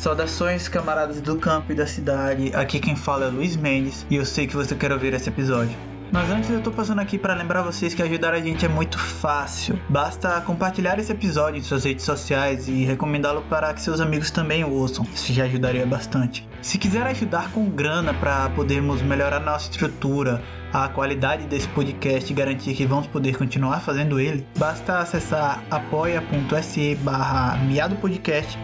[0.00, 2.50] Saudações, camaradas do campo e da cidade.
[2.54, 5.76] Aqui quem fala é Luiz Mendes e eu sei que você quer ouvir esse episódio.
[6.10, 8.98] Mas antes eu tô passando aqui para lembrar vocês que ajudar a gente é muito
[8.98, 9.78] fácil.
[9.90, 14.64] Basta compartilhar esse episódio em suas redes sociais e recomendá-lo para que seus amigos também
[14.64, 15.06] o ouçam.
[15.14, 16.48] Isso já ajudaria bastante.
[16.62, 22.34] Se quiser ajudar com grana para podermos melhorar nossa estrutura, a qualidade desse podcast e
[22.34, 27.58] garantir que vamos poder continuar fazendo ele, basta acessar apoia.se barra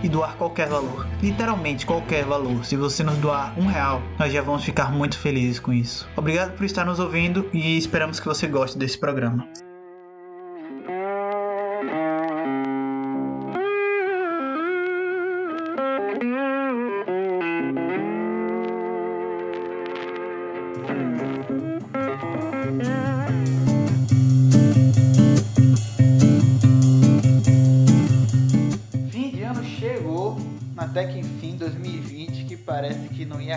[0.02, 1.06] e doar qualquer valor.
[1.22, 2.64] Literalmente qualquer valor.
[2.64, 6.08] Se você nos doar um real, nós já vamos ficar muito felizes com isso.
[6.16, 9.65] Obrigado por estar nos ouvindo e esperamos que você goste desse programa.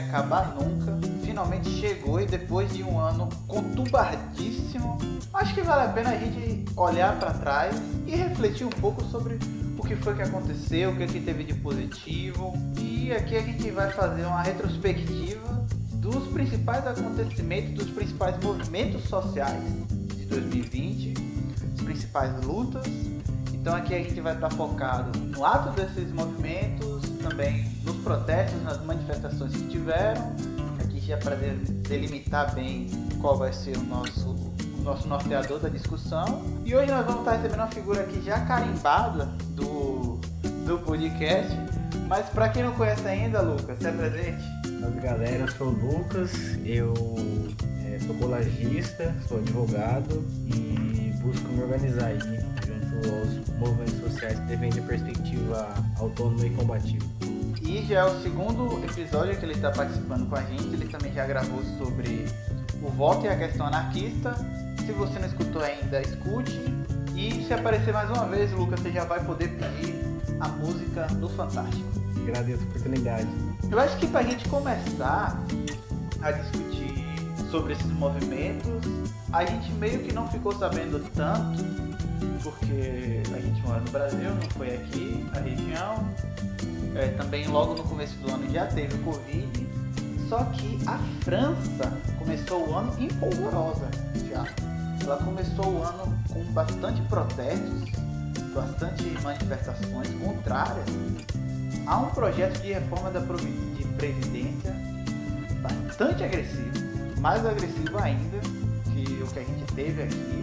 [0.09, 4.97] Acabar nunca, finalmente chegou e depois de um ano conturbadíssimo,
[5.31, 7.75] acho que vale a pena a gente olhar para trás
[8.07, 9.37] e refletir um pouco sobre
[9.77, 12.53] o que foi que aconteceu, o que, é que teve de positivo.
[12.79, 19.61] E aqui a gente vai fazer uma retrospectiva dos principais acontecimentos, dos principais movimentos sociais
[20.15, 21.13] de 2020,
[21.75, 22.85] as principais lutas.
[23.53, 28.83] Então aqui a gente vai estar focado no ato desses movimentos, também nos protestos, nas
[28.83, 30.33] manifestações que tiveram,
[30.79, 32.89] aqui já para delimitar bem
[33.21, 36.43] qual vai ser o nosso, o nosso norteador da discussão.
[36.65, 40.19] E hoje nós vamos estar recebendo uma figura aqui já carimbada do,
[40.65, 41.51] do podcast.
[42.07, 44.43] Mas para quem não conhece ainda, Lucas, se apresente.
[44.79, 46.31] Salve galera, eu sou o Lucas,
[46.65, 46.93] eu
[47.85, 52.48] é, sou colagista, sou advogado e busco me organizar aí
[52.99, 57.05] os movimentos sociais que defendem a perspectiva autônoma e combativa.
[57.61, 60.73] E já é o segundo episódio que ele está participando com a gente.
[60.73, 62.25] Ele também já gravou sobre
[62.81, 64.33] o voto e a questão anarquista.
[64.85, 66.59] Se você não escutou ainda, escute.
[67.15, 69.95] E se aparecer mais uma vez, Lucas, você já vai poder pedir
[70.39, 71.87] a música do Fantástico.
[72.23, 73.27] Agradeço a oportunidade.
[73.69, 75.39] Eu acho que para a gente começar
[76.21, 76.68] a discutir
[77.49, 78.83] sobre esses movimentos,
[79.31, 81.89] a gente meio que não ficou sabendo tanto
[82.43, 86.09] porque a gente mora no Brasil, não foi aqui, a região.
[86.95, 89.69] É, também logo no começo do ano já teve o Covid.
[90.27, 93.89] Só que a França começou o ano empolvorosa
[94.29, 94.45] já.
[95.03, 97.89] Ela começou o ano com bastante protestos,
[98.53, 100.85] bastante manifestações contrárias
[101.87, 104.75] a um projeto de reforma da de previdência
[105.61, 106.88] bastante agressivo,
[107.19, 108.39] mais agressivo ainda
[108.93, 110.39] que o que a gente teve aqui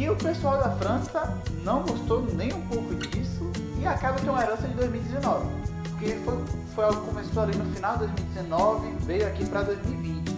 [0.00, 4.30] e o pessoal da França não gostou nem um pouco disso e acaba que é
[4.30, 5.46] uma herança de 2019.
[5.90, 6.38] Porque foi,
[6.74, 10.30] foi algo que começou ali no final de 2019 veio aqui para 2020.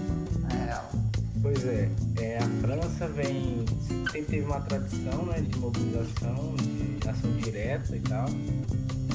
[0.52, 0.80] É.
[1.40, 1.88] Pois é,
[2.20, 3.64] é, a França vem.
[4.10, 8.26] sempre teve uma tradição né, de mobilização, de ação direta e tal.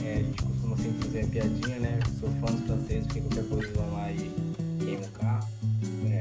[0.01, 1.99] É, a gente costuma sempre fazer a piadinha, né?
[2.21, 4.31] Sou fã dos franceses, porque qualquer coisa vão lá e
[4.79, 5.56] queimam o carro.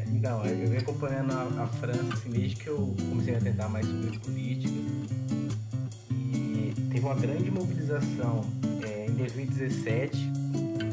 [0.08, 3.86] Então, eu venho acompanhando a, a, França assim, desde que eu comecei a tentar mais
[3.86, 4.74] sobre política.
[6.10, 8.44] E teve uma grande mobilização
[8.82, 10.30] é, em 2017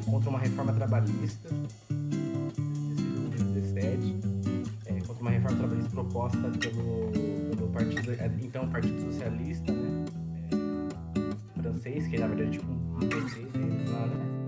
[0.06, 1.50] contra uma reforma trabalhista.
[1.90, 4.16] 2017,
[4.86, 7.12] é, contra uma reforma trabalhista proposta pelo,
[7.56, 10.06] pelo partido, é, então Partido Socialista, né?
[10.52, 13.42] É, francês, que na verdade é tipo um PT
[13.92, 14.43] lá, né?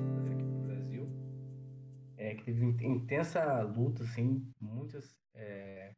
[2.45, 5.93] Teve intensa luta, assim, muitas, é,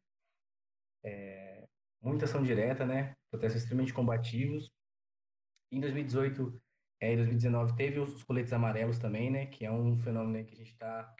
[1.04, 1.68] é,
[2.02, 3.14] muita ação direta, né?
[3.30, 4.72] Protestos extremamente combativos.
[5.72, 6.62] Em 2018
[7.00, 9.46] é, em 2019 teve os coletes amarelos também, né?
[9.48, 11.14] Que é um fenômeno que a gente está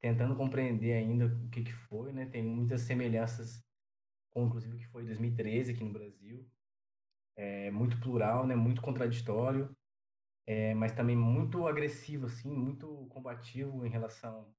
[0.00, 2.26] tentando compreender ainda o que, que foi, né?
[2.26, 3.62] Tem muitas semelhanças
[4.30, 6.48] com, inclusive, o que foi 2013 aqui no Brasil.
[7.36, 8.56] É muito plural, né?
[8.56, 9.76] Muito contraditório,
[10.46, 14.52] é, mas também muito agressivo, assim, muito combativo em relação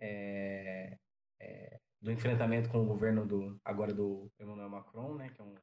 [0.00, 0.96] é,
[1.40, 5.54] é, do enfrentamento com o governo do agora do Emmanuel Macron, né, que é um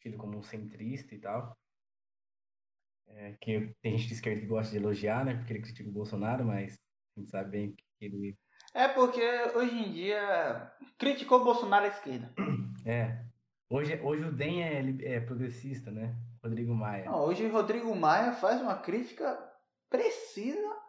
[0.00, 1.56] tido como um centrista e tal.
[3.08, 5.92] É, que tem gente de esquerda que gosta de elogiar, né, porque ele critica o
[5.92, 6.78] Bolsonaro, mas
[7.16, 8.38] a gente sabe bem que ele
[8.74, 9.20] é porque
[9.54, 12.32] hoje em dia criticou o Bolsonaro à esquerda.
[12.86, 13.22] É.
[13.68, 16.16] Hoje, hoje o DEM é, é progressista, né?
[16.42, 17.04] Rodrigo Maia.
[17.04, 19.38] Não, hoje Rodrigo Maia faz uma crítica
[19.90, 20.79] precisa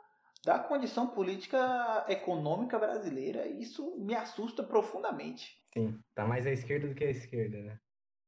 [0.44, 3.48] da condição política econômica brasileira.
[3.48, 5.62] Isso me assusta profundamente.
[5.74, 7.80] Sim, tá mais à esquerda do que à esquerda, né?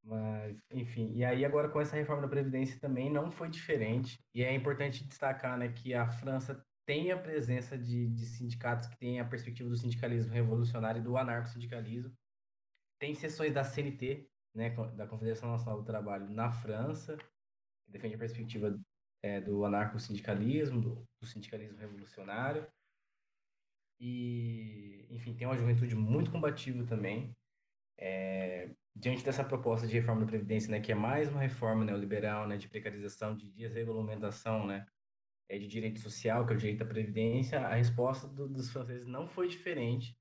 [0.04, 4.20] Mas, enfim, e aí agora com essa reforma da Previdência também não foi diferente.
[4.34, 8.98] E é importante destacar né, que a França tem a presença de, de sindicatos que
[8.98, 12.14] têm a perspectiva do sindicalismo revolucionário e do anarco-sindicalismo.
[13.00, 17.18] Tem sessões da CNT, né, da Confederação Nacional do Trabalho, na França,
[17.86, 18.78] que defende a perspectiva
[19.24, 22.68] é, do anarco-sindicalismo, do, do sindicalismo revolucionário.
[24.00, 27.34] E, enfim, tem uma juventude muito combativa também.
[27.98, 32.48] É, diante dessa proposta de reforma da Previdência, né, que é mais uma reforma neoliberal,
[32.48, 34.86] né, de precarização, de desregulamentação, né,
[35.48, 39.08] é, de direito social, que é o direito à Previdência, a resposta do, dos franceses
[39.08, 40.18] não foi diferente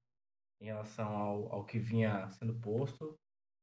[0.61, 3.19] em relação ao, ao que vinha sendo posto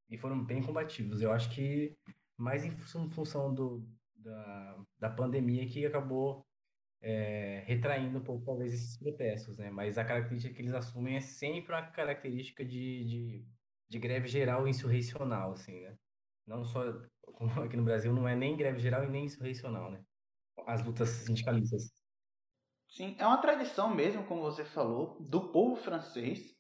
[0.10, 1.22] e foram bem combativos.
[1.22, 1.96] Eu acho que
[2.38, 3.88] mais em função do,
[4.20, 6.46] da, da pandemia que acabou
[7.02, 9.70] é, retraindo um pouco, talvez, esses protestos, né?
[9.70, 13.46] Mas a característica que eles assumem é sempre uma característica de, de,
[13.88, 15.96] de greve geral insurrecional, assim, né?
[16.46, 16.82] Não só,
[17.64, 20.04] aqui no Brasil, não é nem greve geral e nem insurrecional, né?
[20.66, 21.92] As lutas sindicalistas.
[22.90, 26.56] Sim, é uma tradição mesmo, como você falou, do povo francês,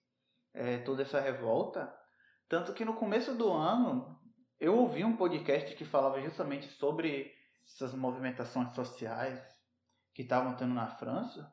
[0.54, 1.94] é, toda essa revolta.
[2.48, 4.20] Tanto que no começo do ano,
[4.60, 7.34] eu ouvi um podcast que falava justamente sobre
[7.66, 9.40] essas movimentações sociais
[10.14, 11.52] que estavam tendo na França.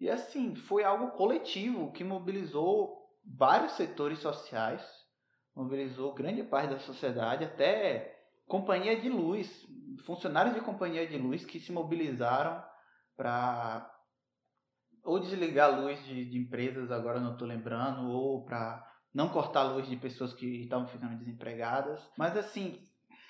[0.00, 4.82] E assim, foi algo coletivo que mobilizou vários setores sociais,
[5.54, 8.14] mobilizou grande parte da sociedade, até
[8.46, 9.66] companhia de luz,
[10.04, 12.62] funcionários de companhia de luz que se mobilizaram
[13.16, 13.90] para
[15.04, 18.82] ou desligar a luz de, de empresas, agora não estou lembrando, ou para
[19.12, 22.00] não cortar a luz de pessoas que estavam ficando desempregadas.
[22.16, 22.80] Mas assim,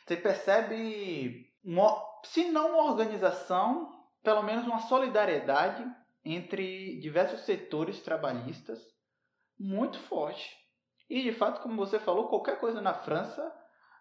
[0.06, 3.88] você percebe, uma, se não uma organização,
[4.22, 5.84] pelo menos uma solidariedade
[6.24, 8.80] entre diversos setores trabalhistas
[9.58, 10.50] muito forte.
[11.08, 13.52] E de fato, como você falou, qualquer coisa na França,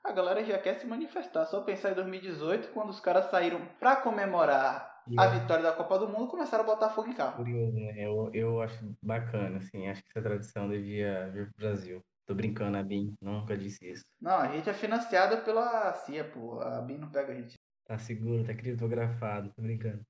[0.04, 1.46] a galera já quer se manifestar.
[1.46, 6.08] Só pensar em 2018, quando os caras saíram para comemorar a vitória da Copa do
[6.08, 7.38] Mundo, começaram a botar fogo em carro.
[7.38, 7.94] Curioso, né?
[7.98, 9.88] Eu, eu acho bacana, assim.
[9.88, 12.04] Acho que essa tradição devia vir pro Brasil.
[12.26, 14.04] Tô brincando, a BIM nunca disse isso.
[14.20, 16.62] Não, a gente é financiada pela CIA, pô.
[16.62, 17.56] A BIM não pega a gente.
[17.86, 20.02] Tá seguro, tá criptografado, tô brincando.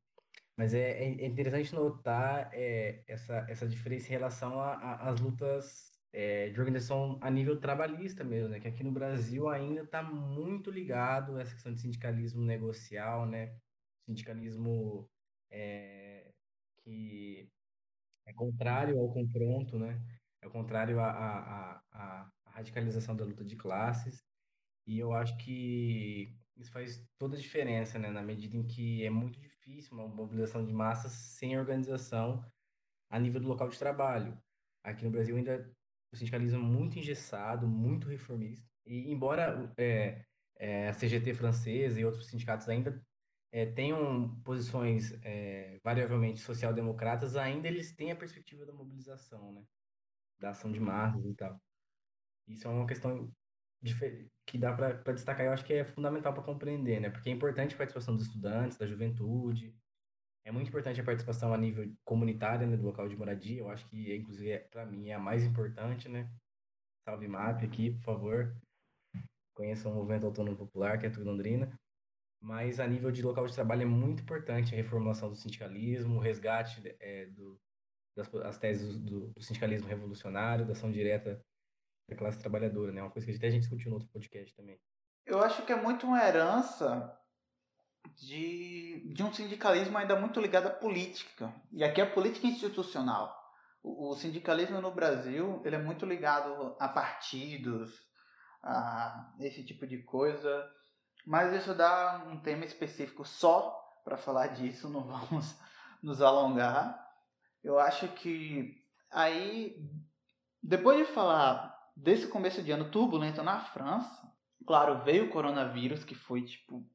[0.55, 6.59] Mas é, é interessante notar é, essa, essa diferença em relação às lutas é, de
[6.59, 8.59] organização a nível trabalhista mesmo, né?
[8.59, 13.57] Que aqui no Brasil ainda está muito ligado a essa questão de sindicalismo negocial, né?
[14.05, 15.09] Sindicalismo
[15.49, 16.31] é,
[16.83, 17.49] que
[18.27, 19.99] é contrário ao confronto, né?
[20.43, 24.23] É contrário à, à, à, à radicalização da luta de classes.
[24.85, 28.11] E eu acho que isso faz toda a diferença, né?
[28.11, 32.43] Na medida em que é muito difícil uma mobilização de massas sem organização
[33.09, 34.37] a nível do local de trabalho.
[34.83, 35.73] Aqui no Brasil ainda
[36.11, 38.67] o sindicalismo é muito engessado, muito reformista.
[38.85, 40.25] E embora é,
[40.59, 43.01] é, a CGT francesa e outros sindicatos ainda
[43.51, 49.63] é, tenham posições é, variavelmente social-democratas, ainda eles têm a perspectiva da mobilização, né?
[50.43, 51.57] Da ação de massas e tal.
[52.49, 53.31] Isso é uma questão
[54.45, 57.09] que dá para destacar, eu acho que é fundamental para compreender, né?
[57.09, 59.73] Porque é importante a participação dos estudantes, da juventude,
[60.45, 63.61] é muito importante a participação a nível comunitário, né, do local de moradia.
[63.61, 66.29] Eu acho que, inclusive, é, para mim, é a mais importante, né?
[67.05, 68.57] Salve MAP aqui, por favor.
[69.53, 71.71] Conheçam o Movimento Autônomo Popular, que é tudo Londrina.
[72.41, 76.19] Mas a nível de local de trabalho é muito importante a reformulação do sindicalismo, o
[76.19, 77.57] resgate é, do,
[78.15, 81.43] das as teses do, do, sindicalismo revolucionário, da ação direta
[82.07, 83.01] da classe trabalhadora, né?
[83.01, 84.79] Uma coisa que até a gente discutiu no outro podcast também.
[85.25, 87.17] Eu acho que é muito uma herança
[88.15, 91.53] de, de um sindicalismo ainda muito ligado à política.
[91.71, 93.33] E aqui é a política institucional.
[93.81, 97.91] O, o sindicalismo no Brasil ele é muito ligado a partidos,
[98.61, 100.69] a esse tipo de coisa.
[101.25, 105.55] Mas isso dá um tema específico só para falar disso, não vamos
[106.01, 107.02] nos alongar.
[107.63, 108.75] Eu acho que
[109.09, 109.77] aí,
[110.61, 114.33] depois de falar desse começo de ano turbulento na França,
[114.67, 116.85] claro, veio o coronavírus, que foi tipo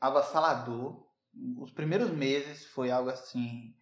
[0.00, 1.08] avassalador.
[1.58, 3.74] Os primeiros meses foi algo assim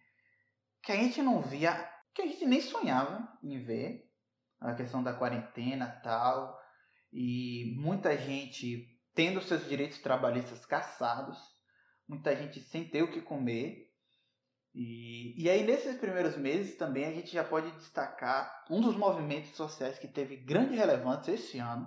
[0.83, 1.73] que a gente não via,
[2.13, 4.07] que a gente nem sonhava em ver.
[4.59, 6.59] A questão da quarentena tal.
[7.11, 11.37] E muita gente tendo seus direitos trabalhistas caçados.
[12.07, 13.88] Muita gente sem ter o que comer.
[14.81, 19.51] E, e aí, nesses primeiros meses, também a gente já pode destacar um dos movimentos
[19.51, 21.85] sociais que teve grande relevância esse ano,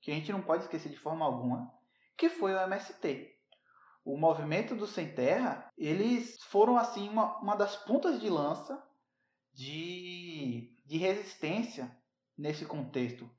[0.00, 1.68] que a gente não pode esquecer de forma alguma,
[2.16, 3.38] que foi o MST
[4.08, 8.82] o movimento do Sem Terra, eles foram assim uma, uma das pontas de lança
[9.52, 11.94] de, de resistência
[12.36, 13.30] nesse contexto,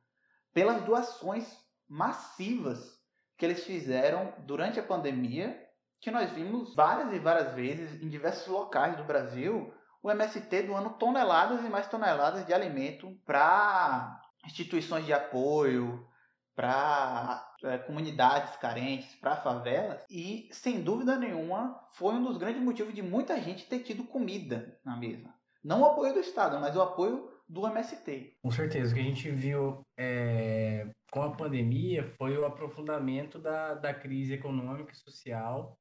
[0.53, 2.99] pelas doações massivas
[3.35, 5.59] que eles fizeram durante a pandemia,
[6.01, 10.91] que nós vimos várias e várias vezes em diversos locais do Brasil, o MST doando
[10.91, 16.07] toneladas e mais toneladas de alimento para instituições de apoio,
[16.55, 20.03] para é, comunidades carentes, para favelas.
[20.09, 24.77] E, sem dúvida nenhuma, foi um dos grandes motivos de muita gente ter tido comida
[24.83, 25.33] na mesa.
[25.63, 28.37] Não o apoio do Estado, mas o apoio do MST.
[28.41, 28.91] Com certeza.
[28.91, 34.33] O que a gente viu é, com a pandemia foi o aprofundamento da, da crise
[34.33, 35.77] econômica e social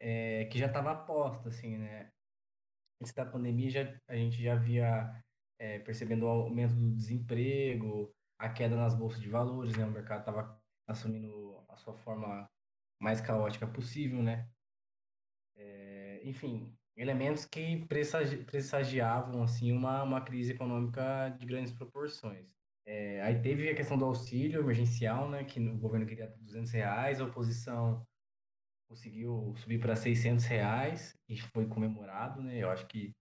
[0.00, 2.10] é, que já estava posta, assim, né?
[3.00, 5.22] Antes da pandemia, já, a gente já via
[5.58, 9.84] é, percebendo o aumento do desemprego, a queda nas bolsas de valores, né?
[9.84, 12.48] O mercado estava assumindo a sua forma
[13.00, 14.48] mais caótica possível, né?
[15.56, 17.84] É, enfim, elementos que
[18.46, 22.46] pressagiavam assim uma, uma crise econômica de grandes proporções.
[22.86, 25.44] É, aí teve a questão do auxílio emergencial, né?
[25.44, 28.06] Que o governo queria 200 reais, a oposição
[28.88, 32.58] conseguiu subir para 600 reais e foi comemorado, né?
[32.58, 33.12] Eu acho que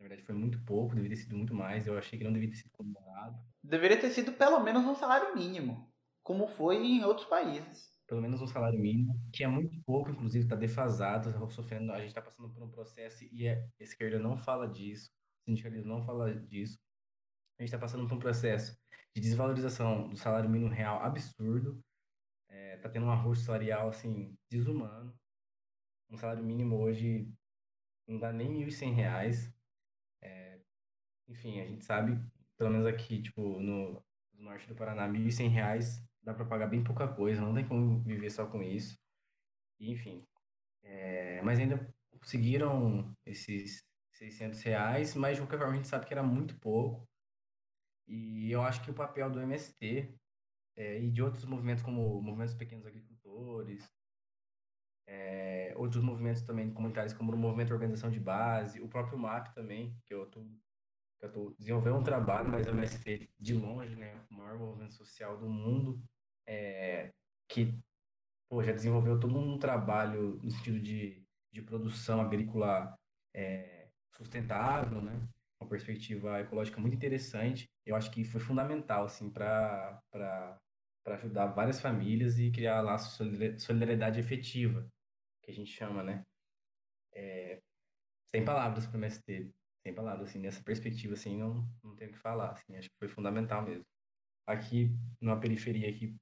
[0.00, 1.86] na verdade, foi muito pouco, deveria ter sido muito mais.
[1.86, 3.38] Eu achei que não deveria ter sido comemorado.
[3.62, 7.92] Deveria ter sido pelo menos um salário mínimo, como foi em outros países.
[8.06, 11.92] Pelo menos um salário mínimo, que é muito pouco, inclusive está defasado, tá sofrendo.
[11.92, 15.10] A gente está passando por um processo e a esquerda não fala disso,
[15.42, 16.78] o sindicalismo não fala disso.
[17.58, 18.74] A gente está passando por um processo
[19.14, 21.78] de desvalorização do salário mínimo real absurdo.
[22.60, 25.18] É, tá tendo um arroz salarial assim desumano.
[26.10, 27.32] Um salário mínimo hoje
[28.06, 29.52] não dá nem R$ 1.100.
[31.30, 32.20] Enfim, a gente sabe,
[32.58, 34.02] pelo menos aqui, tipo, no,
[34.34, 38.02] no norte do Paraná, R$ 1.100 dá para pagar bem pouca coisa, não tem como
[38.02, 38.98] viver só com isso.
[39.78, 40.26] E, enfim,
[40.82, 41.88] é, mas ainda
[42.18, 47.08] conseguiram esses 600 reais, mas de qualquer forma a gente sabe que era muito pouco.
[48.08, 50.19] E eu acho que o papel do MST
[50.76, 53.90] é, e de outros movimentos, como movimentos pequenos agricultores,
[55.06, 59.96] é, outros movimentos também comunitários, como o movimento Organização de Base, o próprio MAP também,
[60.06, 60.46] que eu estou
[61.22, 65.48] eu desenvolvendo um trabalho, mas o MST, de longe, né, o maior movimento social do
[65.48, 66.02] mundo,
[66.46, 67.12] é,
[67.48, 67.78] que
[68.48, 71.22] pô, já desenvolveu todo um trabalho no sentido de,
[71.52, 72.96] de produção agrícola
[73.34, 75.28] é, sustentável, né,
[75.60, 77.68] uma perspectiva ecológica muito interessante.
[77.90, 80.00] Eu acho que foi fundamental assim, para
[81.06, 84.88] ajudar várias famílias e criar laços de solidariedade efetiva,
[85.42, 86.24] que a gente chama, né?
[87.12, 87.60] É,
[88.34, 92.12] sem palavras para o MST sem palavras, assim, nessa perspectiva, assim, não, não tenho o
[92.12, 93.84] que falar, assim, acho que foi fundamental mesmo.
[94.46, 96.14] Aqui, numa periferia aqui,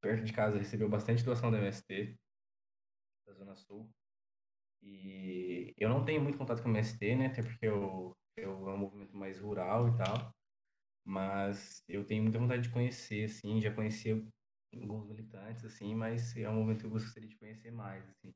[0.00, 2.16] perto de casa, recebeu bastante doação da MST,
[3.26, 3.90] da Zona Sul,
[4.82, 8.74] e eu não tenho muito contato com o MST, né, até porque eu, eu é
[8.74, 10.35] um movimento mais rural e tal,
[11.06, 14.26] mas eu tenho muita vontade de conhecer, assim, já conheci
[14.74, 18.34] alguns militantes, assim, mas é um movimento que eu gostaria de conhecer mais, assim.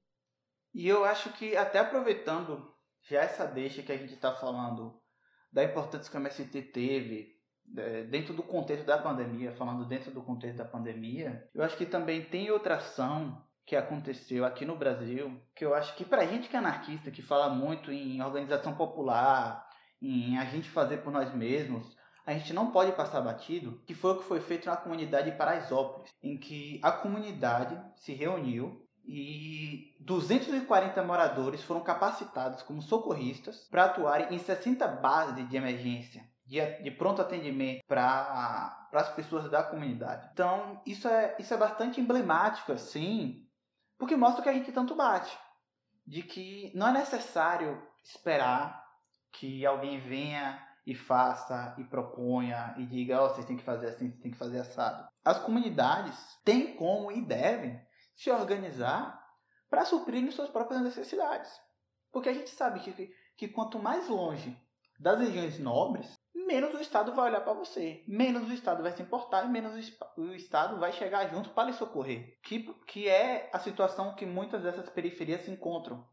[0.72, 2.72] E eu acho que, até aproveitando
[3.02, 5.02] já essa deixa que a gente está falando
[5.52, 7.40] da importância que o MST teve
[7.76, 11.86] é, dentro do contexto da pandemia, falando dentro do contexto da pandemia, eu acho que
[11.86, 16.48] também tem outra ação que aconteceu aqui no Brasil, que eu acho que para gente
[16.48, 19.68] que é anarquista, que fala muito em organização popular,
[20.00, 21.96] em a gente fazer por nós mesmos,
[22.30, 25.36] a gente não pode passar batido, que foi o que foi feito na comunidade de
[25.36, 33.86] Paraisópolis, em que a comunidade se reuniu e 240 moradores foram capacitados como socorristas para
[33.86, 40.28] atuarem em 60 bases de emergência, de, de pronto atendimento para as pessoas da comunidade.
[40.32, 43.44] Então, isso é, isso é bastante emblemático, assim,
[43.98, 45.36] porque mostra que a gente tanto bate.
[46.06, 48.84] De que não é necessário esperar
[49.32, 53.88] que alguém venha e faça e proponha e diga, ó, oh, vocês têm que fazer
[53.88, 55.08] assim, vocês têm que fazer assado.
[55.24, 57.80] As comunidades têm como e devem
[58.14, 59.20] se organizar
[59.68, 61.50] para suprir suas próprias necessidades.
[62.12, 64.56] Porque a gente sabe que, que quanto mais longe
[64.98, 69.02] das regiões nobres, menos o Estado vai olhar para você, menos o Estado vai se
[69.02, 72.38] importar e menos o Estado vai chegar junto para lhe socorrer.
[72.42, 76.06] Que, que é a situação que muitas dessas periferias se encontram.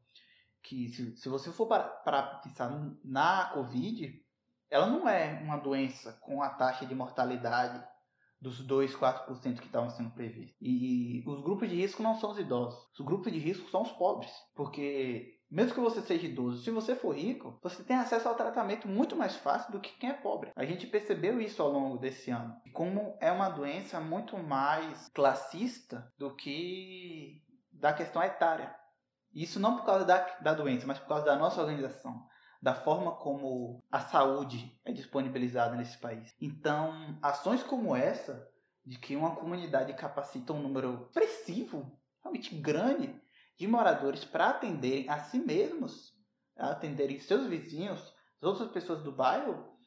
[0.63, 2.69] Que se, se você for para, pensar
[3.03, 4.23] na Covid,
[4.69, 7.83] ela não é uma doença com a taxa de mortalidade
[8.39, 10.55] dos 2, 4% que estavam sendo previstos.
[10.61, 12.79] E os grupos de risco não são os idosos.
[12.97, 14.31] Os grupos de risco são os pobres.
[14.55, 18.87] Porque mesmo que você seja idoso, se você for rico, você tem acesso ao tratamento
[18.87, 20.51] muito mais fácil do que quem é pobre.
[20.55, 22.55] A gente percebeu isso ao longo desse ano.
[22.73, 28.75] Como é uma doença muito mais classista do que da questão etária.
[29.33, 32.27] Isso não por causa da, da doença, mas por causa da nossa organização
[32.61, 36.35] da forma como a saúde é disponibilizada nesse país.
[36.41, 38.47] Então, ações como essa
[38.85, 43.13] de que uma comunidade capacita um número expressivo, realmente grande,
[43.57, 46.13] de moradores para atenderem a si mesmos,
[46.55, 47.99] atenderem seus vizinhos,
[48.41, 49.77] as outras pessoas do bairro,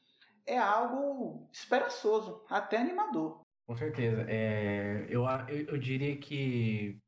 [0.46, 3.40] é algo esperançoso, até animador.
[3.66, 4.26] Com certeza.
[4.28, 7.00] É, eu, eu, eu diria que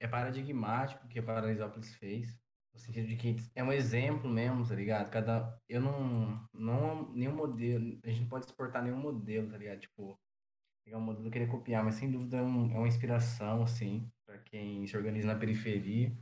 [0.00, 2.26] é paradigmático o que a Paraisópolis fez.
[2.76, 5.10] No sentido de que é um exemplo mesmo, tá ligado?
[5.10, 5.58] Cada.
[5.66, 6.46] Eu não.
[6.52, 7.98] Não nenhum modelo.
[8.04, 9.80] A gente não pode exportar nenhum modelo, tá ligado?
[9.80, 10.20] Tipo,
[10.84, 14.10] pegar um modelo e querer copiar, mas sem dúvida é, um, é uma inspiração, assim,
[14.26, 16.14] para quem se organiza na periferia.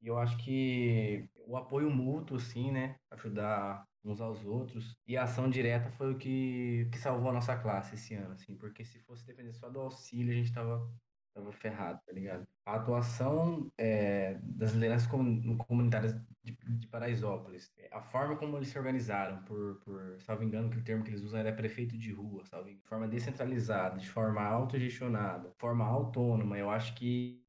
[0.00, 2.96] E eu acho que o apoio mútuo, assim, né?
[3.10, 4.96] Ajudar uns aos outros.
[5.06, 8.56] E a ação direta foi o que, que salvou a nossa classe esse ano, assim.
[8.56, 10.90] Porque se fosse depender só do auxílio, a gente tava
[11.34, 12.46] Tava ferrado, tá ligado?
[12.64, 16.14] A atuação é, das lideranças comunitárias
[16.44, 20.84] de, de Paraisópolis, a forma como eles se organizaram, por, por, salvo engano, que o
[20.84, 25.50] termo que eles usam era prefeito de rua, salvo de forma descentralizada, de forma autogestionada,
[25.58, 27.42] forma autônoma, eu acho que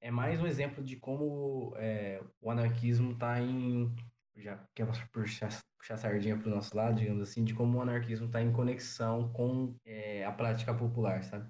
[0.00, 3.94] é mais um exemplo de como é, o anarquismo está em
[4.36, 7.82] já que é puxar, puxar sardinha para o nosso lado, digamos assim, de como o
[7.82, 11.46] anarquismo está em conexão com é, a prática popular, sabe?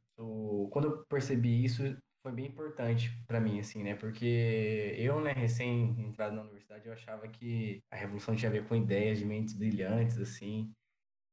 [0.70, 1.82] Quando eu percebi isso,
[2.22, 3.94] foi bem importante para mim, assim, né?
[3.94, 8.66] Porque eu, né, recém entrado na universidade, eu achava que a revolução tinha a ver
[8.66, 10.72] com ideias de mentes brilhantes, assim,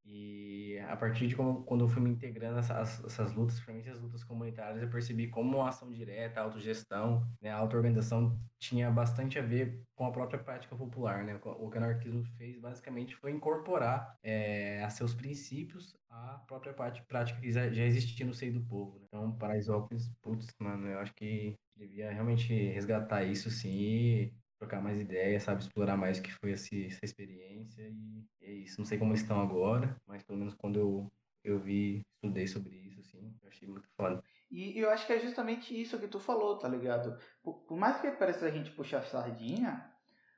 [0.05, 3.99] e a partir de como, quando eu fui me integrando essas, essas lutas, principalmente as
[3.99, 9.39] lutas comunitárias, eu percebi como a ação direta, a autogestão, né, a auto-organização tinha bastante
[9.39, 11.23] a ver com a própria prática popular.
[11.23, 11.35] Né?
[11.35, 17.39] O que o anarquismo fez, basicamente, foi incorporar é, a seus princípios a própria prática
[17.39, 18.99] que já existia no seio do povo.
[18.99, 19.05] Né?
[19.07, 24.31] Então, Paraisópolis, putz, mano, eu acho que devia realmente resgatar isso, sim,
[24.61, 25.63] trocar mais ideias, sabe?
[25.63, 28.79] Explorar mais o que foi essa, essa experiência e é isso.
[28.79, 31.11] Não sei como estão agora, mas pelo menos quando eu,
[31.43, 34.23] eu vi, estudei sobre isso, assim, eu achei muito foda.
[34.51, 37.17] E eu acho que é justamente isso que tu falou, tá ligado?
[37.41, 39.91] Por, por mais que pareça a gente puxar sardinha,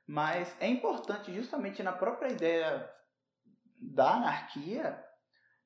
[0.06, 2.90] mas é importante justamente na própria ideia
[3.78, 5.04] da anarquia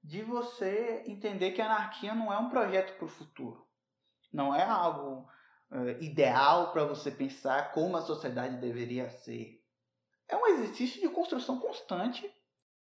[0.02, 3.64] de você entender que a anarquia não é um projeto para o futuro.
[4.32, 5.28] Não é algo
[5.70, 9.62] uh, ideal para você pensar como a sociedade deveria ser.
[10.28, 12.30] É um exercício de construção constante.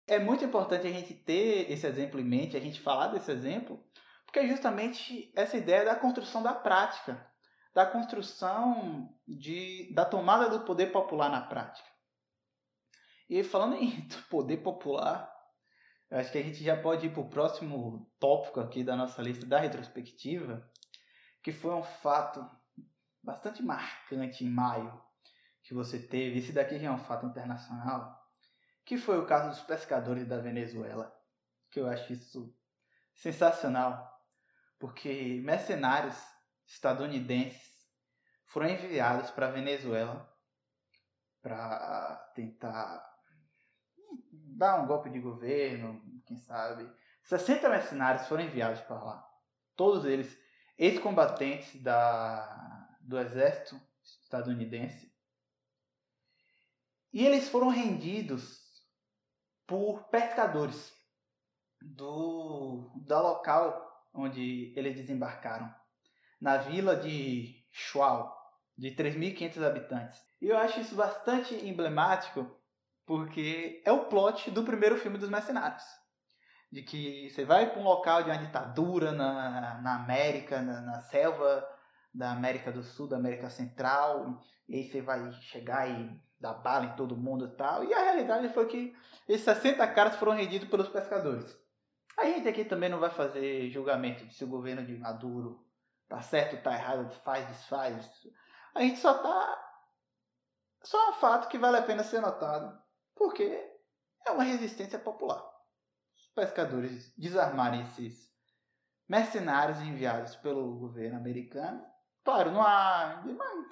[0.06, 3.84] É muito importante a gente ter esse exemplo em mente, a gente falar desse exemplo,
[4.26, 7.26] porque é justamente essa ideia da construção da prática,
[7.74, 11.88] da construção de, da tomada do poder popular na prática.
[13.30, 15.32] E falando em poder popular,
[16.12, 19.46] acho que a gente já pode ir para o próximo tópico aqui da nossa lista
[19.46, 20.70] da retrospectiva,
[21.44, 22.46] que foi um fato
[23.28, 25.04] bastante marcante em maio
[25.62, 28.18] que você teve, esse daqui já é um fato internacional,
[28.86, 31.14] que foi o caso dos pescadores da Venezuela,
[31.70, 32.58] que eu acho isso
[33.14, 34.10] sensacional,
[34.80, 36.16] porque mercenários
[36.66, 37.68] estadunidenses
[38.46, 40.34] foram enviados para a Venezuela
[41.42, 43.06] para tentar
[44.58, 46.90] dar um golpe de governo, quem sabe.
[47.24, 49.30] 60 mercenários foram enviados para lá,
[49.76, 50.42] todos eles
[50.78, 52.77] ex-combatentes da
[53.08, 55.12] do exército estadunidense.
[57.14, 58.62] E eles foram rendidos
[59.66, 60.94] por pescadores
[61.82, 65.74] do da local onde eles desembarcaram,
[66.42, 68.36] na vila de Chual,
[68.78, 70.20] de 3.500 habitantes.
[70.42, 72.60] E eu acho isso bastante emblemático
[73.06, 75.84] porque é o plot do primeiro filme dos mercenários.
[76.70, 81.02] De que você vai para um local de uma ditadura na, na América, na, na
[81.02, 81.66] selva
[82.18, 86.86] da América do Sul, da América Central, e aí você vai chegar e dar bala
[86.86, 87.84] em todo mundo e tal.
[87.84, 88.96] E a realidade foi que
[89.30, 91.56] esses 60 caras foram rendidos pelos pescadores.
[92.18, 95.64] A gente aqui também não vai fazer julgamento de se o governo de Maduro
[96.10, 98.28] tá certo, tá errado, faz, desfaz.
[98.74, 99.64] A gente só tá.
[100.82, 102.82] Só é um fato que vale a pena ser notado,
[103.16, 103.44] porque
[104.26, 105.44] é uma resistência popular.
[106.18, 108.32] Os pescadores desarmarem esses
[109.08, 111.86] mercenários enviados pelo governo americano
[112.28, 113.24] Claro, não há.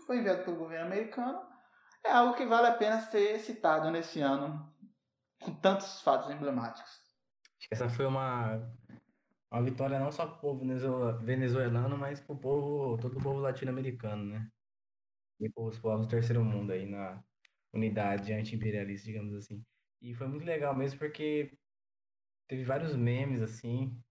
[0.07, 1.41] Foi enviado pelo governo americano.
[2.05, 4.73] É algo que vale a pena ser citado nesse ano,
[5.43, 6.89] com tantos fatos emblemáticos.
[7.59, 8.73] Acho que essa foi uma,
[9.51, 10.61] uma vitória não só para o povo
[11.25, 14.49] venezuelano, mas para o povo, todo o povo latino-americano, né?
[15.41, 17.21] E para os povos do terceiro mundo aí na
[17.73, 19.65] unidade anti-imperialista, digamos assim.
[20.01, 21.51] E foi muito legal mesmo porque
[22.47, 24.01] teve vários memes assim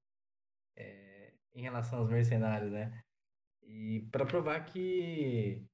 [0.76, 3.03] é, em relação aos mercenários, né?
[3.66, 5.64] E para provar que,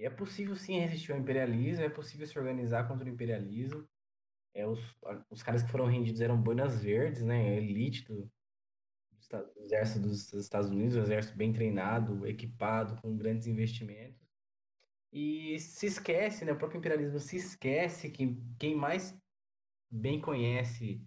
[0.00, 3.86] é possível sim resistir ao imperialismo, é possível se organizar contra o imperialismo.
[4.54, 4.80] É, os,
[5.30, 7.40] os caras que foram rendidos eram boinas verdes, né?
[7.40, 13.16] A elite do, do do exército dos Estados Unidos, um exército bem treinado, equipado, com
[13.16, 14.26] grandes investimentos.
[15.12, 19.16] E se esquece, né, o próprio imperialismo se esquece que quem mais
[19.90, 21.02] bem conhece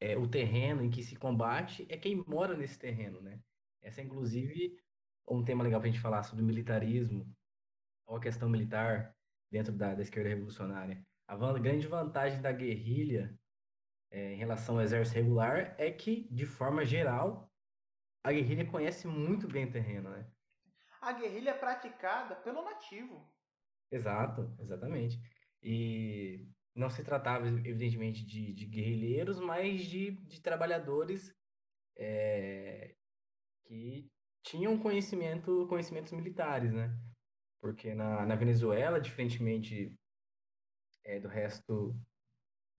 [0.00, 3.40] é, o terreno em que se combate é quem mora nesse terreno, né?
[3.82, 4.76] Essa é, inclusive,
[5.30, 7.30] um tema legal para a gente falar sobre militarismo,
[8.06, 9.14] ou a questão militar
[9.50, 11.04] dentro da, da esquerda revolucionária.
[11.26, 13.38] A grande vantagem da guerrilha
[14.10, 17.52] é, em relação ao exército regular é que, de forma geral,
[18.24, 20.30] a guerrilha conhece muito bem o terreno, né?
[21.00, 23.30] A guerrilha é praticada pelo nativo.
[23.90, 25.20] Exato, exatamente.
[25.62, 31.34] E não se tratava, evidentemente, de, de guerrilheiros, mas de, de trabalhadores
[31.96, 32.94] é,
[33.64, 34.10] que
[34.48, 36.90] tinham conhecimento, conhecimentos militares, né?
[37.60, 39.94] Porque na, na Venezuela, diferentemente
[41.04, 41.94] é, do resto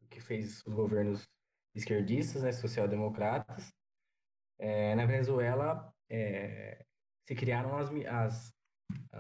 [0.10, 1.28] que fez os governos
[1.76, 3.72] esquerdistas, né, social-democratas,
[4.58, 6.84] é, na Venezuela é,
[7.28, 8.52] se criaram as, as,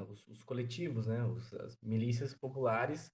[0.07, 3.11] os, os, coletivos, né, os, as milícias populares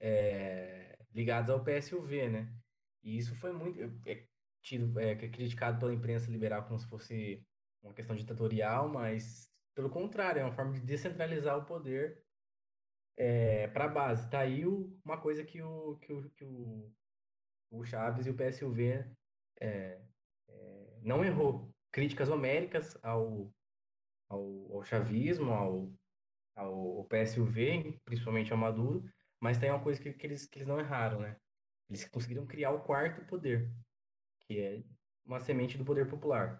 [0.00, 2.54] é, ligadas ao PSUV, né?
[3.02, 4.26] E isso foi muito é,
[4.62, 7.42] tido, é, criticado pela imprensa liberal como se fosse
[7.82, 12.24] uma questão ditatorial, mas pelo contrário, é uma forma de descentralizar o poder
[13.16, 14.28] é, para a base.
[14.30, 16.44] Tá aí o, uma coisa que o, que o, que
[17.70, 19.04] o, Chaves e o PSUV
[19.60, 20.00] é,
[20.48, 21.70] é, não errou.
[21.92, 23.52] Críticas homéricas ao,
[24.30, 25.92] ao, ao chavismo, ao,
[26.56, 29.04] ao, ao PSUV, principalmente ao Maduro,
[29.40, 31.36] mas tem uma coisa que, que, eles, que eles não erraram, né?
[31.90, 33.70] Eles conseguiram criar o quarto poder,
[34.40, 34.82] que é
[35.24, 36.58] uma semente do poder popular.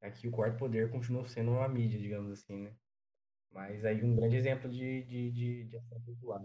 [0.00, 2.76] Aqui o quarto poder continua sendo uma mídia, digamos assim, né?
[3.50, 6.40] Mas aí um grande exemplo de, de, de, de ação popular.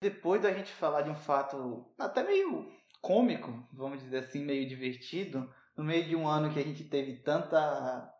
[0.00, 5.52] Depois da gente falar de um fato até meio cômico, vamos dizer assim, meio divertido,
[5.76, 8.12] no meio de um ano que a gente teve tanta,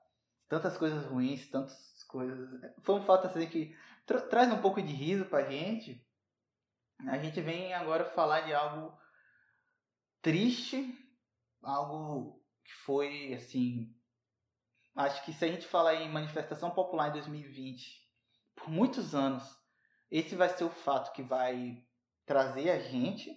[0.48, 2.48] tantas coisas ruins, tantas coisas.
[2.82, 6.04] Foi um fato assim que tra traz um pouco de riso pra gente.
[7.06, 8.96] A gente vem agora falar de algo
[10.22, 10.94] triste,
[11.62, 13.94] algo que foi assim
[14.98, 18.04] Acho que se a gente falar em manifestação popular em 2020,
[18.56, 19.44] por muitos anos,
[20.10, 21.80] esse vai ser o fato que vai
[22.26, 23.30] trazer a gente,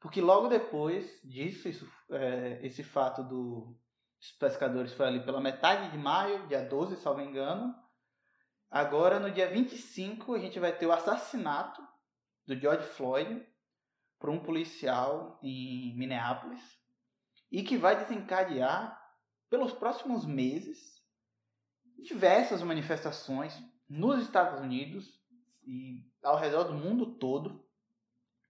[0.00, 3.78] porque logo depois disso, isso, é, esse fato do,
[4.18, 7.72] dos pescadores foi ali pela metade de maio, dia 12, se não me engano.
[8.68, 11.80] Agora, no dia 25, a gente vai ter o assassinato
[12.44, 13.46] do George Floyd
[14.18, 16.60] por um policial em Minneapolis
[17.52, 18.98] e que vai desencadear
[19.50, 21.02] pelos próximos meses,
[21.98, 23.56] diversas manifestações
[23.88, 25.18] nos Estados Unidos
[25.66, 27.66] e ao redor do mundo todo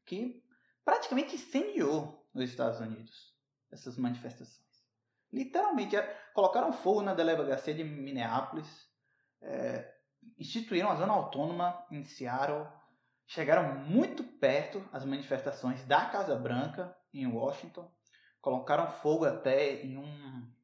[0.04, 0.42] que
[0.84, 3.36] praticamente incendiou nos Estados Unidos
[3.70, 4.66] essas manifestações.
[5.32, 8.88] Literalmente é, colocaram fogo na delegacia de Minneapolis,
[9.42, 9.94] é,
[10.38, 12.66] instituíram a zona autônoma em Seattle,
[13.26, 17.92] chegaram muito perto as manifestações da Casa Branca em Washington,
[18.40, 20.57] colocaram fogo até em um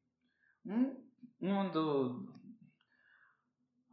[0.65, 0.95] um,
[1.41, 2.33] um do,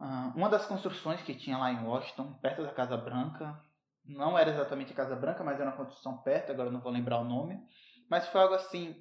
[0.00, 3.60] uh, uma das construções que tinha lá em Washington, perto da Casa Branca,
[4.04, 7.20] não era exatamente a Casa Branca, mas era uma construção perto, agora não vou lembrar
[7.20, 7.60] o nome,
[8.08, 9.00] mas foi algo assim,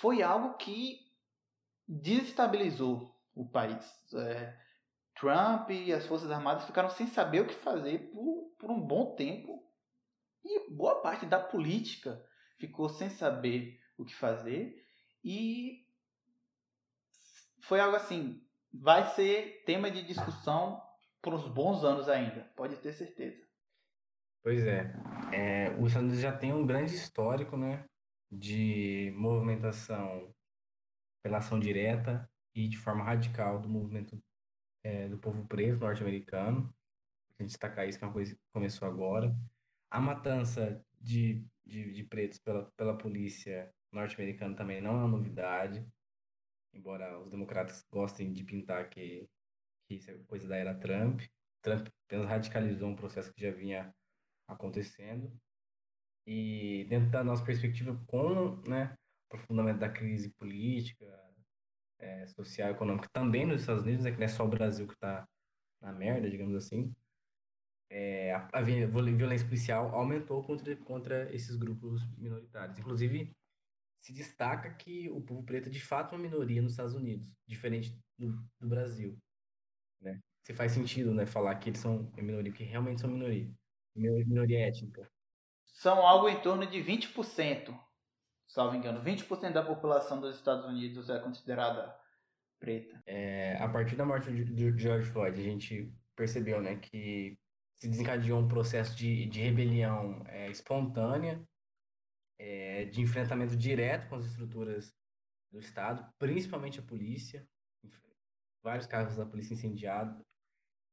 [0.00, 1.00] foi algo que
[1.88, 3.84] desestabilizou o país.
[4.14, 4.56] É,
[5.18, 9.14] Trump e as Forças Armadas ficaram sem saber o que fazer por, por um bom
[9.16, 9.64] tempo.
[10.44, 12.22] E boa parte da política
[12.58, 14.86] ficou sem saber o que fazer.
[15.24, 15.84] E
[17.68, 20.82] foi algo assim, vai ser tema de discussão
[21.22, 23.46] por uns bons anos ainda, pode ter certeza.
[24.42, 24.90] Pois é,
[25.32, 27.84] é os Estados Unidos já tem um grande histórico, né,
[28.32, 30.34] de movimentação
[31.22, 34.18] pela ação direta e de forma radical do movimento
[34.82, 36.74] é, do povo preto norte-americano.
[37.38, 39.36] A gente destacar isso, que é uma coisa que começou agora.
[39.90, 45.86] A matança de, de, de pretos pela, pela polícia norte-americana também não é uma novidade
[46.72, 49.28] embora os democratas gostem de pintar que,
[49.86, 51.22] que isso é coisa da era Trump.
[51.62, 53.94] Trump apenas radicalizou um processo que já vinha
[54.46, 55.32] acontecendo.
[56.26, 58.94] E dentro da nossa perspectiva, com né,
[59.30, 61.06] o aprofundamento da crise política,
[61.98, 64.94] é, social, econômica, também nos Estados Unidos, é que não é só o Brasil que
[64.94, 65.26] está
[65.80, 66.94] na merda, digamos assim,
[67.90, 72.78] é, a, a, violência policial aumentou contra, contra esses grupos minoritários.
[72.78, 73.34] Inclusive,
[74.00, 77.98] se destaca que o povo preto é de fato uma minoria nos Estados Unidos, diferente
[78.18, 79.18] do, do Brasil.
[80.00, 80.20] Né?
[80.42, 83.50] Se faz sentido né, falar que eles são minoria, porque realmente são minoria.
[83.94, 85.10] Minoria étnica.
[85.66, 87.76] São algo em torno de 20%.
[88.46, 91.94] salvo engano, 20% da população dos Estados Unidos é considerada
[92.58, 93.00] preta.
[93.06, 97.38] É, a partir da morte de George Floyd, a gente percebeu né, que
[97.76, 101.40] se desencadeou um processo de, de rebelião é, espontânea,
[102.78, 104.94] é, de enfrentamento direto com as estruturas
[105.50, 107.44] do Estado, principalmente a polícia,
[108.62, 110.22] vários carros da polícia incendiados.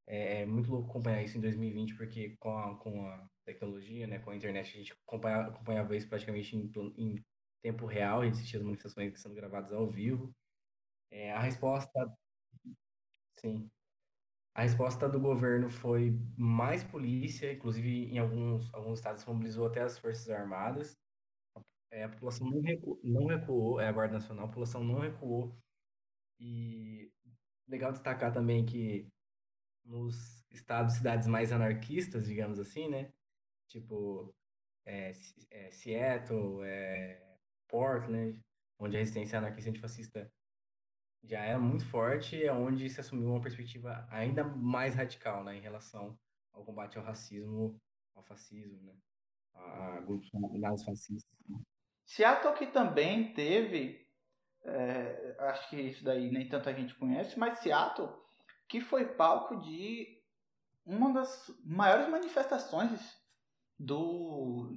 [0.07, 4.19] É, é, muito louco acompanhar isso em 2020, porque com a, com a tecnologia, né,
[4.19, 7.23] com a internet, a gente acompanhava, acompanhava isso praticamente em, em
[7.61, 10.33] tempo real, a gente assistia as manifestações sendo gravadas ao vivo.
[11.11, 12.17] É, a resposta.
[13.39, 13.69] Sim.
[14.55, 19.99] A resposta do governo foi mais polícia, inclusive em alguns, alguns estados mobilizou até as
[19.99, 20.97] Forças Armadas.
[21.95, 25.57] É, a população não recuou, não recuou, é a Guarda Nacional, a população não recuou.
[26.37, 27.09] E
[27.69, 29.07] legal destacar também que
[29.85, 33.13] nos estados e cidades mais anarquistas, digamos assim, né?
[33.69, 34.35] Tipo
[34.85, 35.13] é,
[35.49, 37.37] é, Seattle, é,
[37.69, 38.41] Portland,
[38.77, 40.29] onde a resistência anarquista antifascista
[41.23, 45.61] já era muito forte, é onde se assumiu uma perspectiva ainda mais radical né, em
[45.61, 46.19] relação
[46.51, 47.79] ao combate ao racismo,
[48.13, 48.95] ao fascismo, né,
[49.53, 51.34] a, grupos nazifascistas.
[52.05, 54.05] Seattle que também teve,
[54.63, 58.09] é, acho que isso daí nem tanta gente conhece, mas Seattle
[58.67, 60.07] que foi palco de
[60.85, 62.99] uma das maiores manifestações
[63.77, 64.69] do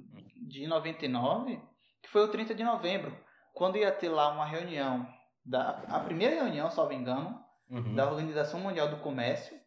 [0.47, 1.61] de 99,
[2.01, 3.15] que foi o 30 de novembro,
[3.53, 5.07] quando ia ter lá uma reunião
[5.45, 7.39] da a primeira reunião, salvo engano,
[7.69, 7.95] uhum.
[7.95, 9.57] da Organização Mundial do Comércio.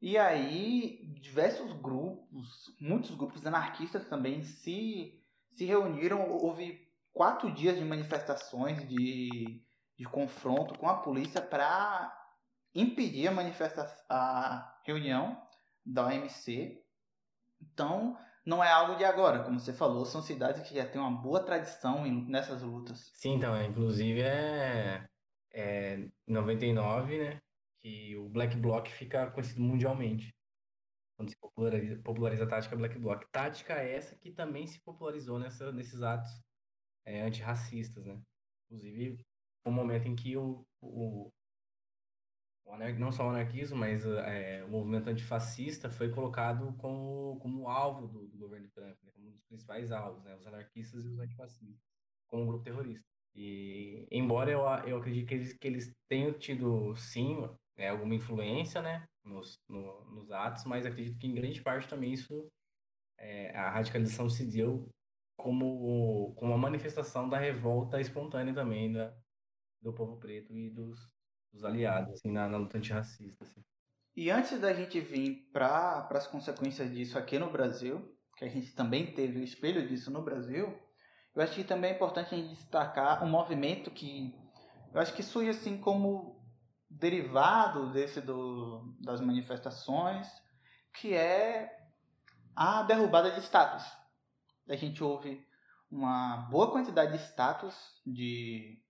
[0.00, 5.17] E aí diversos grupos, muitos grupos anarquistas também se
[5.58, 9.60] se reuniram, houve quatro dias de manifestações, de,
[9.96, 12.16] de confronto com a polícia para
[12.72, 15.36] impedir a manifestação, a reunião
[15.84, 16.80] da OMC.
[17.60, 18.16] Então,
[18.46, 21.42] não é algo de agora, como você falou, são cidades que já têm uma boa
[21.42, 23.10] tradição nessas lutas.
[23.14, 25.08] Sim, então, é, inclusive é,
[25.52, 27.40] é 99, né,
[27.82, 30.32] que o Black Bloc fica conhecido mundialmente.
[31.18, 33.24] Quando se populariza, populariza a tática Black Bloc.
[33.32, 36.30] Tática essa que também se popularizou nessa, nesses atos
[37.04, 38.22] é, antirracistas, né?
[38.70, 39.26] Inclusive,
[39.64, 41.32] o momento em que o, o,
[42.98, 48.28] não só o anarquismo, mas é, o movimento antifascista foi colocado como, como alvo do,
[48.28, 51.82] do governo Trump, né, como um dos principais alvos, né, os anarquistas e os antifascistas,
[52.28, 53.04] como um grupo terrorista.
[53.34, 57.36] E, embora eu, eu acredite que eles, que eles tenham tido, sim,
[57.76, 62.12] né, alguma influência né, nos, no, nos atos, mas acredito que em grande parte também
[62.12, 62.50] isso,
[63.18, 64.88] é, a radicalização se deu
[65.36, 69.14] como, como uma manifestação da revolta espontânea também da,
[69.80, 70.98] do povo preto e dos,
[71.52, 73.44] dos aliados assim, na, na luta antirracista.
[73.44, 73.62] Assim.
[74.16, 78.74] E antes da gente vir para as consequências disso aqui no Brasil, que a gente
[78.74, 80.76] também teve o espelho disso no Brasil,
[81.34, 84.34] eu acho que também é importante a gente destacar um movimento que
[84.92, 86.37] eu acho que surge assim como
[86.90, 90.26] derivado desse do, das manifestações,
[90.94, 91.70] que é
[92.56, 93.84] a derrubada de estátuas.
[94.68, 95.46] A gente ouve
[95.90, 97.74] uma boa quantidade de estátuas
[98.06, 98.82] de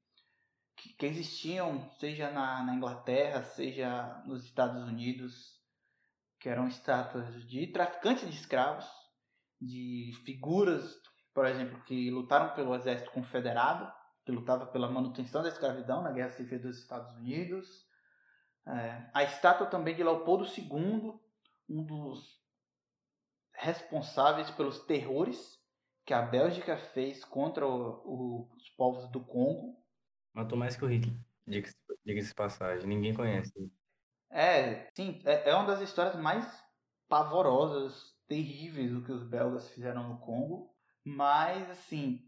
[0.76, 5.58] que, que existiam, seja na, na, Inglaterra, seja nos Estados Unidos,
[6.40, 8.86] que eram estátuas de traficantes de escravos,
[9.60, 10.96] de figuras,
[11.34, 13.92] por exemplo, que lutaram pelo exército confederado,
[14.24, 17.87] que lutava pela manutenção da escravidão na Guerra Civil dos Estados Unidos.
[18.68, 21.18] É, a estátua também de Leopoldo II,
[21.68, 22.38] um dos
[23.52, 25.58] responsáveis pelos terrores
[26.04, 29.78] que a Bélgica fez contra o, o, os povos do Congo
[30.38, 31.76] Matou mais que o Hitler, diga-se
[32.06, 32.86] diga passagem.
[32.86, 33.52] Ninguém conhece.
[34.30, 36.46] É, sim, é, é uma das histórias mais
[37.08, 40.72] pavorosas, terríveis do que os belgas fizeram no Congo.
[41.04, 42.27] Mas, assim,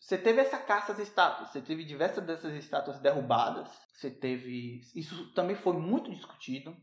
[0.00, 4.80] você teve essa caça às estátuas, você teve diversas dessas estátuas derrubadas, você teve.
[4.94, 6.76] Isso também foi muito discutido.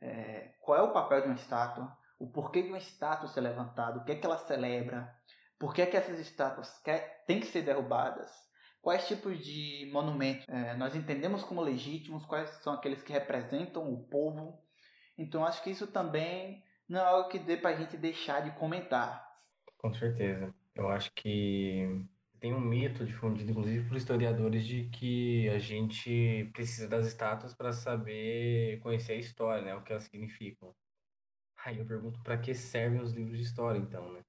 [0.00, 1.96] É, qual é o papel de uma estátua?
[2.18, 3.98] O porquê de uma estátua ser levantada?
[3.98, 5.14] O que é que ela celebra?
[5.58, 8.32] Por que, é que essas estátuas quer, têm que ser derrubadas?
[8.82, 14.02] quais tipos de monumentos é, nós entendemos como legítimos, quais são aqueles que representam o
[14.08, 14.60] povo.
[15.16, 18.50] Então acho que isso também não é algo que dê para a gente deixar de
[18.58, 19.24] comentar.
[19.78, 20.52] Com certeza.
[20.74, 22.04] Eu acho que
[22.42, 27.72] tem um mito difundido, inclusive por historiadores, de que a gente precisa das estátuas para
[27.72, 29.76] saber conhecer a história, né?
[29.76, 30.74] O que elas significam.
[31.64, 34.24] Aí eu pergunto para que servem os livros de história, então, né?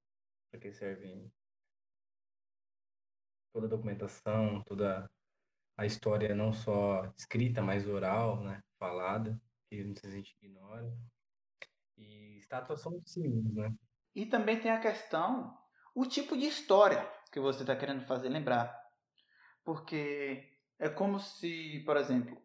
[0.52, 1.28] Para que servem
[3.52, 5.10] toda a documentação, toda
[5.76, 10.96] a história não só escrita, mas oral, né, falada, que muita gente ignora.
[11.98, 13.74] E estátuas são símbolos, né?
[14.14, 15.58] E também tem a questão,
[15.96, 18.80] o tipo de história que você está querendo fazer lembrar.
[19.66, 22.40] Porque é como se, por exemplo,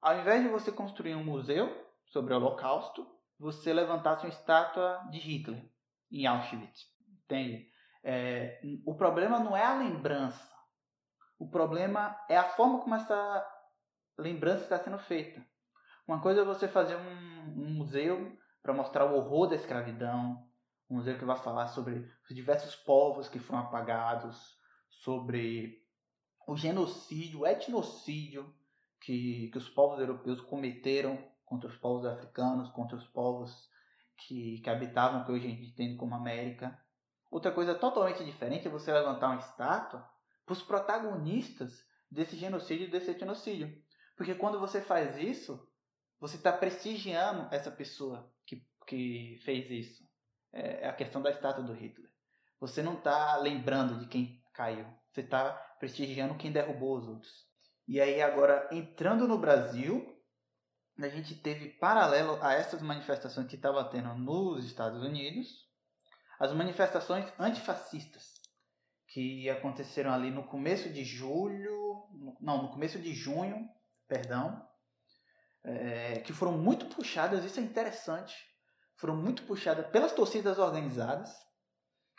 [0.00, 3.04] ao invés de você construir um museu sobre o Holocausto,
[3.38, 5.68] você levantasse uma estátua de Hitler
[6.12, 6.86] em Auschwitz.
[7.24, 7.68] Entende?
[8.04, 10.54] É, o problema não é a lembrança.
[11.36, 13.46] O problema é a forma como essa
[14.16, 15.44] lembrança está sendo feita.
[16.06, 20.46] Uma coisa é você fazer um, um museu para mostrar o horror da escravidão,
[20.88, 24.56] um museu que vai falar sobre os diversos povos que foram apagados,
[24.88, 25.82] sobre
[26.46, 28.54] o genocídio, o etnocídio
[29.00, 33.70] que, que os povos europeus cometeram contra os povos africanos, contra os povos
[34.16, 36.78] que, que habitavam que hoje a gente entende como América.
[37.30, 40.08] Outra coisa totalmente diferente é você levantar uma estátua
[40.44, 43.82] para os protagonistas desse genocídio e desse etnocídio.
[44.16, 45.68] Porque quando você faz isso,
[46.20, 50.08] você está prestigiando essa pessoa que, que fez isso.
[50.54, 52.08] É, é a questão da estátua do Hitler.
[52.60, 54.86] Você não está lembrando de quem caiu.
[55.10, 57.32] Você está prestigiando quem derrubou os outros.
[57.86, 60.14] E aí agora, entrando no Brasil,
[60.98, 65.68] a gente teve paralelo a essas manifestações que estava tendo nos Estados Unidos,
[66.38, 68.34] as manifestações antifascistas
[69.08, 72.08] que aconteceram ali no começo de julho,
[72.40, 73.68] não, no começo de junho,
[74.08, 74.66] perdão,
[75.62, 78.34] é, que foram muito puxadas, isso é interessante,
[78.96, 81.30] foram muito puxadas pelas torcidas organizadas.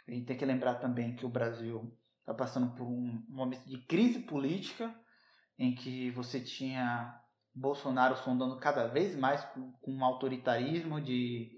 [0.08, 3.78] A gente tem que lembrar também que o Brasil está passando por um momento de
[3.86, 4.94] crise política,
[5.58, 7.20] em que você tinha
[7.54, 11.52] Bolsonaro sondando cada vez mais com, um autoritarismo de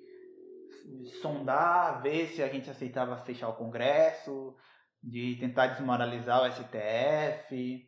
[1.21, 4.55] sondar, ver se a gente aceitava fechar o Congresso,
[5.01, 7.87] de tentar desmoralizar o STF,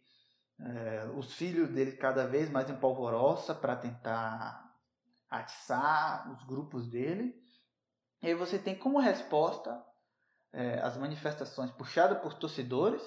[0.62, 4.69] é, os filhos dele cada vez mais em polvorosa para tentar
[5.30, 7.34] atiçar os grupos dele.
[8.22, 9.84] E aí você tem como resposta
[10.52, 13.04] é, as manifestações puxadas por torcedores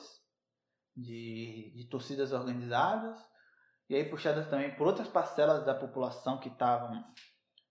[0.97, 3.19] de, de torcidas organizadas
[3.89, 7.05] e aí puxadas também por outras parcelas da população que estavam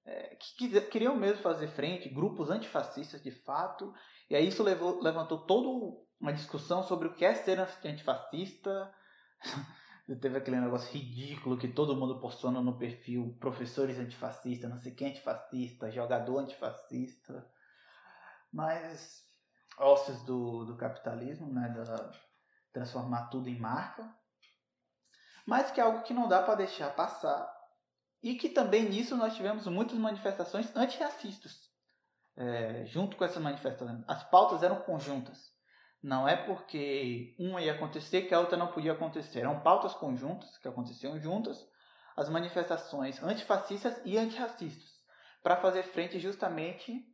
[0.05, 3.93] é, que queriam mesmo fazer frente, grupos antifascistas de fato,
[4.29, 8.93] e aí isso levou, levantou toda uma discussão sobre o que é ser antifascista.
[10.19, 15.09] Teve aquele negócio ridículo que todo mundo postando no perfil professores antifascistas, não sei quem
[15.09, 17.47] antifascista, jogador antifascista.
[18.51, 19.25] Mas
[19.77, 22.11] ósseos do, do capitalismo, né, da,
[22.73, 24.13] transformar tudo em marca.
[25.45, 27.51] Mas que é algo que não dá para deixar passar.
[28.21, 31.71] E que também nisso nós tivemos muitas manifestações antirracistas.
[32.35, 34.03] É, junto com essas manifestações.
[34.07, 35.51] As pautas eram conjuntas.
[36.03, 39.39] Não é porque uma ia acontecer que a outra não podia acontecer.
[39.39, 41.67] Eram pautas conjuntas que aconteciam juntas,
[42.17, 44.89] as manifestações antifascistas e antirracistas,
[45.43, 47.05] para fazer frente justamente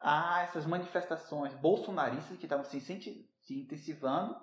[0.00, 4.36] a essas manifestações bolsonaristas que estavam se, se intensivando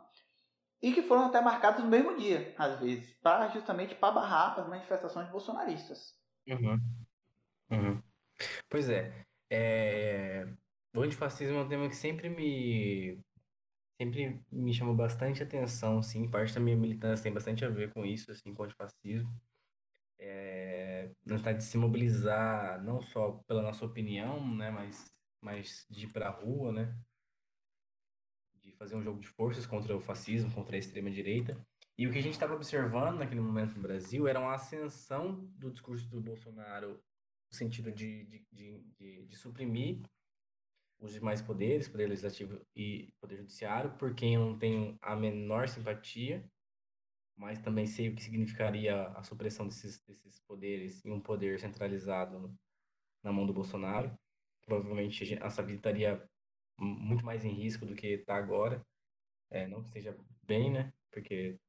[0.82, 4.68] e que foram até marcadas no mesmo dia, às vezes, para justamente para barrar as
[4.68, 6.16] manifestações bolsonaristas.
[6.48, 6.80] Uhum.
[7.70, 8.04] Uhum.
[8.68, 10.48] Pois é, é,
[10.96, 13.24] o antifascismo é um tema que sempre me
[14.02, 18.04] sempre me chamou bastante atenção, sim, parte da minha militância tem bastante a ver com
[18.04, 19.32] isso, assim, com o antifascismo.
[20.18, 25.12] É, vontade de se mobilizar não só pela nossa opinião, né, mas
[25.44, 26.96] mas de ir para a rua, né?
[28.64, 31.60] De fazer um jogo de forças contra o fascismo, contra a extrema-direita.
[31.98, 35.72] E o que a gente estava observando naquele momento no Brasil era uma ascensão do
[35.72, 37.04] discurso do Bolsonaro
[37.52, 40.00] no sentido de, de, de, de, de suprimir
[41.02, 45.68] os demais poderes, poder legislativo e poder judiciário, por quem eu não tenho a menor
[45.68, 46.46] simpatia,
[47.36, 52.54] mas também sei o que significaria a supressão desses, desses poderes e um poder centralizado
[53.24, 54.16] na mão do Bolsonaro
[54.72, 56.30] provavelmente a vida estaria
[56.80, 58.82] muito mais em risco do que está agora.
[59.50, 60.94] É, não que esteja bem, né?
[61.12, 61.60] Porque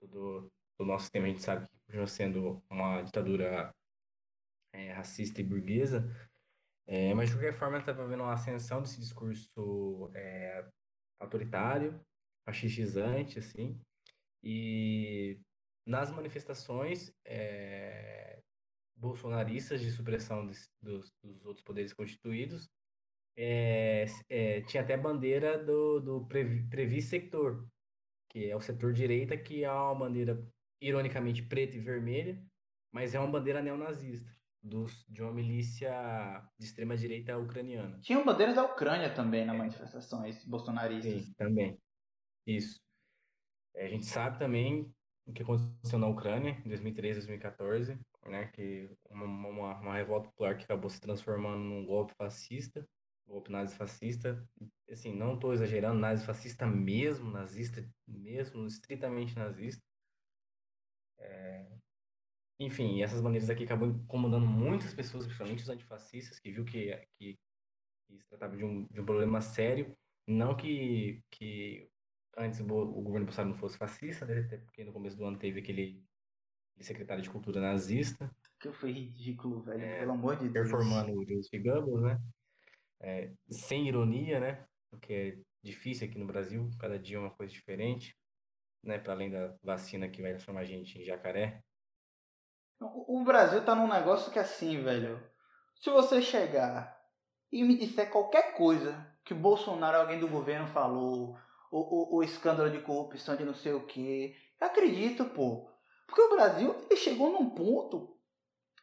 [0.00, 3.74] todo o nosso sistema a gente sabe que continua sendo uma ditadura
[4.72, 6.04] é, racista e burguesa.
[6.86, 10.68] É, mas de qualquer forma, estava vendo uma ascensão desse discurso é,
[11.20, 12.00] autoritário,
[12.44, 13.80] fascistizante, assim.
[14.42, 15.40] E
[15.86, 18.42] nas manifestações, é,
[18.96, 22.68] bolsonaristas de supressão dos, dos, dos outros poderes constituídos.
[23.36, 27.66] É, é, tinha até bandeira do, do Previ Sector,
[28.28, 30.46] que é o setor direita, que é uma bandeira
[30.80, 32.42] ironicamente preta e vermelha,
[32.92, 34.30] mas é uma bandeira neonazista,
[34.62, 35.90] dos, de uma milícia
[36.58, 37.98] de extrema-direita ucraniana.
[38.00, 39.58] Tinham bandeiras da Ucrânia também na é.
[39.58, 41.24] manifestações bolsonaristas.
[41.24, 41.78] Sim, também.
[42.46, 42.80] Isso.
[43.74, 44.92] É, a gente sabe também
[45.26, 50.56] o que aconteceu na Ucrânia em 2013, 2014, né, que uma, uma, uma revolta popular
[50.56, 52.86] que acabou se transformando num golpe fascista.
[53.26, 54.46] golpe nazi-fascista.
[54.90, 59.82] Assim, não estou exagerando, nazi-fascista mesmo, nazista mesmo, estritamente nazista.
[61.18, 61.81] É...
[62.58, 67.38] Enfim, essas maneiras aqui acabam incomodando muitas pessoas, principalmente os antifascistas, que viu que, que,
[68.06, 69.96] que se tratava de um, de um problema sério.
[70.26, 71.90] Não que, que
[72.36, 74.40] antes o, o governo Bolsonaro não fosse fascista, né?
[74.40, 76.04] até porque no começo do ano teve aquele,
[76.72, 78.30] aquele secretário de cultura nazista.
[78.60, 80.70] Que foi ridículo, velho, é, pelo amor de Deus.
[80.70, 82.18] Performando o Joseph Goebbels, né?
[83.00, 84.64] É, sem ironia, né?
[84.88, 88.16] Porque é difícil aqui no Brasil, cada dia é uma coisa diferente,
[88.84, 88.98] né?
[88.98, 91.60] Para além da vacina que vai transformar a gente em jacaré.
[92.82, 95.22] O Brasil tá num negócio que é assim, velho.
[95.80, 97.00] Se você chegar
[97.50, 101.36] e me disser qualquer coisa que o Bolsonaro, alguém do governo falou,
[101.70, 105.70] o, o, o escândalo de corrupção de não sei o que, eu acredito, pô.
[106.06, 108.16] Porque o Brasil ele chegou num ponto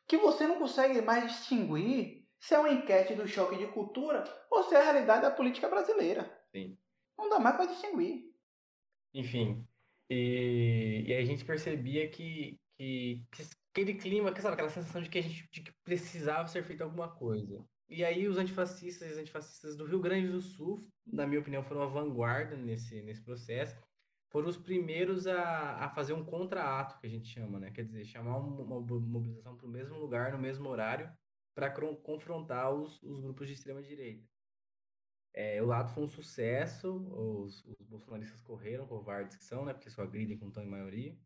[0.08, 4.64] que você não consegue mais distinguir se é uma enquete do choque de cultura ou
[4.64, 6.30] se é a realidade da política brasileira.
[6.52, 6.78] Sim.
[7.18, 8.34] Não dá mais para distinguir.
[9.14, 9.66] Enfim,
[10.10, 15.20] e, e a gente percebia que, que, que aquele clima, sabe, aquela sensação de que
[15.20, 17.64] a gente de que precisava ser feito alguma coisa.
[17.88, 21.64] E aí os antifascistas e os antifascistas do Rio Grande do Sul, na minha opinião,
[21.64, 23.76] foram a vanguarda nesse, nesse processo.
[24.32, 27.72] Foram os primeiros a, a fazer um contra-ato, que a gente chama, né?
[27.72, 31.12] Quer dizer, chamar uma mobilização para o mesmo lugar, no mesmo horário,
[31.56, 31.72] para
[32.04, 34.24] confrontar os, os grupos de extrema-direita.
[35.34, 39.74] É, o ato foi um sucesso, os, os bolsonaristas correram, covardes que são, né?
[39.74, 41.18] Porque só agridem com tão em maioria.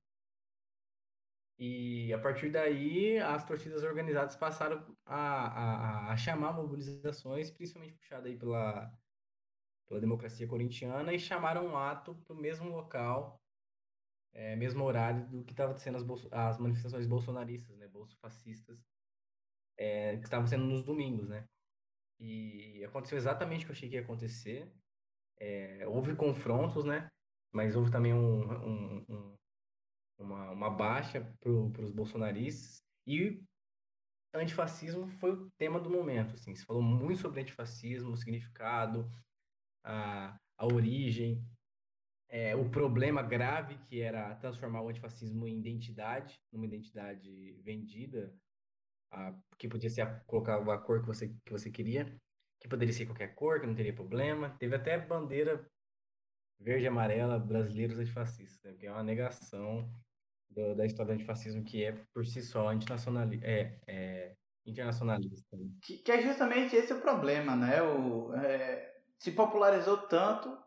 [1.57, 8.27] E a partir daí, as torcidas organizadas passaram a, a, a chamar mobilizações, principalmente puxada
[8.27, 8.91] aí pela,
[9.87, 13.39] pela democracia corintiana, e chamaram um ato para o mesmo local,
[14.33, 18.83] é, mesmo horário do que estavam sendo as, as manifestações bolsonaristas, né, bolsofascistas,
[19.77, 21.47] é, que estavam sendo nos domingos, né?
[22.19, 24.71] E aconteceu exatamente o que eu achei que ia acontecer.
[25.39, 27.09] É, houve confrontos, né?
[27.51, 29.35] Mas houve também um, um, um
[30.17, 32.81] uma, uma baixa para os bolsonaristas.
[33.05, 33.41] E
[34.33, 36.35] antifascismo foi o tema do momento.
[36.35, 36.55] Assim.
[36.55, 39.09] Se falou muito sobre antifascismo, o significado,
[39.83, 41.45] a, a origem,
[42.29, 48.33] é, o problema grave que era transformar o antifascismo em identidade, numa identidade vendida,
[49.11, 52.19] a, que podia ser a, colocar a cor que você, que você queria,
[52.59, 54.55] que poderia ser qualquer cor, que não teria problema.
[54.57, 55.69] Teve até bandeira
[56.59, 58.73] verde e amarela brasileiros antifascistas, né?
[58.79, 59.93] que é uma negação
[60.49, 64.35] do, da história do antifascismo que é por si só antinacionalista, é, é
[64.65, 65.57] internacionalista.
[65.81, 67.81] Que, que, é justamente esse o problema, né?
[67.81, 70.57] O, é, se popularizou tanto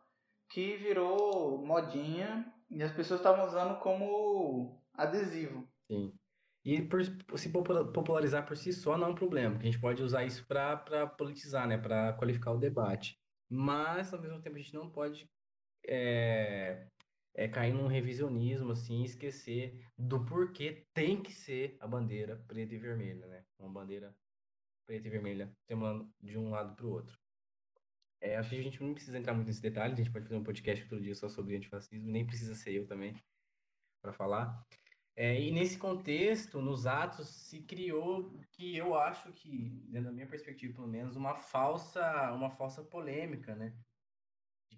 [0.50, 5.68] que virou modinha e as pessoas estavam usando como adesivo.
[5.90, 6.12] Sim.
[6.64, 7.04] E por
[7.38, 10.44] se popularizar por si só não é um problema, porque a gente pode usar isso
[10.46, 11.78] para politizar, né?
[11.78, 13.16] para qualificar o debate.
[13.48, 15.30] Mas, ao mesmo tempo, a gente não pode
[15.86, 16.88] é,
[17.36, 22.78] é, cair num revisionismo, assim, esquecer do porquê tem que ser a bandeira preta e
[22.78, 23.44] vermelha, né?
[23.58, 24.16] Uma bandeira
[24.86, 27.18] preta e vermelha sembrando de um lado para o outro.
[28.22, 30.36] É, acho que a gente não precisa entrar muito nesse detalhe, a gente pode fazer
[30.36, 33.14] um podcast outro dia só sobre antifascismo, nem precisa ser eu também
[34.00, 34.64] para falar.
[35.14, 40.74] É, e nesse contexto, nos atos, se criou que eu acho que, na minha perspectiva
[40.74, 43.74] pelo menos, uma falsa, uma falsa polêmica, né?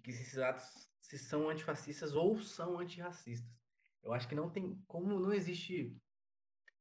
[0.09, 3.51] Que esses atos se são antifascistas ou são antirracistas.
[4.01, 5.95] Eu acho que não tem, como não existe,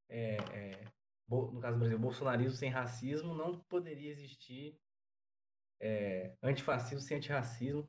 [0.08, 0.84] é, é,
[1.28, 4.78] no caso do Brasil, bolsonarismo sem racismo, não poderia existir
[5.80, 7.86] é, antifascismo sem antirracismo,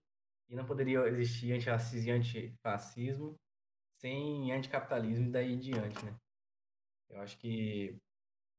[0.49, 3.39] e não poderia existir antirracismo e antifascismo
[3.97, 6.15] sem anticapitalismo e daí em diante, né?
[7.09, 7.97] Eu acho que,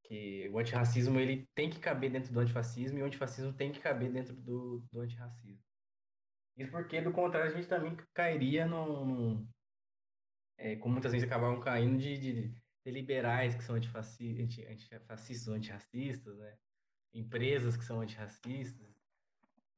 [0.05, 3.81] que o antirracismo ele tem que caber dentro do antifascismo e o antifascismo tem que
[3.81, 5.70] caber dentro do, do antirracismo.
[6.57, 9.47] Isso porque, do contrário, a gente também cairia num.
[10.59, 15.49] É, como muitas vezes acabavam caindo de, de, de liberais que são antifascistas, anti, antifascistas
[15.49, 16.55] ou antirracistas, né?
[17.15, 18.87] Empresas que são antirracistas,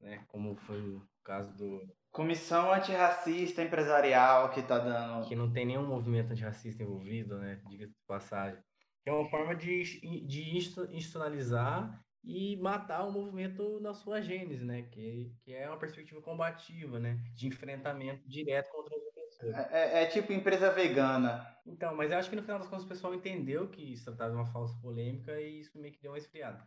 [0.00, 0.24] né?
[0.28, 1.88] Como foi o caso do.
[2.10, 5.28] Comissão antirracista empresarial que está dando.
[5.28, 7.60] Que não tem nenhum movimento antirracista envolvido, né?
[7.68, 8.62] Diga-se de passagem.
[9.04, 14.82] É uma forma de, de institucionalizar e matar o movimento na sua gênese, né?
[14.82, 17.18] Que, que é uma perspectiva combativa, né?
[17.34, 19.54] De enfrentamento direto contra as pessoas.
[19.54, 21.46] É, é, é, tipo empresa vegana.
[21.66, 24.30] Então, mas eu acho que no final das contas o pessoal entendeu que isso tratava
[24.30, 26.64] de uma falsa polêmica e isso meio que deu uma esfriada.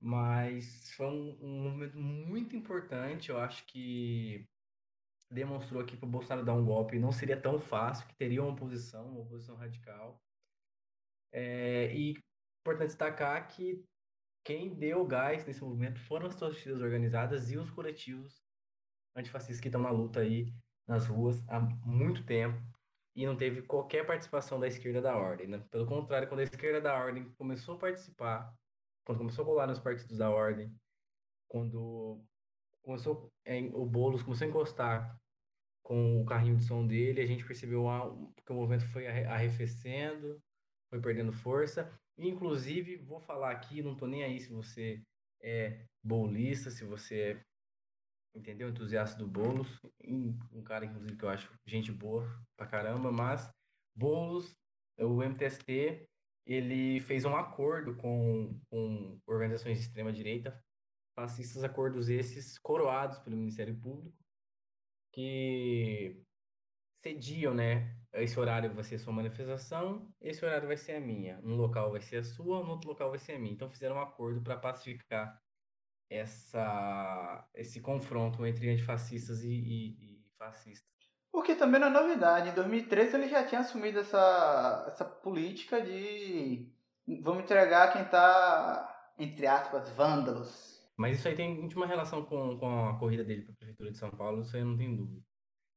[0.00, 4.48] Mas foi um, um movimento muito importante, eu acho que
[5.30, 8.52] demonstrou aqui que o Bolsonaro dar um golpe não seria tão fácil, que teria uma
[8.52, 10.20] oposição, uma oposição radical.
[11.32, 12.18] É, e
[12.60, 13.84] importante destacar que
[14.44, 18.42] quem deu gás nesse movimento foram as torcidas organizadas e os coletivos
[19.16, 20.52] antifascistas que estão na luta aí
[20.86, 22.60] nas ruas há muito tempo
[23.14, 25.46] e não teve qualquer participação da esquerda da ordem.
[25.46, 25.58] Né?
[25.70, 28.54] Pelo contrário, quando a esquerda da ordem começou a participar,
[29.04, 30.74] quando começou a colar nos partidos da ordem,
[31.48, 32.24] quando
[32.82, 35.20] começou em, o Boulos começou a encostar
[35.82, 37.84] com o carrinho de som dele, a gente percebeu
[38.44, 40.40] que o movimento foi arrefecendo,
[40.88, 41.92] foi perdendo força.
[42.20, 45.02] Inclusive, vou falar aqui, não tô nem aí se você
[45.42, 47.44] é bolista, se você é
[48.34, 48.68] entendeu?
[48.68, 49.80] Entusiasta do Boulos,
[50.52, 53.50] um cara, inclusive, que eu acho gente boa pra caramba, mas
[53.94, 54.56] Boulos,
[54.98, 56.08] o MTST,
[56.46, 60.62] ele fez um acordo com, com organizações de extrema-direita,
[61.14, 64.16] fascistas, acordos esses coroados pelo Ministério Público,
[65.12, 66.22] que
[67.02, 67.99] cediam, né?
[68.12, 71.40] Esse horário vai ser sua manifestação, esse horário vai ser a minha.
[71.44, 73.52] Um local vai ser a sua, no outro local vai ser a minha.
[73.52, 75.40] Então fizeram um acordo para pacificar
[76.08, 80.90] essa, esse confronto entre antifascistas e, e, e fascistas.
[81.32, 82.48] O que também não é novidade.
[82.48, 86.68] Em 2013 ele já tinha assumido essa, essa política de
[87.22, 90.80] vamos entregar quem está, entre aspas, vândalos.
[90.96, 93.96] Mas isso aí tem íntima relação com, com a corrida dele para a Prefeitura de
[93.96, 95.22] São Paulo, isso aí eu não tenho dúvida.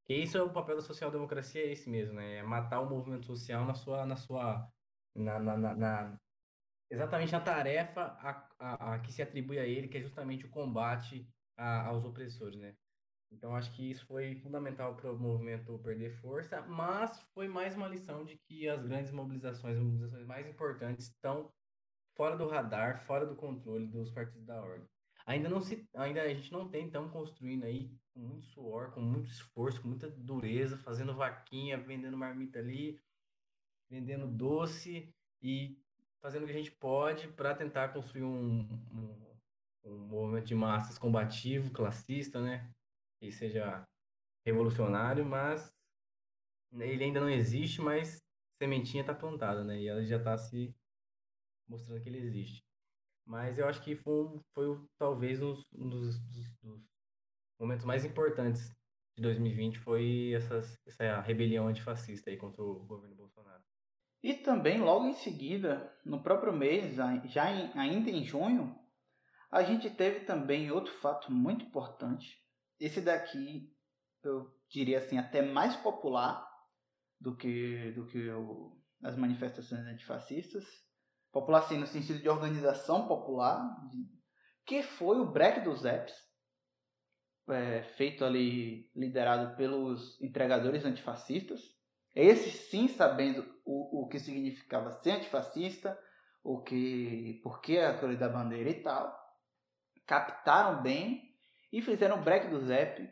[0.05, 2.37] Que isso é o papel da social-democracia, é esse mesmo, né?
[2.37, 4.67] É matar o movimento social na sua, na sua,
[5.15, 6.19] na, na, na, na
[6.89, 10.49] exatamente na tarefa a, a, a, que se atribui a ele, que é justamente o
[10.49, 11.27] combate
[11.57, 12.75] a, aos opressores, né?
[13.31, 17.87] Então acho que isso foi fundamental para o movimento perder força, mas foi mais uma
[17.87, 21.51] lição de que as grandes mobilizações, as mobilizações mais importantes estão
[22.15, 24.92] fora do radar, fora do controle dos partidos da ordem.
[25.25, 28.99] Ainda não se, ainda a gente não tem, estamos construindo aí com muito suor, com
[28.99, 32.99] muito esforço, com muita dureza, fazendo vaquinha, vendendo marmita ali,
[33.89, 35.79] vendendo doce e
[36.21, 38.61] fazendo o que a gente pode para tentar construir um,
[38.91, 39.37] um,
[39.85, 42.69] um, movimento de massas combativo, classista, né?
[43.19, 43.87] Que seja
[44.45, 45.73] revolucionário, mas
[46.73, 48.21] ele ainda não existe, mas
[48.61, 49.79] sementinha está plantada, né?
[49.79, 50.75] E ela já está se
[51.67, 52.63] mostrando que ele existe.
[53.25, 55.53] Mas eu acho que foi, foi talvez um
[55.89, 56.81] dos, dos, dos
[57.59, 58.69] momentos mais importantes
[59.15, 63.63] de 2020 foi essas, essa rebelião antifascista aí contra o governo Bolsonaro.
[64.21, 68.73] E também, logo em seguida, no próprio mês, já em, ainda em junho,
[69.51, 72.41] a gente teve também outro fato muito importante.
[72.79, 73.71] Esse daqui,
[74.23, 76.49] eu diria assim, até mais popular
[77.19, 80.65] do que, do que o, as manifestações antifascistas.
[81.33, 83.75] Popular, assim, no sentido de organização popular,
[84.67, 86.13] que foi o break dos apps,
[87.49, 91.59] é, feito ali, liderado pelos entregadores antifascistas.
[92.13, 95.99] Esse sim sabendo o, o que significava ser antifascista,
[96.43, 99.11] o que, por que a cor da bandeira e tal,
[100.05, 101.35] captaram bem
[101.71, 103.09] e fizeram o break do Zep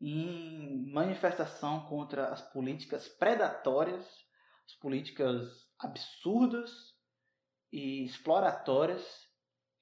[0.00, 4.06] em manifestação contra as políticas predatórias,
[4.64, 6.96] as políticas absurdas
[7.72, 9.04] e exploratórias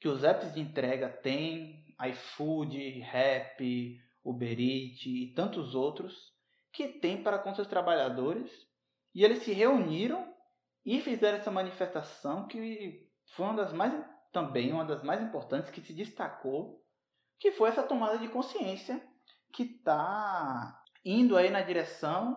[0.01, 6.15] que os apps de entrega têm, iFood, Rap, Uber Eats e tantos outros,
[6.73, 8.51] que tem para com seus trabalhadores.
[9.15, 10.33] E eles se reuniram
[10.85, 13.93] e fizeram essa manifestação que foi uma das mais
[14.33, 16.85] também uma das mais importantes que se destacou,
[17.41, 19.03] que foi essa tomada de consciência
[19.53, 22.37] que está indo aí na direção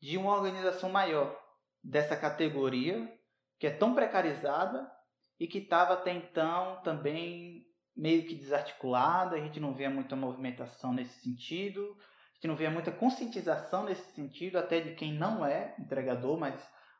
[0.00, 1.38] de uma organização maior
[1.82, 3.15] dessa categoria
[3.58, 4.90] que é tão precarizada
[5.38, 7.64] e que estava até então também
[7.96, 11.96] meio que desarticulada, a gente não vê muita movimentação nesse sentido,
[12.36, 16.54] gente não vê muita conscientização nesse sentido, até de quem não é entregador, mas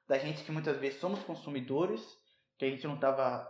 [0.08, 2.02] da gente que muitas vezes somos consumidores,
[2.58, 3.46] que a gente não estava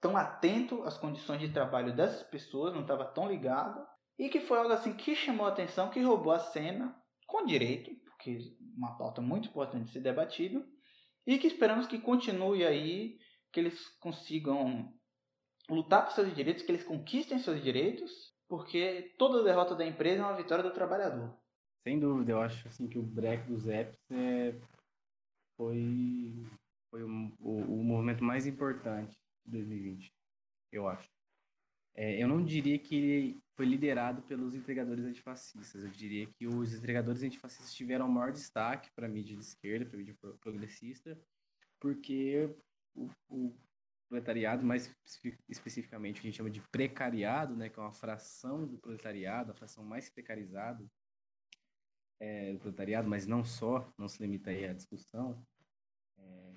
[0.00, 3.84] tão atento às condições de trabalho dessas pessoas, não estava tão ligado,
[4.18, 6.94] e que foi algo assim que chamou a atenção, que roubou a cena,
[7.26, 8.38] com direito, porque
[8.76, 10.64] uma pauta muito importante de ser debatido,
[11.26, 13.18] e que esperamos que continue aí,
[13.52, 14.92] que eles consigam
[15.68, 20.26] lutar por seus direitos, que eles conquistem seus direitos porque toda derrota da empresa é
[20.26, 21.36] uma vitória do trabalhador.
[21.82, 24.58] Sem dúvida, eu acho assim que o break dos apps é,
[25.56, 26.46] foi,
[26.90, 30.12] foi o, o, o movimento mais importante de 2020,
[30.72, 31.13] eu acho.
[31.94, 35.82] É, eu não diria que ele foi liderado pelos entregadores antifascistas.
[35.82, 39.96] Eu diria que os entregadores antifascistas tiveram maior destaque para a mídia de esquerda, para
[39.96, 41.18] a mídia progressista,
[41.80, 42.52] porque
[42.94, 43.56] o, o,
[44.08, 44.94] proletariado, mais
[45.48, 49.50] especificamente o que a gente chama de precariado, né, que é uma fração do proletariado,
[49.50, 50.84] a fração mais precarizada
[52.20, 55.44] é, do proletariado, mas não só, não se limita aí à discussão.
[56.18, 56.52] É,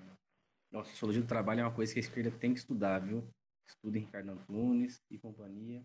[0.70, 3.28] nossa, sociologia do trabalho é uma coisa que a esquerda tem que estudar, viu?
[3.68, 5.84] Estudem Ricardo Antunes e companhia,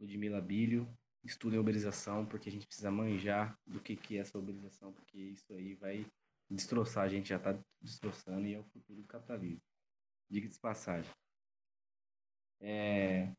[0.00, 0.88] Ludmila Bilho,
[1.24, 5.52] estudem uberização, porque a gente precisa manjar do que, que é essa uberização, porque isso
[5.52, 6.06] aí vai
[6.50, 9.62] destroçar, a gente já está destroçando e é o futuro do capitalismo.
[10.30, 11.10] Diga de passagem.
[12.60, 13.32] É...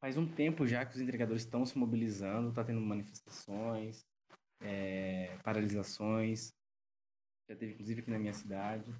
[0.00, 4.06] Faz um tempo já que os entregadores estão se mobilizando, está tendo manifestações,
[4.60, 5.36] é...
[5.42, 6.52] paralisações,
[7.48, 8.92] já teve inclusive aqui na minha cidade.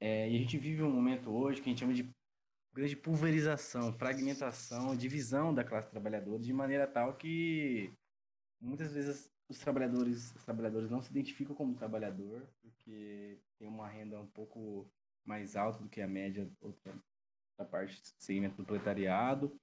[0.00, 0.30] É...
[0.30, 2.08] E a gente vive um momento hoje que a gente chama de
[2.74, 7.92] grande pulverização, fragmentação, divisão da classe trabalhadora de maneira tal que
[8.60, 14.20] muitas vezes os trabalhadores, os trabalhadores não se identificam como trabalhador porque tem uma renda
[14.20, 14.90] um pouco
[15.24, 16.92] mais alta do que a média outra
[17.56, 19.54] da parte do segmento do proletariado.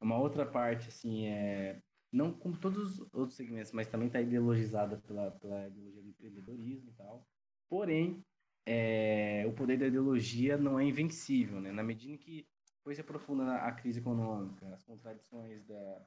[0.00, 1.80] Uma outra parte assim é
[2.12, 6.90] não como todos os outros segmentos, mas também está ideologizada pela, pela ideologia do empreendedorismo
[6.90, 7.24] e tal.
[7.68, 8.20] Porém,
[8.66, 11.72] é, o poder da ideologia não é invencível, né?
[11.72, 12.46] Na medida em que
[12.82, 16.06] foi se aprofundando a crise econômica, as contradições da,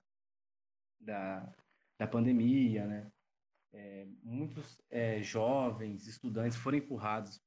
[0.99, 1.55] da,
[1.99, 3.11] da pandemia, né?
[3.73, 7.41] É, muitos é, jovens, estudantes foram empurrados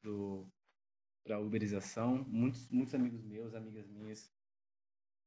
[1.25, 2.25] para a uberização.
[2.29, 4.33] Muitos, muitos amigos meus, amigas minhas,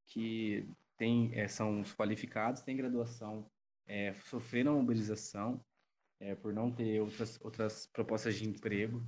[0.07, 0.67] que
[0.97, 3.49] tem, é, são os qualificados, têm graduação,
[3.87, 5.63] é, sofreram uberização
[6.19, 9.01] é, por não ter outras, outras propostas de emprego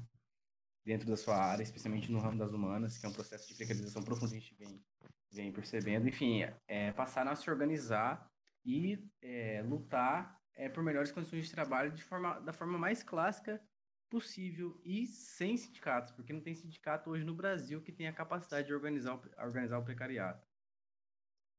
[0.84, 4.04] dentro da sua área, especialmente no ramo das humanas, que é um processo de precarização
[4.04, 4.84] profundo que a gente vem,
[5.32, 6.08] vem percebendo.
[6.08, 8.30] Enfim, é, passaram a se organizar
[8.66, 13.62] e é, lutar é, por melhores condições de trabalho de forma, da forma mais clássica
[14.10, 18.68] possível e sem sindicatos, porque não tem sindicato hoje no Brasil que tenha a capacidade
[18.68, 20.46] de organizar, organizar o precariado.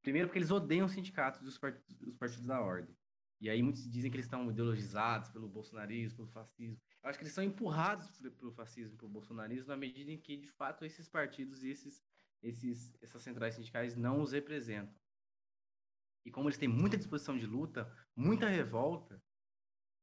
[0.03, 2.95] Primeiro porque eles odeiam os sindicatos dos partidos, dos partidos da ordem.
[3.43, 6.81] E aí muitos dizem que eles estão ideologizados pelo bolsonarismo, pelo fascismo.
[7.03, 10.47] Eu acho que eles são empurrados pelo fascismo, pelo bolsonarismo, na medida em que, de
[10.47, 12.01] fato, esses partidos e esses,
[12.41, 14.95] esses, essas centrais sindicais não os representam.
[16.25, 19.21] E como eles têm muita disposição de luta, muita revolta,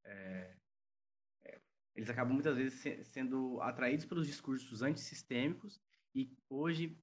[0.04, 0.54] é,
[1.46, 1.62] é,
[1.94, 5.80] eles acabam muitas vezes se, sendo atraídos pelos discursos antissistêmicos
[6.14, 6.94] e hoje,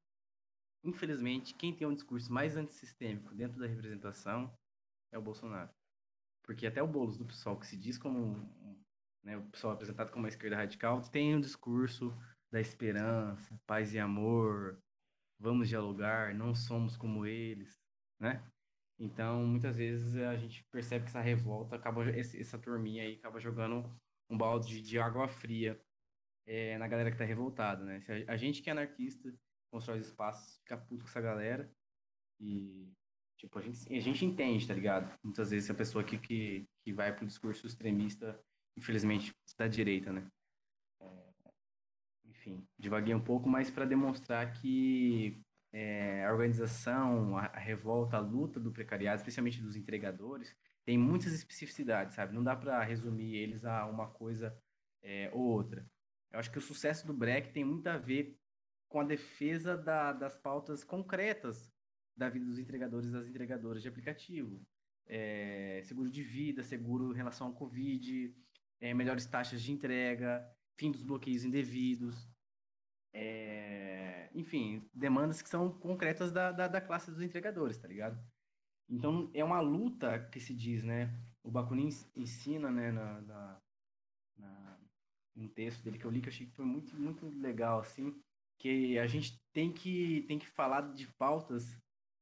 [0.83, 4.55] infelizmente, quem tem um discurso mais antissistêmico dentro da representação
[5.11, 5.75] é o Bolsonaro.
[6.47, 8.49] Porque até o Boulos do PSOL, que se diz como
[9.21, 12.17] né, o PSOL apresentado como uma esquerda radical, tem um discurso
[12.49, 14.81] da esperança, paz e amor,
[15.37, 17.77] vamos dialogar, não somos como eles,
[18.17, 18.49] né?
[18.97, 23.83] Então, muitas vezes a gente percebe que essa revolta acaba, essa turminha aí acaba jogando
[24.29, 25.79] um balde de água fria
[26.47, 28.01] é, na galera que tá revoltada, né?
[28.25, 29.31] A gente que é anarquista,
[29.69, 31.69] constrói espaços, fica puto com essa galera
[32.39, 32.89] e
[33.38, 35.15] Tipo, a gente, a gente entende, tá ligado?
[35.23, 38.39] Muitas vezes a pessoa que, que, que vai pro discurso extremista,
[38.75, 40.27] infelizmente, da direita, né?
[40.99, 41.51] É,
[42.25, 45.39] enfim, divaguei um pouco, mas para demonstrar que
[45.71, 51.31] é, a organização, a, a, revolta, a luta do precariado, especialmente dos entregadores, tem muitas
[51.31, 52.33] especificidades, sabe?
[52.33, 54.57] Não dá para resumir eles a uma coisa
[55.03, 55.88] é, ou outra.
[56.31, 58.35] Eu acho que o sucesso do Breck tem muito a ver
[58.89, 61.71] com a defesa da, das pautas concretas
[62.18, 64.59] da vida dos entregadores e das entregadoras de aplicativo.
[65.05, 68.36] É, seguro de vida, seguro em relação ao Covid,
[68.82, 70.45] é, melhores taxas de entrega,
[70.78, 72.28] fim dos bloqueios indevidos.
[73.13, 78.20] É, enfim, demandas que são concretas da, da, da, classe dos entregadores, tá ligado?
[78.89, 81.13] Então, é uma luta que se diz, né?
[81.43, 83.61] O Bakunin ensina, né, na, na,
[84.38, 84.80] na,
[85.36, 88.13] um texto dele que eu li que eu achei que foi muito, muito legal, assim,
[88.59, 91.78] que a gente tem que, tem que falar de pautas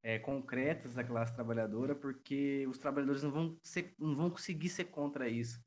[0.05, 4.85] é, concretas da classe trabalhadora, porque os trabalhadores não vão, ser, não vão conseguir ser
[4.85, 5.59] contra isso.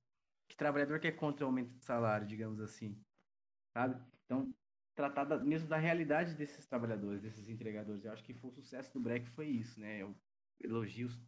[0.49, 2.97] Que trabalhador que é contra o aumento de salário, digamos assim,
[3.77, 4.01] sabe?
[4.25, 4.55] Então,
[4.95, 8.05] tratar da, mesmo da realidade desses trabalhadores, desses entregadores.
[8.05, 10.03] Eu acho que foi o sucesso do Breck foi isso, né?
[10.03, 10.15] Eu,
[10.61, 11.21] elogios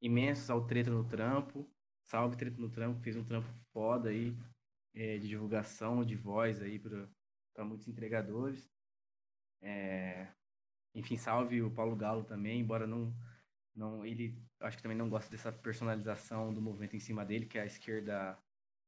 [0.00, 1.68] imensos ao Treta no Trampo,
[2.04, 4.32] salve Treta no Trampo, fez um trampo foda aí,
[4.94, 8.70] é, de divulgação, de voz aí para muitos entregadores.
[9.60, 10.28] É,
[10.98, 13.14] enfim, salve o Paulo Galo também, embora não,
[13.74, 17.58] não ele acho que também não gosta dessa personalização do movimento em cima dele, que
[17.58, 18.38] a esquerda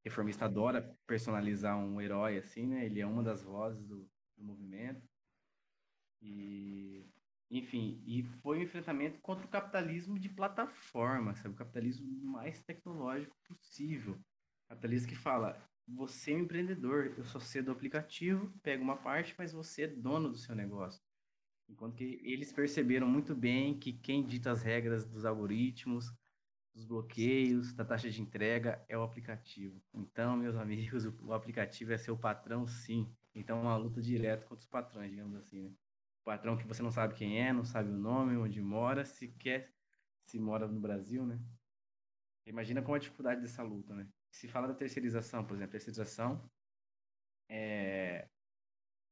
[0.04, 2.86] reformista adora personalizar um herói assim, né?
[2.86, 5.08] Ele é uma das vozes do, do movimento.
[6.22, 7.06] E
[7.50, 11.54] enfim, e foi um enfrentamento contra o capitalismo de plataforma, sabe?
[11.54, 14.16] O capitalismo mais tecnológico possível.
[14.68, 19.34] Capitalismo que fala, você é um empreendedor, eu só cedo do aplicativo, pego uma parte,
[19.36, 21.02] mas você é dono do seu negócio.
[21.70, 26.12] Enquanto que eles perceberam muito bem que quem dita as regras dos algoritmos,
[26.74, 29.80] dos bloqueios, da taxa de entrega é o aplicativo.
[29.94, 33.14] Então, meus amigos, o aplicativo é seu patrão, sim.
[33.34, 35.74] Então, é uma luta direta contra os patrões, digamos assim, né?
[36.24, 39.72] patrão que você não sabe quem é, não sabe o nome, onde mora, se quer,
[40.26, 41.40] se mora no Brasil, né?
[42.46, 44.08] Imagina qual a dificuldade dessa luta, né?
[44.30, 46.50] Se fala da terceirização, por exemplo, terceirização
[47.48, 48.28] é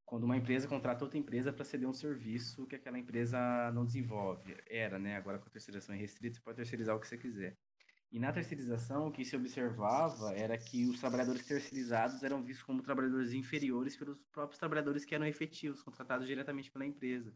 [0.08, 3.38] quando uma empresa contrata outra empresa para ceder um serviço que aquela empresa
[3.72, 4.56] não desenvolve.
[4.66, 5.16] Era, né?
[5.16, 7.58] Agora com a terceirização é restrita, você pode terceirizar o que você quiser.
[8.10, 12.82] E na terceirização, o que se observava era que os trabalhadores terceirizados eram vistos como
[12.82, 17.34] trabalhadores inferiores pelos próprios trabalhadores que eram efetivos, contratados diretamente pela empresa.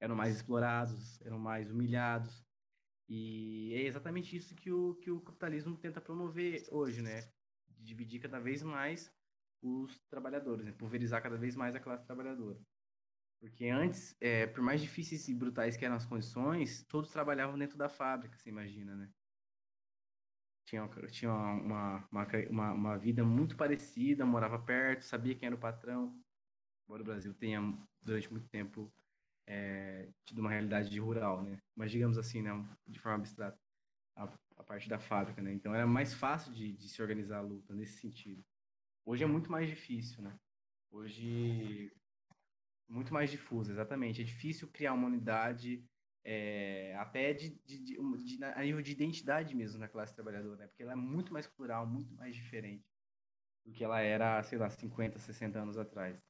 [0.00, 2.44] Eram mais explorados, eram mais humilhados.
[3.08, 7.30] E é exatamente isso que o, que o capitalismo tenta promover hoje, né?
[7.78, 9.08] Dividir cada vez mais
[9.62, 10.72] os trabalhadores, né?
[10.72, 12.58] pulverizar cada vez mais a classe trabalhadora.
[13.40, 17.78] Porque antes, é, por mais difíceis e brutais que eram as condições, todos trabalhavam dentro
[17.78, 19.08] da fábrica, você imagina, né?
[20.66, 25.58] Tinha, tinha uma, uma, uma, uma vida muito parecida, morava perto, sabia quem era o
[25.58, 26.20] patrão.
[26.84, 27.60] Embora o Brasil tenha,
[28.02, 28.92] durante muito tempo,
[29.46, 31.58] é, tido uma realidade de rural, né?
[31.74, 32.50] Mas digamos assim, né?
[32.86, 33.58] De forma abstrata,
[34.16, 34.24] a,
[34.58, 35.52] a parte da fábrica, né?
[35.52, 38.44] Então era mais fácil de, de se organizar a luta nesse sentido.
[39.08, 40.38] Hoje é muito mais difícil, né?
[40.90, 41.90] Hoje
[42.86, 44.20] muito mais difuso, exatamente.
[44.20, 45.82] É difícil criar uma unidade
[46.22, 50.66] é, até de, de, de, de, a nível de identidade mesmo na classe trabalhadora, né?
[50.66, 52.84] Porque ela é muito mais plural, muito mais diferente
[53.64, 56.22] do que ela era, sei lá, 50, 60 anos atrás.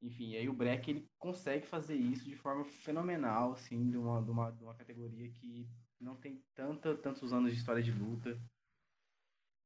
[0.00, 4.30] Enfim, aí o Breck ele consegue fazer isso de forma fenomenal, assim, de uma, de
[4.30, 5.68] uma, de uma categoria que
[5.98, 8.40] não tem tanta, tantos anos de história de luta,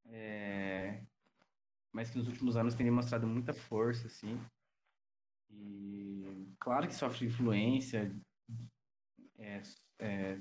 [0.07, 1.05] é,
[1.93, 4.41] mas que nos últimos anos tem demonstrado muita força, assim.
[5.51, 8.15] E claro que sofre influência
[9.39, 9.63] é,
[9.99, 10.41] é,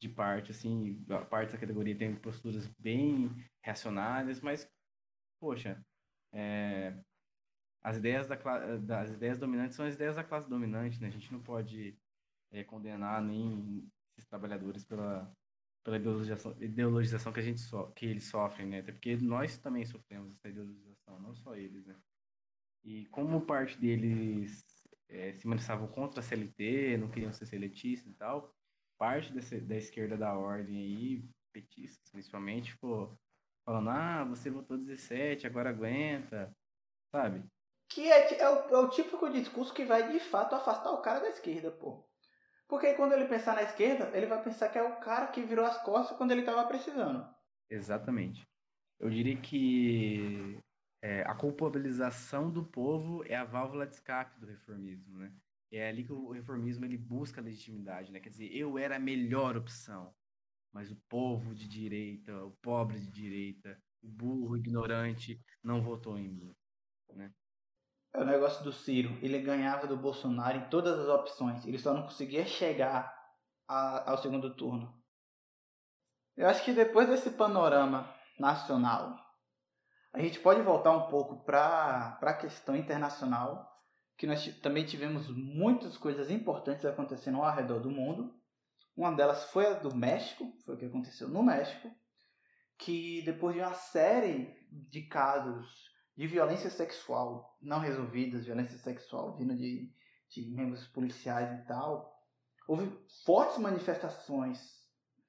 [0.00, 3.30] de parte, assim, a parte da categoria tem posturas bem
[3.64, 4.70] reacionárias, mas,
[5.40, 5.82] poxa,
[6.32, 6.94] é,
[7.82, 8.36] as ideias da
[8.76, 11.08] das ideias dominantes são as ideias da classe dominante, né?
[11.08, 11.96] A gente não pode
[12.50, 15.32] é, condenar nem esses trabalhadores pela
[15.86, 18.80] pela ideologização, ideologização que a gente so, que eles sofrem, né?
[18.80, 21.96] Até porque nós também sofremos essa ideologização, não só eles, né?
[22.82, 24.64] E como parte deles
[25.08, 28.52] é, se manifestavam contra a CLT, não queriam ser seletistas e tal,
[28.98, 33.16] parte desse, da esquerda da ordem aí, petistas principalmente, ficou
[33.64, 36.52] falando, ah, você votou 17, agora aguenta,
[37.12, 37.44] sabe?
[37.88, 41.20] Que é, é, o, é o típico discurso que vai de fato afastar o cara
[41.20, 42.04] da esquerda, pô.
[42.68, 45.64] Porque quando ele pensar na esquerda, ele vai pensar que é o cara que virou
[45.64, 47.26] as costas quando ele estava precisando.
[47.70, 48.46] Exatamente.
[48.98, 50.58] Eu diria que
[51.02, 55.32] é, a culpabilização do povo é a válvula de escape do reformismo, né?
[55.70, 58.20] É ali que o reformismo ele busca legitimidade, né?
[58.20, 60.14] Quer dizer, eu era a melhor opção,
[60.72, 66.18] mas o povo de direita, o pobre de direita, o burro, o ignorante, não votou
[66.18, 66.56] em mim,
[67.14, 67.32] né?
[68.16, 69.10] É o negócio do Ciro.
[69.20, 71.66] Ele ganhava do Bolsonaro em todas as opções.
[71.66, 73.14] Ele só não conseguia chegar
[73.68, 74.90] a, ao segundo turno.
[76.34, 79.14] Eu acho que depois desse panorama nacional,
[80.14, 83.70] a gente pode voltar um pouco para a questão internacional,
[84.16, 88.34] que nós também tivemos muitas coisas importantes acontecendo ao redor do mundo.
[88.96, 91.90] Uma delas foi a do México, foi o que aconteceu no México,
[92.78, 95.66] que depois de uma série de casos
[96.16, 99.92] de violência sexual não resolvidas, violência sexual vindo de,
[100.30, 102.16] de membros policiais e tal,
[102.66, 102.90] houve
[103.24, 104.58] fortes manifestações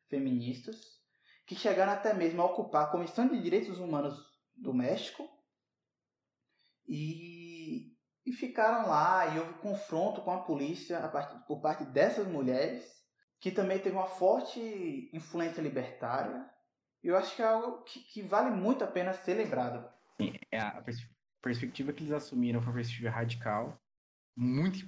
[0.08, 0.98] feministas
[1.46, 4.18] que chegaram até mesmo a ocupar a Comissão de Direitos Humanos
[4.56, 5.30] do México
[6.88, 7.94] e,
[8.26, 12.98] e ficaram lá e houve confronto com a polícia a partir, por parte dessas mulheres
[13.40, 16.50] que também teve uma forte influência libertária.
[17.04, 19.97] Eu acho que é algo que, que vale muito a pena ser lembrado.
[20.20, 20.84] Sim, é a
[21.42, 23.80] perspectiva que eles assumiram foi uma perspectiva radical,
[24.36, 24.88] muito,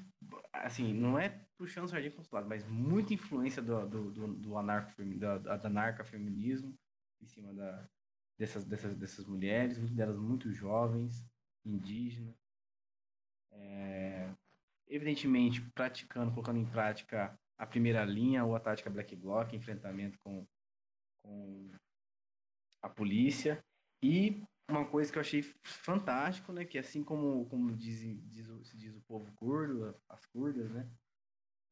[0.54, 4.58] assim, não é puxando o sardinha para lado, mas muita influência do, do, do, do
[4.58, 6.78] anarcafeminismo
[7.22, 7.88] em cima da,
[8.38, 11.26] dessas, dessas, dessas mulheres, muitas delas muito jovens,
[11.66, 12.36] indígenas.
[13.52, 14.32] É,
[14.88, 20.48] evidentemente, praticando, colocando em prática a primeira linha ou a tática Black Bloc, enfrentamento com,
[21.22, 21.72] com
[22.82, 23.64] a polícia.
[24.02, 24.42] E
[24.72, 26.66] uma coisa que eu achei fantástico, né?
[26.66, 30.90] Que assim como, como diz, diz, se diz o povo curdo, as curdas, né?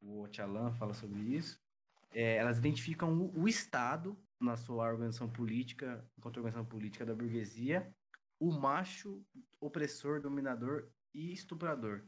[0.02, 1.60] O Ocalan fala sobre isso.
[2.12, 7.94] É, elas identificam o, o, Estado na sua organização política, enquanto organização política da burguesia,
[8.40, 9.26] o macho
[9.60, 12.04] opressor, dominador e estuprador,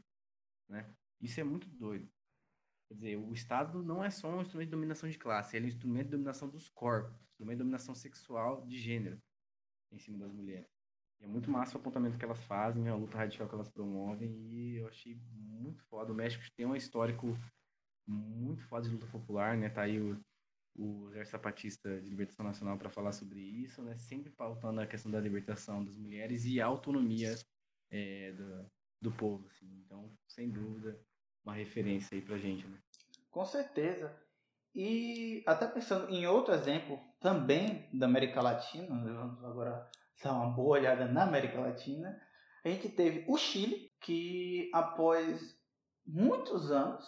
[0.68, 0.88] né?
[1.20, 2.08] Isso é muito doido.
[2.88, 5.68] Quer dizer, o Estado não é só um instrumento de dominação de classe, ele é
[5.68, 9.20] um instrumento de dominação dos corpos, instrumento de dominação sexual de gênero
[9.92, 10.79] em cima das mulheres.
[11.22, 14.76] É muito massa o apontamento que elas fazem, a luta radical que elas promovem, e
[14.76, 16.12] eu achei muito foda.
[16.12, 17.36] O México tem um histórico
[18.06, 19.68] muito foda de luta popular, né?
[19.68, 20.18] Tá aí o,
[20.76, 23.96] o Exército Zapatista de Libertação Nacional para falar sobre isso, né?
[23.98, 27.34] Sempre pautando a questão da libertação das mulheres e a autonomia
[27.90, 28.66] é, do,
[29.02, 29.66] do povo, assim.
[29.84, 30.98] Então, sem dúvida,
[31.44, 32.78] uma referência aí pra gente, né?
[33.30, 34.16] Com certeza.
[34.74, 39.90] E até pensando em outro exemplo também da América Latina, vamos agora
[40.22, 42.20] dar uma boa olhada na América Latina,
[42.64, 45.58] a gente teve o Chile, que após
[46.06, 47.04] muitos anos,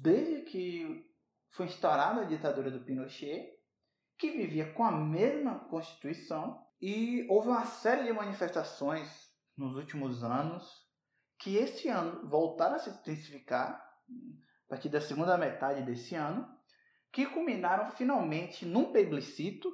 [0.00, 1.04] desde que
[1.50, 3.50] foi instaurada a ditadura do Pinochet,
[4.18, 9.08] que vivia com a mesma Constituição, e houve uma série de manifestações
[9.56, 10.82] nos últimos anos
[11.38, 16.48] que esse ano voltaram a se intensificar a partir da segunda metade desse ano,
[17.12, 19.70] que culminaram finalmente num plebiscito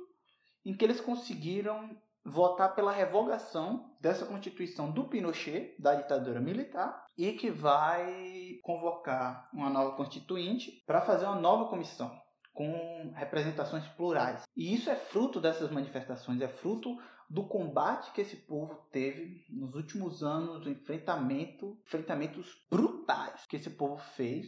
[0.65, 1.97] em que eles conseguiram
[2.29, 9.71] votar pela revogação dessa constituição do Pinochet, da ditadura militar, e que vai convocar uma
[9.71, 12.17] nova constituinte para fazer uma nova comissão
[12.53, 14.43] com representações plurais.
[14.57, 16.97] E isso é fruto dessas manifestações, é fruto
[17.31, 23.71] do combate que esse povo teve nos últimos anos, do enfrentamento, enfrentamentos brutais que esse
[23.71, 24.47] povo fez.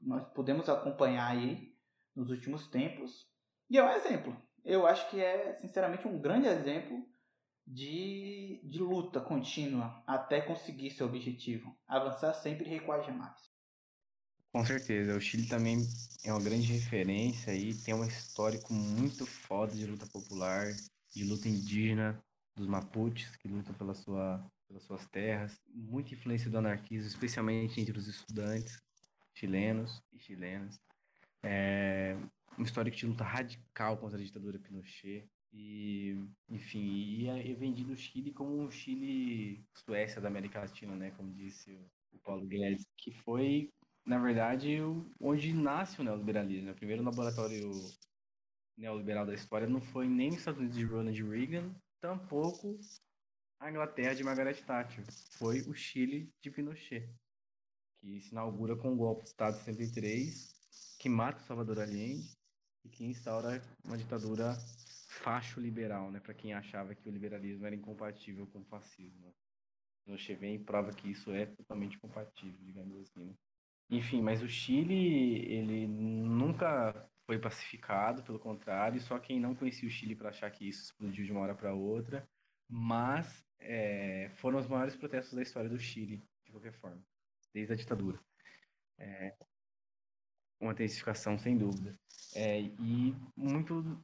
[0.00, 1.74] Nós podemos acompanhar aí
[2.14, 3.26] nos últimos tempos.
[3.68, 4.34] E é um exemplo.
[4.64, 7.04] Eu acho que é, sinceramente, um grande exemplo
[7.70, 11.74] de, de luta contínua até conseguir seu objetivo.
[11.86, 13.50] Avançar sempre e recuar jamais.
[14.52, 15.16] Com certeza.
[15.16, 15.78] O Chile também
[16.24, 20.66] é uma grande referência e tem um histórico muito foda de luta popular,
[21.14, 22.20] de luta indígena,
[22.56, 25.56] dos Mapuches, que lutam pela sua, pelas suas terras.
[25.72, 28.82] Muita influência do anarquismo, especialmente entre os estudantes
[29.32, 30.80] chilenos e chilenas.
[31.42, 32.16] É
[32.58, 35.30] um histórico de luta radical contra a ditadura Pinochet.
[35.52, 36.16] E,
[36.48, 41.10] enfim, e é vendido o Chile como um Chile Suécia da América Latina, né?
[41.12, 41.76] Como disse
[42.12, 43.72] o Paulo Guedes, que foi,
[44.06, 44.78] na verdade,
[45.20, 46.66] onde nasce o neoliberalismo.
[46.66, 46.72] Né?
[46.72, 47.70] O primeiro laboratório
[48.76, 52.78] neoliberal da história não foi nem os Estados Unidos de Ronald Reagan, tampouco
[53.60, 55.04] a Inglaterra de Margaret Thatcher.
[55.32, 57.12] Foi o Chile de Pinochet,
[58.00, 62.32] que se inaugura com o golpe de Estado de 63, que mata Salvador Allende
[62.84, 64.56] e que instaura uma ditadura
[65.10, 66.20] facho-liberal, né?
[66.20, 69.34] Para quem achava que o liberalismo era incompatível com o fascismo.
[70.06, 73.26] E prova que isso é totalmente compatível, digamos assim.
[73.26, 73.34] Né?
[73.90, 79.92] Enfim, mas o Chile, ele nunca foi pacificado, pelo contrário, só quem não conhecia o
[79.92, 82.28] Chile para achar que isso explodiu de uma hora para outra,
[82.68, 87.00] mas é, foram os maiores protestos da história do Chile, de qualquer forma,
[87.52, 88.18] desde a ditadura.
[88.98, 89.36] É,
[90.60, 91.96] uma intensificação sem dúvida.
[92.34, 94.02] É, e muito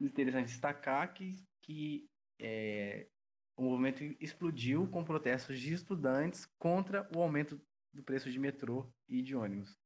[0.00, 2.08] interessante destacar que, que
[2.40, 3.08] é,
[3.56, 7.60] o movimento explodiu com protestos de estudantes contra o aumento
[7.92, 9.76] do preço de metrô e de ônibus.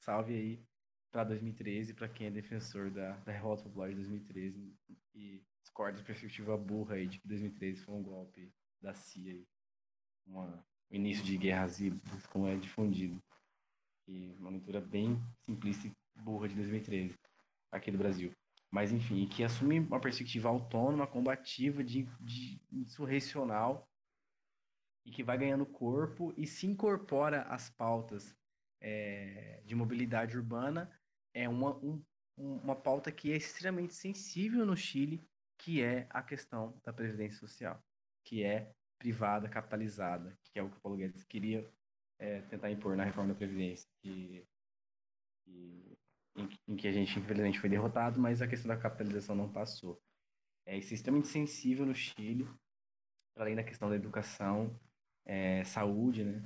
[0.00, 0.64] Salve aí
[1.12, 4.74] para 2013, para quem é defensor da, da revolta popular de 2013
[5.14, 9.44] e discorda da perspectiva burra aí de que 2013 foi um golpe da CIA,
[10.26, 13.22] uma, um início de guerras híbridas, como é difundido.
[14.08, 17.14] E uma leitura bem simplista e burra de 2013,
[17.70, 18.32] aqui do Brasil.
[18.70, 23.88] Mas, enfim, que assume uma perspectiva autônoma, combativa, de, de insurrecional,
[25.04, 28.36] e que vai ganhando corpo e se incorpora às pautas
[28.80, 30.90] é, de mobilidade urbana
[31.34, 32.02] é uma, um,
[32.36, 35.22] uma pauta que é extremamente sensível no Chile,
[35.58, 37.82] que é a questão da previdência social,
[38.24, 41.68] que é privada, capitalizada, que é o que o Paulo Guedes queria
[42.18, 44.46] é, tentar impor na reforma da Previdência, que,
[45.44, 45.89] que,
[46.40, 50.00] em, em, que a gente, infelizmente, foi derrotado, mas a questão da capitalização não passou.
[50.66, 52.48] É extremamente sensível no Chile,
[53.36, 54.78] além da questão da educação,
[55.24, 56.42] é, saúde, né?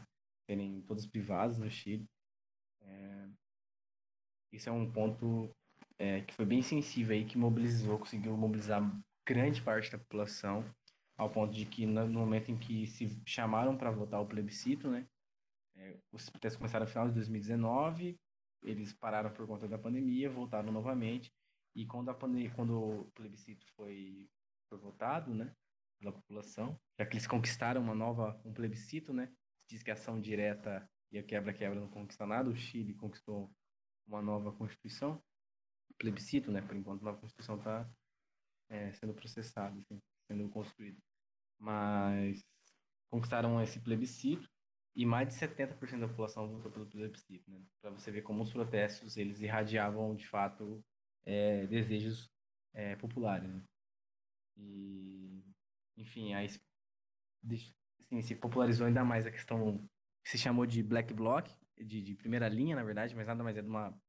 [0.46, 2.06] Serem todos privados no Chile.
[2.82, 3.28] É,
[4.52, 5.50] isso é um ponto
[5.98, 8.82] é, que foi bem sensível aí, que mobilizou, conseguiu mobilizar
[9.26, 10.64] grande parte da população,
[11.16, 15.06] ao ponto de que no momento em que se chamaram para votar o plebiscito, né,
[15.76, 18.18] é, os protestos começaram no final de 2019,
[18.64, 21.32] eles pararam por conta da pandemia, voltaram novamente,
[21.74, 24.28] e quando, a pandemia, quando o plebiscito foi,
[24.68, 25.54] foi votado, né,
[25.98, 29.32] pela população, já que eles conquistaram uma nova, um plebiscito, né,
[29.68, 33.52] diz que a ação direta e a quebra-quebra não conquista nada, o Chile conquistou
[34.06, 35.22] uma nova Constituição,
[35.98, 36.60] plebiscito, né?
[36.60, 37.88] Por enquanto, a nova Constituição está
[38.68, 41.00] é, sendo processada, assim, sendo construída.
[41.58, 42.44] Mas
[43.10, 44.48] conquistaram esse plebiscito
[44.94, 47.60] e mais de 70% da população votou pelo plebiscito, né?
[47.80, 50.84] Para você ver como os protestos eles irradiavam de fato
[51.24, 52.30] é, desejos
[52.72, 53.52] é, populares.
[53.52, 53.62] Né?
[54.56, 55.42] E,
[55.96, 59.78] enfim, aí assim, se popularizou ainda mais a questão
[60.22, 63.56] que se chamou de Black Bloc, de, de primeira linha, na verdade, mas nada mais
[63.56, 64.00] é de uma,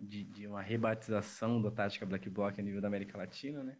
[0.00, 3.78] de, de uma rebatização da tática Black Bloc a nível da América Latina, né?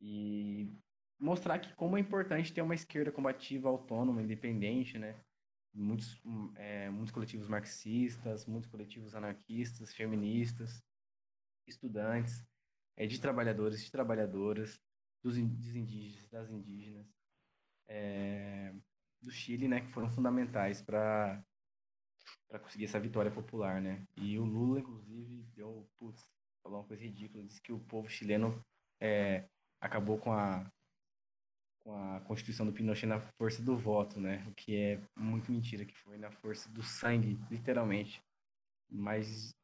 [0.00, 0.70] E
[1.18, 5.18] mostrar que como é importante ter uma esquerda combativa, autônoma, independente, né?
[5.74, 6.20] Muitos,
[6.56, 10.82] é, muitos coletivos marxistas, muitos coletivos anarquistas, feministas,
[11.66, 12.44] estudantes,
[12.96, 14.80] é, de trabalhadores, de trabalhadoras,
[15.22, 17.06] dos, dos indígenas, das indígenas,
[17.88, 18.74] é,
[19.20, 21.42] do Chile, né, que foram fundamentais para
[22.48, 24.06] para conseguir essa vitória popular, né?
[24.16, 26.26] E o Lula, inclusive, deu, putz,
[26.62, 28.64] falou uma coisa ridícula, disse que o povo chileno
[29.00, 29.48] é,
[29.80, 30.70] acabou com a
[31.82, 34.44] com a Constituição do Pinochet na força do voto, né?
[34.48, 38.22] O que é muito mentira, que foi na força do sangue, literalmente.
[38.90, 39.54] Mais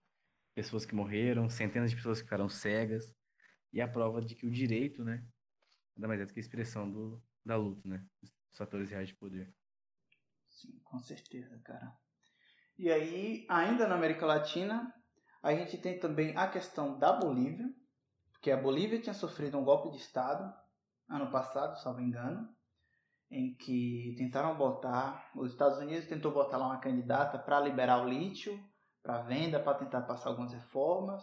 [0.55, 3.15] pessoas que morreram, centenas de pessoas que ficaram cegas,
[3.73, 5.25] e a prova de que o direito, né,
[5.97, 8.05] nada mais é do que a expressão do, da luta, né?
[8.23, 9.53] Os fatores reais de poder.
[10.49, 11.93] Sim, com certeza, cara.
[12.79, 14.93] E aí, ainda na América Latina,
[15.43, 17.69] a gente tem também a questão da Bolívia,
[18.31, 20.55] porque a Bolívia tinha sofrido um golpe de Estado
[21.09, 22.49] ano passado, salvo engano,
[23.31, 28.09] em que tentaram botar, os Estados Unidos tentou botar lá uma candidata para liberar o
[28.09, 28.59] lítio
[29.03, 31.23] para venda, para tentar passar algumas reformas.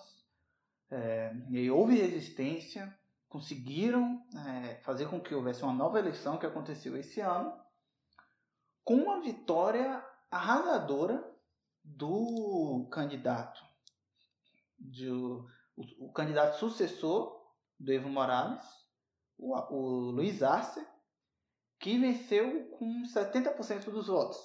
[0.90, 2.96] É, e houve resistência,
[3.28, 7.60] conseguiram é, fazer com que houvesse uma nova eleição que aconteceu esse ano,
[8.84, 11.28] com uma vitória arrasadora
[11.84, 13.62] do candidato,
[14.78, 15.48] de, o,
[16.00, 17.42] o candidato sucessor
[17.80, 18.64] do Evo Morales,
[19.42, 20.86] o, o Luiz Arce,
[21.80, 24.38] que venceu com 70% dos votos.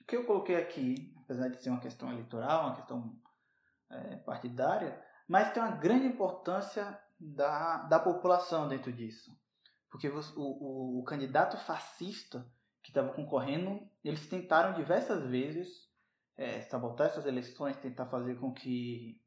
[0.00, 3.18] O que eu coloquei aqui, apesar de ser uma questão eleitoral, uma questão
[3.90, 9.36] é, partidária, mas tem uma grande importância da, da população dentro disso.
[9.90, 12.46] Porque o, o, o candidato fascista
[12.82, 15.68] que estava concorrendo, eles tentaram diversas vezes
[16.36, 19.20] é, sabotar essas eleições, tentar fazer com que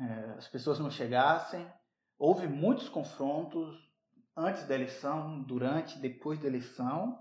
[0.00, 0.04] é,
[0.38, 1.70] as pessoas não chegassem.
[2.18, 3.89] Houve muitos confrontos,
[4.36, 7.18] antes da eleição, durante, depois da eleição.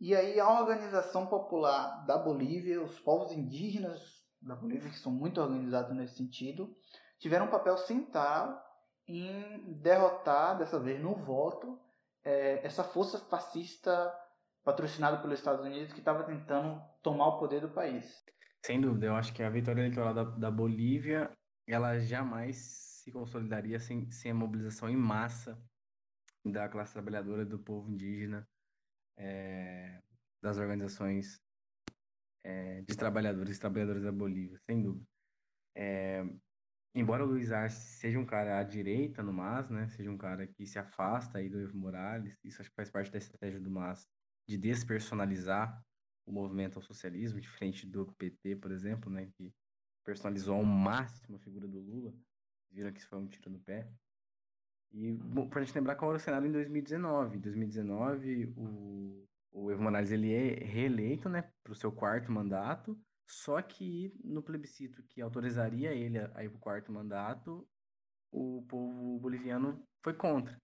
[0.00, 4.00] E aí a organização popular da Bolívia, os povos indígenas
[4.40, 6.74] da Bolívia, que são muito organizados nesse sentido,
[7.18, 8.58] tiveram um papel central
[9.06, 11.78] em derrotar, dessa vez no voto,
[12.24, 14.12] é, essa força fascista
[14.64, 18.24] patrocinada pelos Estados Unidos que estava tentando tomar o poder do país.
[18.64, 21.30] Sem dúvida, eu acho que a vitória eleitoral da, da Bolívia,
[21.66, 22.56] ela jamais
[23.02, 25.58] se consolidaria sem, sem a mobilização em massa
[26.44, 28.48] da classe trabalhadora, do povo indígena,
[29.16, 30.00] é,
[30.42, 31.40] das organizações
[32.42, 35.06] é, de trabalhadores e trabalhadoras da Bolívia, sem dúvida.
[35.74, 36.24] É,
[36.94, 40.46] embora o Luiz Arce seja um cara à direita no MAS, né, seja um cara
[40.46, 43.70] que se afasta aí do Evo Morales, isso acho que faz parte da estratégia do
[43.70, 44.08] MAS
[44.48, 45.84] de despersonalizar
[46.26, 49.52] o movimento ao socialismo, diferente do PT, por exemplo, né, que
[50.04, 52.14] personalizou ao máximo a figura do Lula.
[52.70, 53.92] Viram que isso foi um tiro no pé.
[54.92, 55.16] E
[55.48, 57.36] para a gente lembrar qual era o cenário em 2019.
[57.36, 62.98] Em 2019, o, o Evo Morales ele é reeleito né, para o seu quarto mandato,
[63.26, 67.68] só que no plebiscito que autorizaria ele a ir para o quarto mandato,
[68.32, 70.60] o povo boliviano foi contra.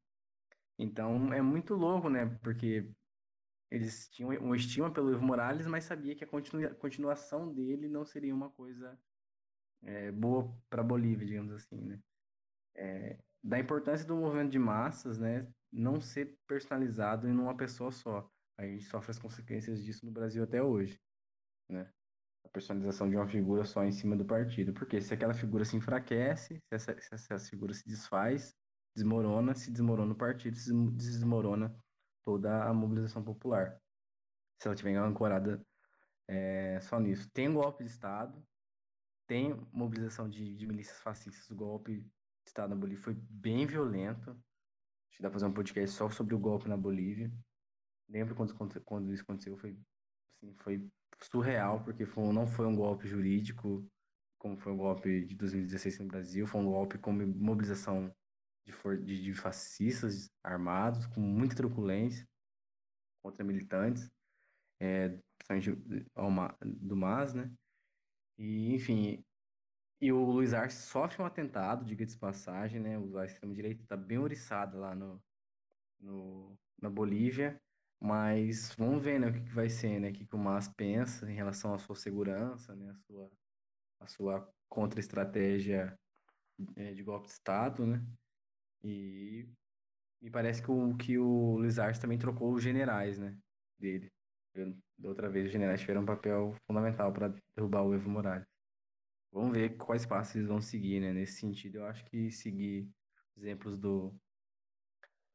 [0.78, 2.26] Então é muito louco, né?
[2.42, 2.90] Porque
[3.70, 8.04] eles tinham uma estima pelo Evo Morales, mas sabia que a continua, continuação dele não
[8.04, 8.98] seria uma coisa
[9.82, 12.00] é, boa para Bolívia, digamos assim, né?
[12.74, 18.28] É, da importância do movimento de massas, né, não ser personalizado em uma pessoa só.
[18.58, 21.00] A gente sofre as consequências disso no Brasil até hoje,
[21.70, 21.88] né?
[22.44, 24.72] A personalização de uma figura só em cima do partido.
[24.72, 28.54] Porque se aquela figura se enfraquece, se essa, se essa figura se desfaz,
[28.96, 31.76] desmorona, se desmorona o partido, se desmorona
[32.24, 33.78] toda a mobilização popular.
[34.60, 35.64] Se ela estiver ancorada
[36.26, 37.28] é, só nisso.
[37.32, 38.42] Tem golpe de Estado,
[39.28, 42.04] tem mobilização de, de milícias fascistas, golpe
[42.46, 44.30] Estado na Bolívia foi bem violento.
[44.30, 47.32] Acho que dá pra fazer um podcast só sobre o golpe na Bolívia.
[48.08, 49.76] Lembro quando, quando isso aconteceu, foi,
[50.30, 50.88] assim, foi
[51.22, 53.84] surreal, porque foi, não foi um golpe jurídico,
[54.38, 58.14] como foi o golpe de 2016 no Brasil, foi um golpe com mobilização
[58.64, 62.26] de, for, de, de fascistas armados, com muita truculência
[63.22, 64.08] contra militantes,
[64.80, 65.18] é,
[66.64, 67.50] do MAS, né?
[68.38, 69.24] E, enfim,
[70.00, 72.98] e o Luiz Arce sofre um atentado, diga de passagem, né?
[72.98, 75.22] O extremo-direita está bem oriçado lá no,
[76.00, 77.60] no, na Bolívia.
[77.98, 80.10] Mas vamos ver, né, o que, que vai ser, né?
[80.10, 82.90] O que, que o MAS pensa em relação à sua segurança, né?
[82.90, 83.30] A sua,
[84.00, 85.98] a sua contra-estratégia
[86.76, 88.04] é, de golpe de Estado, né?
[88.84, 89.48] E
[90.20, 93.38] me parece que o, que o Luiz Arce também trocou os generais, né?
[93.78, 94.12] Dele.
[94.98, 98.55] Da outra vez, os generais tiveram um papel fundamental para derrubar o Evo Morales.
[99.36, 101.12] Vamos ver quais passos eles vão seguir, né?
[101.12, 102.88] Nesse sentido, eu acho que seguir
[103.36, 104.18] exemplos do,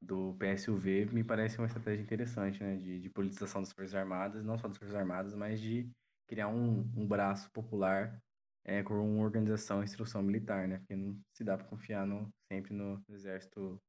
[0.02, 2.78] do PSUV me parece uma estratégia interessante, né?
[2.78, 5.88] De, de politização das Forças Armadas, não só das Forças Armadas, mas de
[6.28, 8.20] criar um, um braço popular
[8.64, 10.80] é, com uma organização instrução militar, né?
[10.80, 13.80] Porque não se dá para confiar no, sempre no exército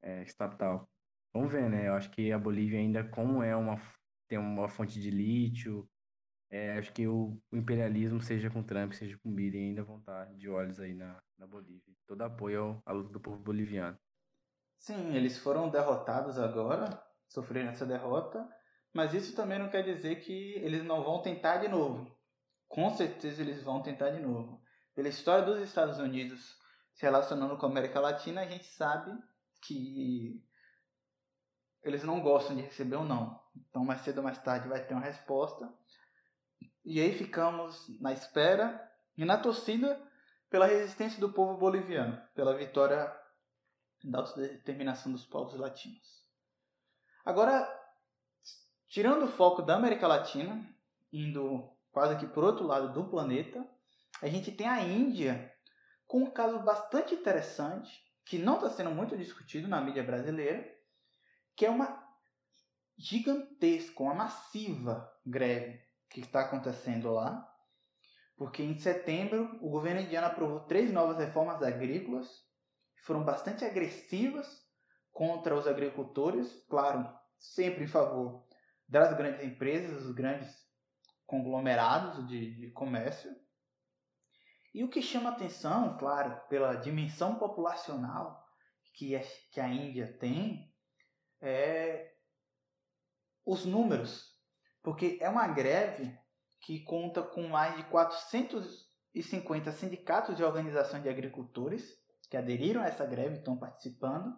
[0.00, 0.88] é, estatal.
[1.34, 1.88] Vamos ver, né?
[1.88, 3.78] Eu acho que a Bolívia ainda, como é uma
[4.26, 5.86] tem uma fonte de lítio,
[6.50, 10.24] é, acho que o, o, imperialismo, seja com Trump, seja com Biden, ainda vão estar
[10.34, 11.94] de olhos aí na, na Bolívia.
[12.06, 13.98] Todo apoio à luta do povo boliviano.
[14.78, 18.48] Sim, eles foram derrotados agora, sofreram essa derrota,
[18.94, 22.16] mas isso também não quer dizer que eles não vão tentar de novo.
[22.66, 24.62] Com certeza eles vão tentar de novo.
[24.94, 26.56] Pela história dos Estados Unidos
[26.94, 29.16] se relacionando com a América Latina, a gente sabe
[29.62, 30.42] que
[31.82, 33.40] eles não gostam de receber ou não.
[33.54, 35.72] Então, mais cedo ou mais tarde vai ter uma resposta.
[36.90, 40.00] E aí ficamos na espera e na torcida
[40.48, 43.14] pela resistência do povo boliviano, pela vitória
[44.02, 46.26] da autodeterminação dos povos latinos.
[47.26, 47.68] Agora,
[48.88, 50.66] tirando o foco da América Latina,
[51.12, 53.68] indo quase que por outro lado do planeta,
[54.22, 55.54] a gente tem a Índia
[56.06, 60.66] com um caso bastante interessante, que não está sendo muito discutido na mídia brasileira,
[61.54, 62.02] que é uma
[62.96, 67.46] gigantesca, uma massiva greve que está acontecendo lá,
[68.36, 72.28] porque em setembro o governo indiano aprovou três novas reformas agrícolas
[72.96, 74.46] que foram bastante agressivas
[75.12, 78.46] contra os agricultores, claro, sempre em favor
[78.88, 80.48] das grandes empresas, dos grandes
[81.26, 83.30] conglomerados de, de comércio.
[84.72, 88.46] E o que chama atenção, claro, pela dimensão populacional
[88.94, 89.20] que a,
[89.52, 90.72] que a Índia tem,
[91.40, 92.14] é
[93.44, 94.37] os números,
[94.82, 96.16] porque é uma greve
[96.60, 101.96] que conta com mais de 450 sindicatos e organizações de agricultores
[102.28, 104.36] que aderiram a essa greve e estão participando.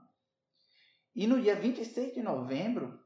[1.15, 2.99] E no dia 26 de novembro,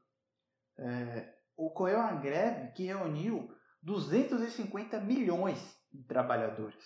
[0.77, 3.49] é, ocorreu uma greve que reuniu
[3.81, 5.59] 250 milhões
[5.91, 6.83] de trabalhadores.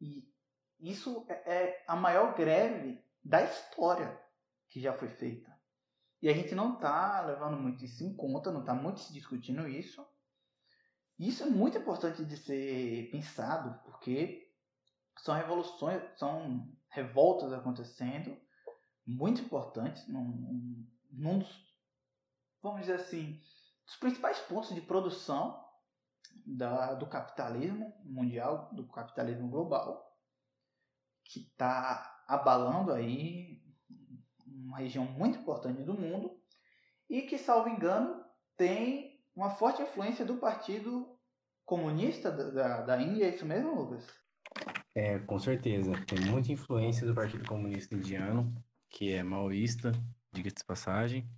[0.00, 0.28] E
[0.80, 4.20] isso é, é a maior greve da história
[4.68, 5.51] que já foi feita.
[6.22, 9.66] E a gente não está levando muito isso em conta, não está muito se discutindo
[9.66, 10.06] isso.
[11.18, 14.48] Isso é muito importante de ser pensado, porque
[15.18, 18.40] são revoluções, são revoltas acontecendo,
[19.04, 21.66] muito importantes, num, num dos,
[22.62, 23.42] vamos dizer assim,
[23.84, 25.60] dos principais pontos de produção
[26.46, 30.08] da, do capitalismo mundial, do capitalismo global,
[31.24, 33.61] que está abalando aí
[34.64, 36.40] uma região muito importante do mundo
[37.08, 38.24] e que, salvo engano,
[38.56, 41.18] tem uma forte influência do Partido
[41.64, 44.06] Comunista da, da, da Índia, é isso mesmo, Lucas?
[44.94, 45.92] É, com certeza.
[46.06, 48.52] Tem muita influência do Partido Comunista Indiano,
[48.90, 49.92] que é maoísta,
[50.32, 51.28] diga-se de passagem.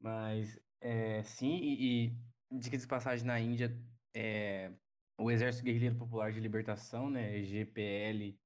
[0.00, 2.18] Mas, é, sim, e, e
[2.50, 3.76] diga-se de passagem, na Índia,
[4.14, 4.72] é,
[5.18, 8.36] o Exército Guerrilheiro Popular de Libertação, né, GPL,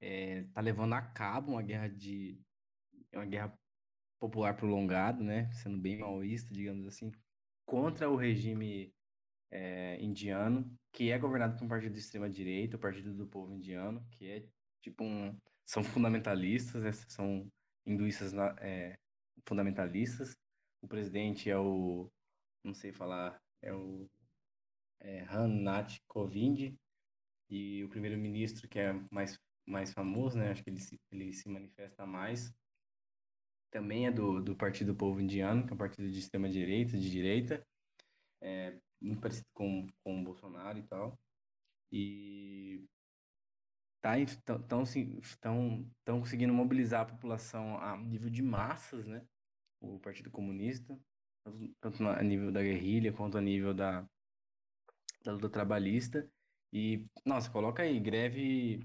[0.00, 2.40] é, tá levando a cabo uma guerra de
[3.12, 3.58] uma guerra
[4.20, 7.10] popular prolongado, né, sendo bem maoísta, digamos assim,
[7.66, 8.92] contra o regime
[9.50, 13.52] é, indiano, que é governado por um partido de extrema direita, o Partido do Povo
[13.52, 14.46] Indiano, que é
[14.82, 15.36] tipo um,
[15.66, 17.50] são fundamentalistas, né, são
[17.86, 18.96] hinduístas é,
[19.46, 20.36] fundamentalistas.
[20.82, 22.10] O presidente é o,
[22.64, 24.08] não sei falar, é o
[25.00, 26.74] é, Nath Kovind
[27.48, 30.50] e o primeiro-ministro que é mais mais famoso, né?
[30.50, 32.52] Acho que ele se, ele se manifesta mais,
[33.70, 37.64] também é do, do Partido Povo Indiano, que é um partido de extrema-direita, de direita,
[38.42, 41.18] é, muito parecido com, com o Bolsonaro e tal.
[41.92, 42.84] E
[44.00, 49.24] tá, estão estão conseguindo mobilizar a população a nível de massas, né?
[49.80, 50.98] O Partido Comunista,
[51.80, 54.06] tanto a nível da guerrilha quanto a nível da,
[55.24, 56.28] da luta trabalhista.
[56.72, 58.80] E, nossa, coloca aí, greve,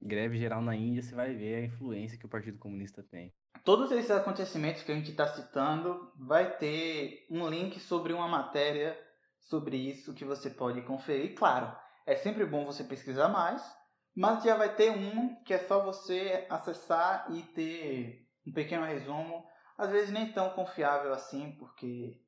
[0.00, 3.34] greve geral na Índia, você vai ver a influência que o Partido Comunista tem
[3.66, 8.96] todos esses acontecimentos que a gente está citando vai ter um link sobre uma matéria
[9.40, 11.34] sobre isso que você pode conferir.
[11.34, 11.76] Claro,
[12.06, 13.60] é sempre bom você pesquisar mais,
[14.14, 19.44] mas já vai ter um que é só você acessar e ter um pequeno resumo,
[19.76, 22.22] às vezes nem tão confiável assim, porque,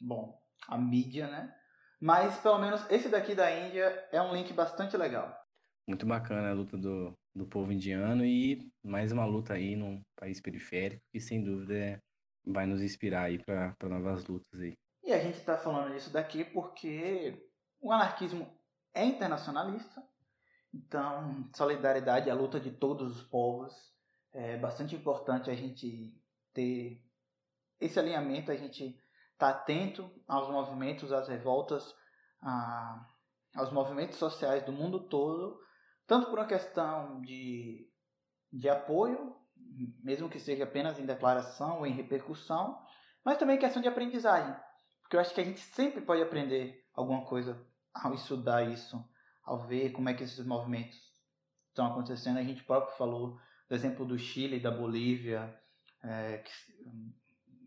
[0.00, 1.54] bom, a mídia, né?
[2.00, 5.36] Mas pelo menos esse daqui da Índia é um link bastante legal.
[5.86, 10.40] Muito bacana a luta do, do povo indiano e mais uma luta aí num país
[10.40, 12.00] periférico que sem dúvida é,
[12.44, 14.76] vai nos inspirar aí para novas lutas aí.
[15.04, 17.48] E a gente está falando disso daqui porque
[17.80, 18.52] o anarquismo
[18.92, 20.02] é internacionalista,
[20.74, 23.72] então solidariedade é a luta de todos os povos.
[24.32, 26.20] É bastante importante a gente
[26.52, 27.00] ter
[27.78, 28.98] esse alinhamento, a gente estar
[29.38, 31.94] tá atento aos movimentos, às revoltas,
[32.42, 33.06] a,
[33.54, 35.64] aos movimentos sociais do mundo todo,
[36.06, 37.90] tanto por uma questão de,
[38.52, 39.34] de apoio,
[40.02, 42.80] mesmo que seja apenas em declaração ou em repercussão,
[43.24, 44.54] mas também questão de aprendizagem.
[45.02, 47.60] Porque eu acho que a gente sempre pode aprender alguma coisa
[47.92, 49.02] ao estudar isso,
[49.44, 50.96] ao ver como é que esses movimentos
[51.68, 52.38] estão acontecendo.
[52.38, 53.38] A gente próprio falou
[53.68, 55.58] do exemplo do Chile, da Bolívia,
[56.02, 56.50] é, que,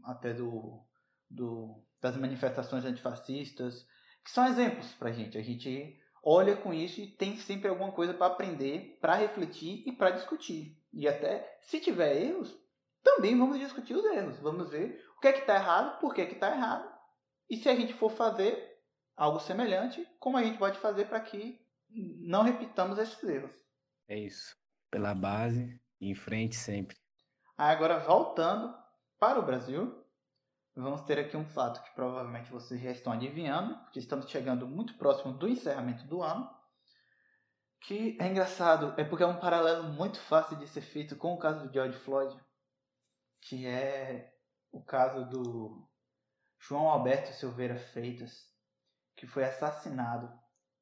[0.03, 0.85] até do,
[1.29, 3.85] do, das manifestações antifascistas,
[4.23, 5.37] que são exemplos para a gente.
[5.37, 9.91] A gente olha com isso e tem sempre alguma coisa para aprender, para refletir e
[9.91, 10.77] para discutir.
[10.91, 12.57] E até, se tiver erros,
[13.03, 14.39] também vamos discutir os erros.
[14.39, 16.99] Vamos ver o que é que está errado, por que é está errado
[17.49, 18.77] e se a gente for fazer
[19.17, 21.59] algo semelhante, como a gente pode fazer para que
[21.89, 23.51] não repitamos esses erros?
[24.07, 24.55] É isso.
[24.91, 26.95] Pela base, em frente sempre.
[27.57, 28.73] Agora voltando
[29.19, 29.98] para o Brasil,
[30.75, 34.93] vamos ter aqui um fato que provavelmente vocês já estão adivinhando, porque estamos chegando muito
[34.95, 36.49] próximo do encerramento do ano.
[37.81, 41.39] Que é engraçado, é porque é um paralelo muito fácil de ser feito com o
[41.39, 42.37] caso do George Floyd,
[43.41, 44.33] que é
[44.71, 45.87] o caso do
[46.59, 48.47] João Alberto Silveira Freitas,
[49.15, 50.31] que foi assassinado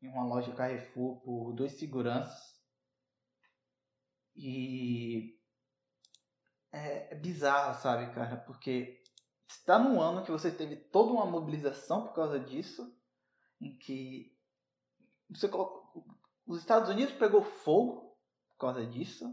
[0.01, 2.57] em uma loja Carrefour por dois seguranças.
[4.35, 5.39] E
[6.71, 8.37] é, bizarro, sabe, cara?
[8.37, 9.01] Porque
[9.47, 12.93] está num ano que você teve toda uma mobilização por causa disso,
[13.61, 14.35] em que
[15.29, 15.49] você
[16.45, 18.15] os Estados Unidos pegou fogo
[18.49, 19.25] por causa disso.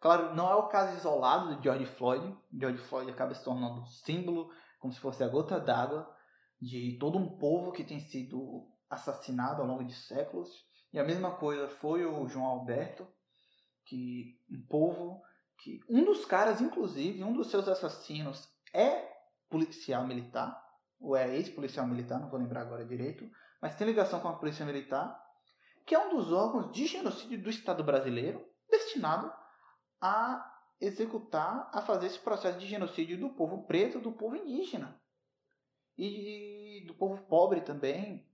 [0.00, 2.36] Claro, não é o caso isolado de George Floyd.
[2.52, 6.12] George Floyd acaba se tornando um símbolo como se fosse a gota d'água
[6.60, 10.48] de todo um povo que tem sido assassinado ao longo de séculos.
[10.92, 13.06] E a mesma coisa foi o João Alberto,
[13.84, 15.22] que um povo
[15.58, 19.05] que um dos caras, inclusive, um dos seus assassinos é
[19.48, 20.62] policial militar,
[20.98, 23.28] ou é ex-policial militar, não vou lembrar agora direito,
[23.60, 25.22] mas tem ligação com a polícia militar,
[25.84, 29.32] que é um dos órgãos de genocídio do Estado brasileiro, destinado
[30.00, 35.00] a executar, a fazer esse processo de genocídio do povo preto, do povo indígena
[35.96, 38.28] e do povo pobre também.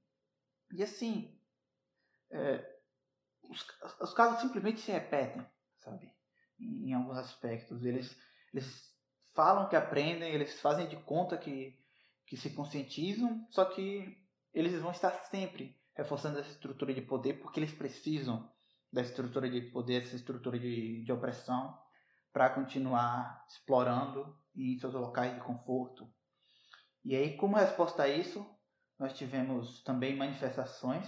[0.73, 1.39] E assim,
[2.31, 2.79] é,
[3.43, 3.67] os,
[4.01, 5.47] os, casos simplesmente se repetem,
[5.79, 6.13] sabe?
[6.59, 7.85] Em, alguns aspectos.
[7.85, 8.17] Eles,
[8.53, 8.92] eles
[9.35, 11.79] falam que aprendem, eles fazem de conta que,
[12.27, 14.17] que se conscientizam, só que
[14.53, 18.51] eles vão estar sempre reforçando essa estrutura de poder porque eles precisam
[18.93, 21.79] da estrutura de poder, essa estrutura de, de opressão
[22.33, 26.11] para continuar explorando em seus locais de conforto.
[27.05, 28.47] E aí, como resposta a isso,
[28.99, 31.07] nós tivemos também manifestações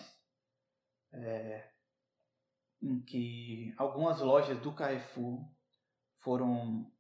[1.12, 1.70] é,
[2.82, 5.48] em que algumas lojas do Carrefour
[6.20, 6.90] foram,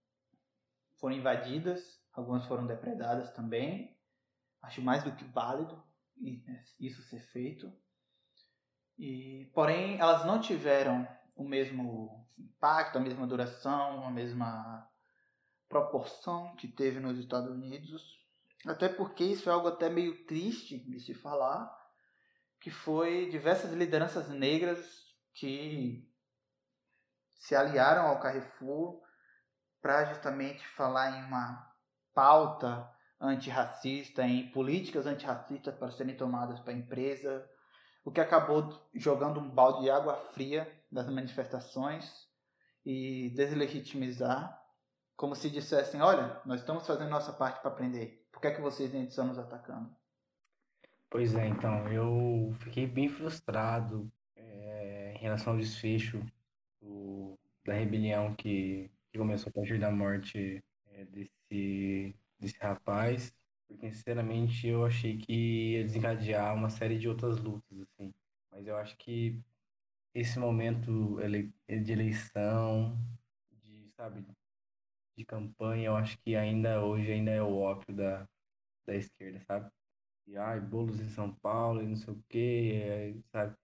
[1.04, 3.94] foram invadidas, algumas foram depredadas também.
[4.62, 5.84] Acho mais do que válido
[6.80, 7.70] isso ser feito.
[8.96, 11.06] E, porém, elas não tiveram
[11.36, 14.90] o mesmo impacto, a mesma duração, a mesma
[15.68, 18.02] proporção que teve nos Estados Unidos.
[18.66, 21.70] Até porque isso é algo até meio triste de se falar,
[22.58, 26.10] que foi diversas lideranças negras que
[27.34, 29.04] se aliaram ao Carrefour
[29.84, 31.70] para justamente falar em uma
[32.14, 32.90] pauta
[33.20, 37.46] antirracista, em políticas antirracistas para serem tomadas para a empresa,
[38.02, 42.26] o que acabou jogando um balde de água fria das manifestações
[42.82, 44.58] e deslegitimizar,
[45.18, 48.62] como se dissessem: olha, nós estamos fazendo nossa parte para aprender, por que é que
[48.62, 49.94] vocês ainda estão nos atacando?
[51.10, 56.24] Pois é, então, eu fiquei bem frustrado é, em relação ao desfecho
[56.80, 63.32] do, da rebelião que, que, começou a partir da morte é, desse, desse rapaz,
[63.68, 68.12] porque sinceramente eu achei que ia desencadear uma série de outras lutas, assim.
[68.50, 69.40] Mas eu acho que
[70.12, 71.16] esse momento
[71.68, 72.98] de eleição,
[73.62, 74.24] de, sabe,
[75.16, 78.28] de campanha, eu acho que ainda hoje ainda é o ópio da,
[78.86, 79.70] da esquerda, sabe?
[80.26, 83.56] E ai, bolos em São Paulo e não sei o quê, sabe?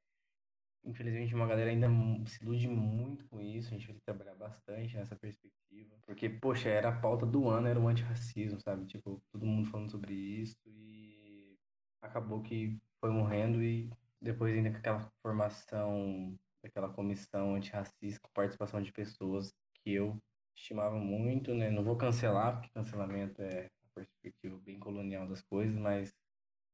[0.85, 1.89] Infelizmente, uma galera ainda
[2.27, 3.69] se ilude muito com isso.
[3.69, 5.97] A gente vai trabalhar bastante nessa perspectiva.
[6.07, 8.86] Porque, poxa, era a pauta do ano, era o antirracismo, sabe?
[8.86, 11.57] Tipo, todo mundo falando sobre isso e
[12.02, 13.90] acabou que foi morrendo e
[14.20, 20.19] depois ainda com aquela formação daquela comissão antirracista com participação de pessoas que eu
[20.55, 21.70] estimava muito, né?
[21.70, 26.15] Não vou cancelar, porque cancelamento é uma perspectiva bem colonial das coisas, mas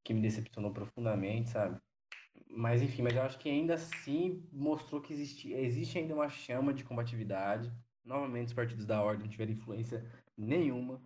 [0.04, 1.80] que me decepcionou profundamente, sabe?
[2.56, 6.72] Mas enfim, mas eu acho que ainda assim mostrou que existe, existe ainda uma chama
[6.72, 7.70] de combatividade.
[8.02, 10.02] Novamente, os partidos da ordem tiveram influência
[10.34, 11.02] nenhuma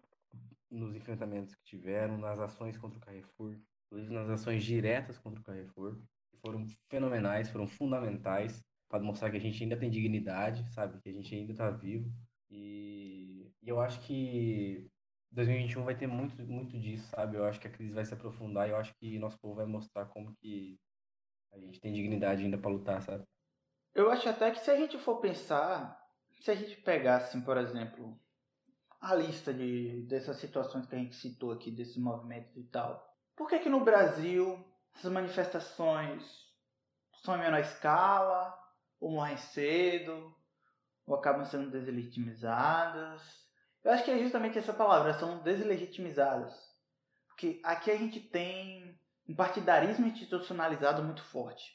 [0.70, 3.56] nos enfrentamentos que tiveram, nas ações contra o Carrefour,
[3.86, 5.98] inclusive nas ações diretas contra o Carrefour,
[6.30, 11.00] que foram fenomenais, foram fundamentais para mostrar que a gente ainda tem dignidade, sabe?
[11.00, 12.08] Que a gente ainda está vivo.
[12.48, 14.88] E, e eu acho que
[15.32, 17.36] 2021 vai ter muito, muito disso, sabe?
[17.36, 19.66] Eu acho que a crise vai se aprofundar e eu acho que nosso povo vai
[19.66, 20.78] mostrar como que
[21.52, 23.24] a gente tem dignidade ainda para lutar, sabe?
[23.94, 26.00] Eu acho até que se a gente for pensar,
[26.40, 28.18] se a gente pegasse, por exemplo,
[29.00, 33.04] a lista de, dessas situações que a gente citou aqui, desses movimentos e tal,
[33.36, 34.64] por que que no Brasil
[34.94, 36.22] essas manifestações
[37.22, 38.56] são em menor escala,
[39.00, 40.34] ou morrem cedo,
[41.06, 43.22] ou acabam sendo deslegitimizadas?
[43.82, 46.54] Eu acho que é justamente essa palavra, são deslegitimizadas.
[47.28, 48.98] Porque aqui a gente tem
[49.30, 51.72] um partidarismo institucionalizado muito forte,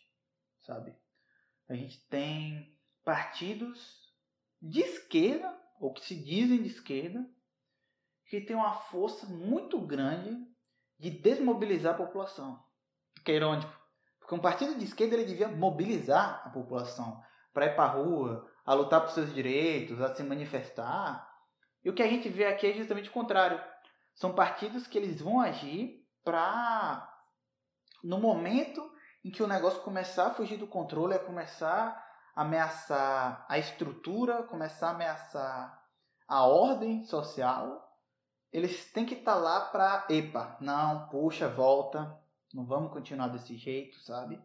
[0.61, 0.93] sabe?
[1.69, 4.13] A gente tem partidos
[4.61, 7.25] de esquerda, ou que se dizem de esquerda,
[8.27, 10.35] que tem uma força muito grande
[10.99, 12.61] de desmobilizar a população.
[13.23, 13.73] Que é irônico,
[14.19, 17.23] porque um partido de esquerda ele devia mobilizar a população
[17.53, 21.25] para ir para a rua, a lutar por seus direitos, a se manifestar.
[21.83, 23.63] E o que a gente vê aqui é justamente o contrário.
[24.13, 27.14] São partidos que eles vão agir para
[28.03, 28.83] no momento
[29.23, 32.03] em que o negócio começar a fugir do controle, é começar
[32.35, 35.83] a ameaçar a estrutura, começar a ameaçar
[36.27, 37.85] a ordem social,
[38.51, 42.17] eles têm que estar tá lá para, epa, não, puxa, volta,
[42.53, 44.39] não vamos continuar desse jeito, sabe?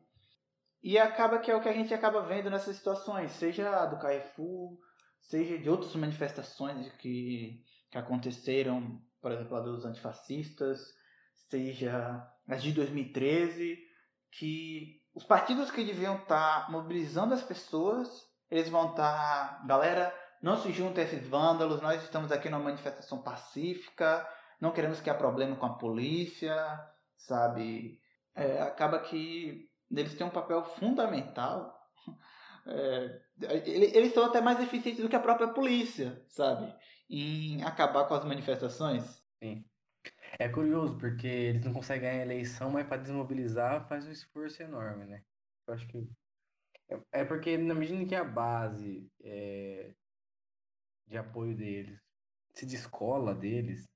[0.82, 4.78] E acaba que é o que a gente acaba vendo nessas situações, seja do Carrefour,
[5.20, 10.80] seja de outras manifestações que, que aconteceram, por exemplo, a dos antifascistas,
[11.50, 13.78] seja as de 2013,
[14.32, 18.08] que os partidos que deviam estar tá mobilizando as pessoas,
[18.50, 22.62] eles vão estar, tá, galera, não se juntem a esses vândalos, nós estamos aqui numa
[22.62, 24.26] manifestação pacífica,
[24.60, 26.56] não queremos criar problema com a polícia,
[27.16, 28.00] sabe?
[28.34, 31.76] É, acaba que eles têm um papel fundamental.
[32.66, 33.20] É,
[33.64, 36.70] eles são até mais eficientes do que a própria polícia, sabe?
[37.08, 39.02] Em acabar com as manifestações.
[39.42, 39.64] Sim.
[40.38, 44.62] É curioso, porque eles não conseguem ganhar a eleição, mas para desmobilizar faz um esforço
[44.62, 45.22] enorme, né?
[45.66, 46.08] Eu acho que.
[46.88, 49.94] É, é porque, na medida que a base é,
[51.06, 52.00] de apoio deles
[52.54, 53.88] se descola deles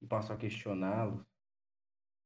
[0.00, 1.24] e passam a questioná-los,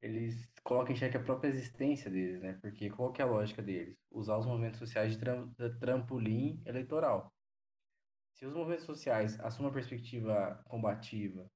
[0.01, 2.59] eles colocam em xeque a própria existência deles, né?
[2.61, 3.97] Porque qual que é a lógica deles?
[4.11, 7.33] Usar os movimentos sociais de trampolim eleitoral.
[8.35, 11.49] Se os movimentos sociais assumem uma perspectiva combativa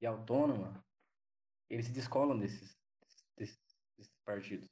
[0.00, 0.82] e autônoma,
[1.72, 2.76] eles se descolam desses,
[3.36, 3.58] desses,
[3.96, 4.68] desses partidos.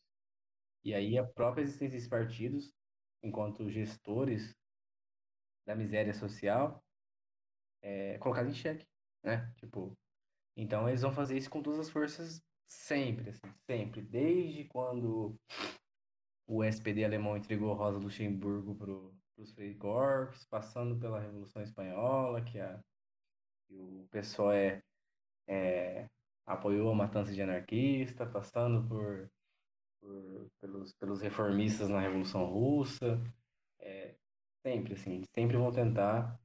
[0.85, 2.73] E aí a própria existência desses partidos,
[3.23, 4.55] enquanto gestores
[5.67, 6.85] da miséria social,
[7.83, 8.87] é colocada em xeque,
[9.25, 9.51] né?
[9.57, 9.97] Tipo,
[10.55, 14.03] então eles vão fazer isso com todas as forças sempre, assim, sempre.
[14.03, 15.35] Desde quando
[16.47, 18.93] o SPD alemão entregou Rosa Luxemburgo para
[19.39, 22.79] os Freikorps, passando pela Revolução Espanhola, que, a,
[23.67, 24.83] que o pessoal é,
[25.49, 26.07] é
[26.51, 29.31] apoiou a matança de anarquista, passando por,
[30.01, 33.21] por pelos, pelos reformistas na Revolução Russa.
[33.79, 34.15] É,
[34.67, 36.39] sempre, assim, sempre vão tentar,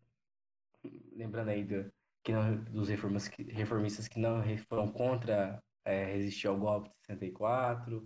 [1.14, 1.92] lembrando aí do,
[2.24, 7.08] que não, dos reformistas que, reformistas que não foram contra é, resistir ao golpe de
[7.08, 8.06] 64,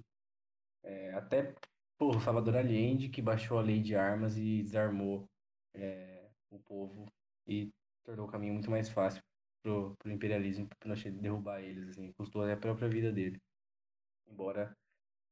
[0.83, 1.53] é, até
[1.97, 5.29] por Salvador Allende, que baixou a lei de armas e desarmou
[5.73, 7.05] é, o povo
[7.45, 7.69] e
[8.05, 9.21] tornou o caminho muito mais fácil
[9.61, 13.41] pro, pro imperialismo pro derrubar eles, assim, custou até a própria vida dele,
[14.27, 14.75] embora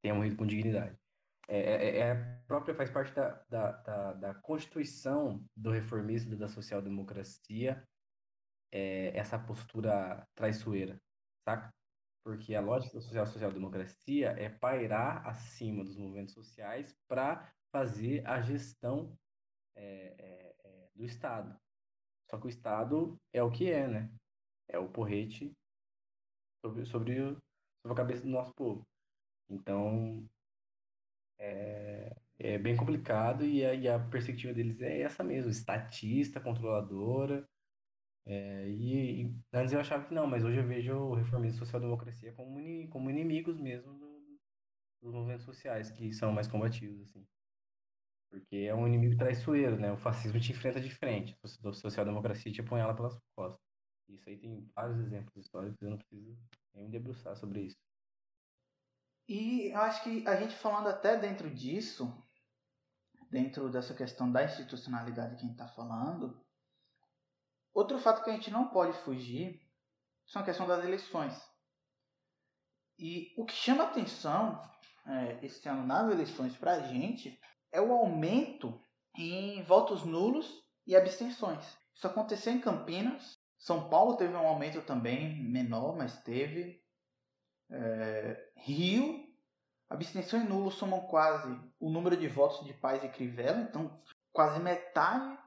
[0.01, 0.97] tenha morrido com dignidade.
[1.49, 6.47] É, é, é a própria faz parte da, da, da, da constituição do reformismo da
[6.47, 7.81] social-democracia
[8.71, 11.01] é, essa postura traiçoeira,
[11.47, 11.73] saca?
[12.23, 18.41] Porque a lógica da social social-democracia é pairar acima dos movimentos sociais para fazer a
[18.41, 19.17] gestão
[19.75, 21.57] é, é, é, do Estado.
[22.29, 24.11] Só que o Estado é o que é, né?
[24.67, 25.53] É o porrete
[26.61, 27.15] sobre, sobre,
[27.81, 28.85] sobre a cabeça do nosso povo.
[29.49, 30.27] Então,
[31.39, 37.47] é, é bem complicado e a, e a perspectiva deles é essa mesmo, estatista, controladora.
[38.25, 42.33] É, e, e, antes eu achava que não, mas hoje eu vejo o reformismo social-democracia
[42.33, 42.59] como,
[42.89, 44.39] como inimigos mesmo do,
[45.01, 47.25] dos movimentos sociais, que são mais combativos, assim.
[48.29, 49.91] Porque é um inimigo traiçoeiro, né?
[49.91, 53.61] O fascismo te enfrenta de frente, a social-democracia te apunhala pelas costas.
[54.09, 56.37] Isso aí tem vários exemplos históricos, eu não preciso
[56.73, 57.77] nem me debruçar sobre isso.
[59.27, 62.11] E eu acho que a gente falando até dentro disso,
[63.29, 66.41] dentro dessa questão da institucionalidade que a gente está falando,
[67.73, 69.61] outro fato que a gente não pode fugir
[70.25, 71.37] são a questão das eleições.
[72.97, 74.61] E o que chama atenção
[75.05, 77.39] é, esse ano nas eleições para a gente
[77.71, 78.79] é o aumento
[79.15, 81.77] em votos nulos e abstenções.
[81.93, 83.37] Isso aconteceu em Campinas.
[83.57, 86.81] São Paulo teve um aumento também, menor, mas teve.
[87.69, 89.25] É, Rio,
[89.89, 94.59] abstenção e nulo somam quase o número de votos de Paz e Crivella, então quase
[94.59, 95.37] metade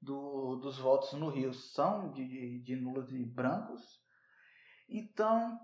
[0.00, 3.82] do, dos votos no Rio são de, de, de nulos e brancos.
[4.88, 5.58] Então,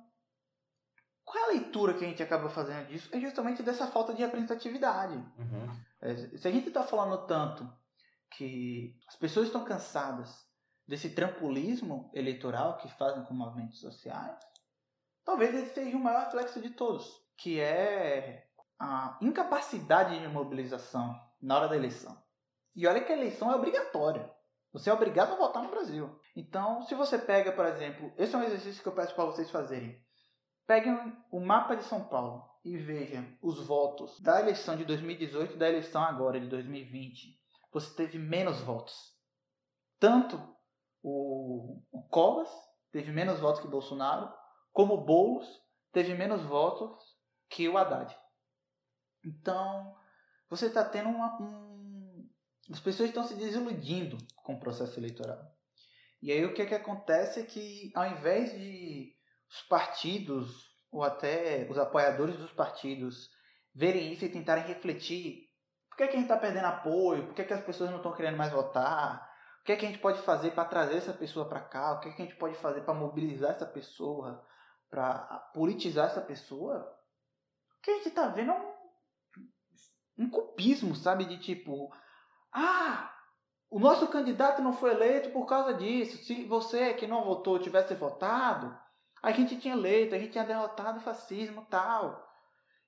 [1.24, 3.08] qual é a leitura que a gente acaba fazendo disso?
[3.12, 5.14] É justamente dessa falta de representatividade.
[5.14, 5.80] Uhum.
[6.04, 7.66] É, se a gente está falando tanto
[8.36, 10.46] que as pessoas estão cansadas
[10.86, 14.38] desse trampolismo eleitoral que fazem com movimentos sociais,
[15.24, 18.46] talvez esse seja o maior reflexo de todos, que é
[18.78, 22.22] a incapacidade de mobilização na hora da eleição.
[22.76, 24.30] E olha que a eleição é obrigatória.
[24.74, 26.20] Você é obrigado a votar no Brasil.
[26.36, 29.50] Então, se você pega, por exemplo, esse é um exercício que eu peço para vocês
[29.50, 29.98] fazerem.
[30.66, 35.58] Peguem o mapa de São Paulo e vejam os votos da eleição de 2018 e
[35.58, 37.38] da eleição agora de 2020.
[37.72, 38.94] Você teve menos votos.
[40.00, 40.36] Tanto
[41.02, 42.48] o, o Covas
[42.90, 44.32] teve menos votos que Bolsonaro,
[44.72, 45.46] como o Boulos
[45.92, 47.02] teve menos votos
[47.50, 48.16] que o Haddad.
[49.24, 49.94] Então,
[50.48, 52.28] você está tendo uma, um.
[52.70, 55.38] As pessoas estão se desiludindo com o processo eleitoral.
[56.22, 59.14] E aí o que, é que acontece é que, ao invés de
[59.50, 63.28] os partidos, ou até os apoiadores dos partidos,
[63.74, 65.42] verem isso e tentarem refletir
[65.90, 67.90] por que, é que a gente está perdendo apoio, por que, é que as pessoas
[67.90, 69.28] não estão querendo mais votar,
[69.60, 72.00] o que, é que a gente pode fazer para trazer essa pessoa para cá, o
[72.00, 74.44] que, é que a gente pode fazer para mobilizar essa pessoa,
[74.88, 75.18] para
[75.52, 76.78] politizar essa pessoa.
[77.78, 81.24] O que a gente está vendo é um, um cupismo, sabe?
[81.24, 81.92] De tipo,
[82.52, 83.12] ah,
[83.70, 86.24] o nosso candidato não foi eleito por causa disso.
[86.24, 88.76] Se você que não votou tivesse votado,
[89.24, 92.22] a gente tinha eleito, a gente tinha derrotado o fascismo tal.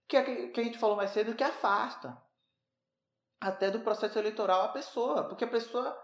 [0.07, 2.23] Que, é que a gente falou mais cedo que afasta
[3.41, 5.99] até do processo eleitoral a pessoa, porque a pessoa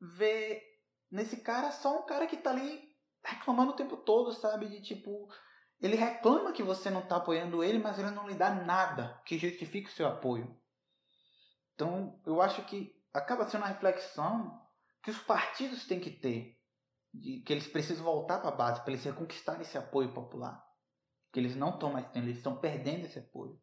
[0.00, 0.62] vê
[1.10, 2.82] nesse cara só um cara que tá ali
[3.22, 4.68] reclamando o tempo todo, sabe?
[4.68, 5.28] De tipo,
[5.80, 9.36] ele reclama que você não tá apoiando ele, mas ele não lhe dá nada que
[9.36, 10.58] justifique o seu apoio.
[11.74, 14.66] Então, eu acho que acaba sendo uma reflexão
[15.02, 16.58] que os partidos têm que ter
[17.14, 20.62] de que eles precisam voltar para a base para eles reconquistarem esse apoio popular.
[21.32, 23.60] Que eles não estão mais tendo, eles estão perdendo esse apoio.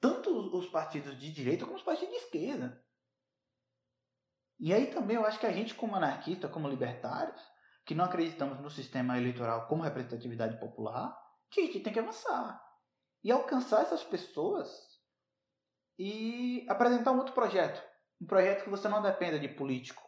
[0.00, 2.82] Tanto os partidos de direita como os partidos de esquerda.
[4.58, 7.40] E aí também eu acho que a gente, como anarquista, como libertários,
[7.84, 11.16] que não acreditamos no sistema eleitoral como representatividade popular,
[11.50, 12.60] que a gente tem que avançar.
[13.22, 14.68] E alcançar essas pessoas
[15.98, 17.82] e apresentar um outro projeto.
[18.20, 20.02] Um projeto que você não dependa de político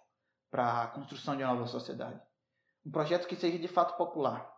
[0.51, 2.21] para a construção de uma nova sociedade.
[2.85, 4.51] Um projeto que seja de fato popular.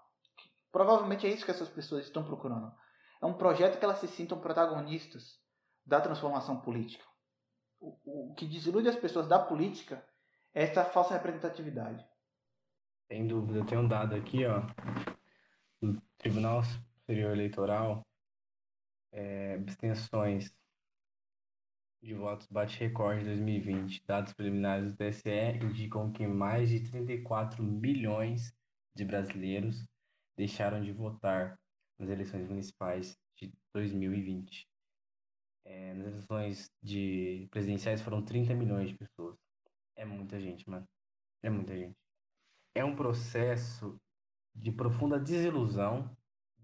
[0.70, 2.73] Provavelmente é isso que essas pessoas estão procurando.
[3.20, 5.39] É um projeto que elas se sintam protagonistas
[5.85, 7.05] da transformação política.
[7.81, 10.05] O, o que desilude as pessoas da política
[10.55, 12.05] é essa falsa representatividade.
[13.09, 14.61] Sem dúvida, tenho um dado aqui, ó,
[15.81, 18.07] do Tribunal Superior Eleitoral,
[19.12, 20.51] é, abstenções
[22.02, 24.02] de votos bate recorde 2020.
[24.04, 25.30] Dados preliminares do TSE
[25.62, 28.52] indicam que mais de 34 milhões
[28.94, 29.86] de brasileiros
[30.36, 31.58] deixaram de votar
[31.98, 34.68] nas eleições municipais de 2020.
[35.64, 39.38] É, nas eleições de presidenciais foram 30 milhões de pessoas.
[39.94, 40.86] É muita gente, mano.
[41.40, 41.96] É muita gente.
[42.74, 43.96] É um processo
[44.54, 46.10] de profunda desilusão,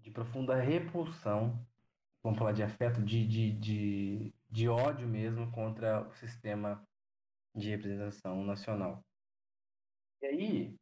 [0.01, 1.65] de profunda repulsão,
[2.21, 6.83] vamos falar de afeto, de, de, de de ódio mesmo contra o sistema
[7.55, 9.03] de representação nacional.
[10.21, 10.75] E aí,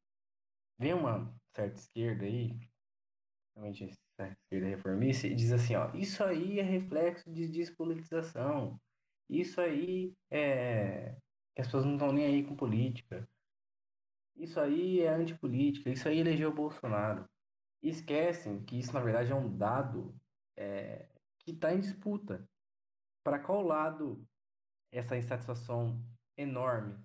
[0.79, 2.57] vem uma certa esquerda aí,
[3.55, 8.79] realmente certa esquerda reformista, e diz assim, ó, isso aí é reflexo de despolitização,
[9.29, 11.15] isso aí é
[11.53, 13.27] que as pessoas não estão nem aí com política,
[14.35, 17.27] isso aí é antipolítica, isso aí elegeu o Bolsonaro.
[17.81, 20.15] E esquecem que isso, na verdade, é um dado
[20.55, 21.07] é,
[21.39, 22.47] que está em disputa
[23.27, 24.25] para qual lado
[24.89, 26.01] essa insatisfação
[26.37, 26.97] enorme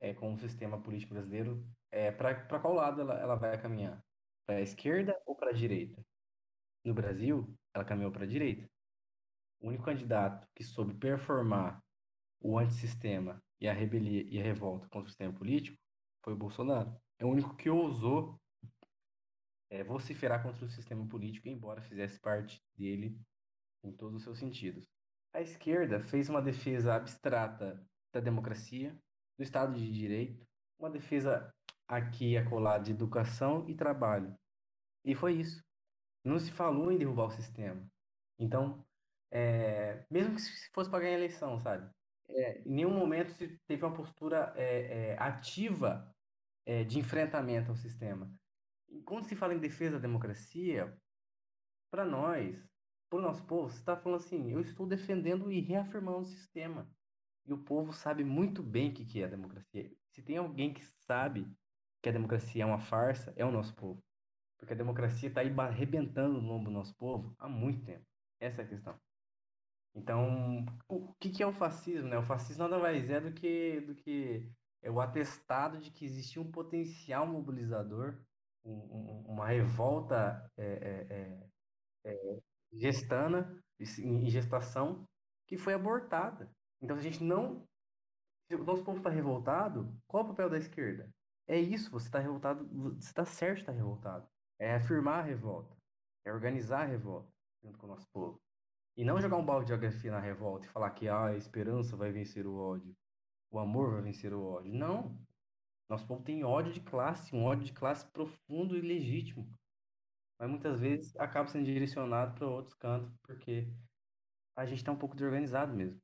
[0.00, 4.00] é, com o sistema político brasileiro, é, para qual lado ela, ela vai caminhar?
[4.46, 6.00] Para a esquerda ou para a direita?
[6.84, 8.70] No Brasil, ela caminhou para a direita.
[9.60, 11.82] O único candidato que soube performar
[12.40, 15.76] o antissistema e a rebelião e a revolta contra o sistema político
[16.22, 16.96] foi o Bolsonaro.
[17.18, 18.40] É o único que ousou
[19.68, 23.18] é, vociferar contra o sistema político, embora fizesse parte dele
[23.82, 24.95] em todos os seus sentidos.
[25.36, 27.78] A esquerda fez uma defesa abstrata
[28.10, 28.98] da democracia,
[29.36, 30.42] do Estado de Direito,
[30.78, 31.54] uma defesa
[31.86, 34.34] aqui e acolá de educação e trabalho.
[35.04, 35.62] E foi isso.
[36.24, 37.86] Não se falou em derrubar o sistema.
[38.38, 38.82] Então,
[39.30, 41.86] é, mesmo que se fosse para ganhar a eleição, sabe?
[42.30, 46.10] É, em nenhum momento se teve uma postura é, é ativa
[46.64, 48.32] é, de enfrentamento ao sistema.
[48.88, 50.96] E quando se fala em defesa da democracia,
[51.90, 52.56] para nós,
[53.08, 56.88] para o nosso povo, você está falando assim: eu estou defendendo e reafirmando o sistema.
[57.46, 59.90] E o povo sabe muito bem o que é a democracia.
[60.10, 61.46] Se tem alguém que sabe
[62.02, 64.02] que a democracia é uma farsa, é o nosso povo.
[64.58, 68.04] Porque a democracia está arrebentando no lombo do nosso povo há muito tempo.
[68.40, 69.00] Essa é a questão.
[69.94, 72.08] Então, o que, que é o fascismo?
[72.08, 72.18] Né?
[72.18, 74.50] O fascismo nada mais é do que, do que
[74.82, 78.20] é o atestado de que existia um potencial mobilizador,
[78.64, 82.40] um, uma revolta é, é, é, é
[82.72, 83.58] gestana,
[83.98, 85.04] em gestação,
[85.46, 86.50] que foi abortada.
[86.80, 87.64] Então, a gente não.
[88.48, 91.10] Se o nosso povo está revoltado, qual é o papel da esquerda?
[91.48, 92.66] É isso, você está revoltado,
[92.96, 94.26] você está certo de estar revoltado.
[94.58, 95.76] É afirmar a revolta,
[96.24, 97.30] é organizar a revolta
[97.62, 98.40] junto com o nosso povo.
[98.96, 101.96] E não jogar um balde de geografia na revolta e falar que ah, a esperança
[101.96, 102.96] vai vencer o ódio,
[103.50, 104.72] o amor vai vencer o ódio.
[104.72, 105.16] Não.
[105.88, 109.48] Nosso povo tem ódio de classe, um ódio de classe profundo e legítimo.
[110.38, 113.72] Mas muitas vezes acaba sendo direcionado para outros cantos, porque
[114.54, 116.00] a gente está um pouco desorganizado mesmo.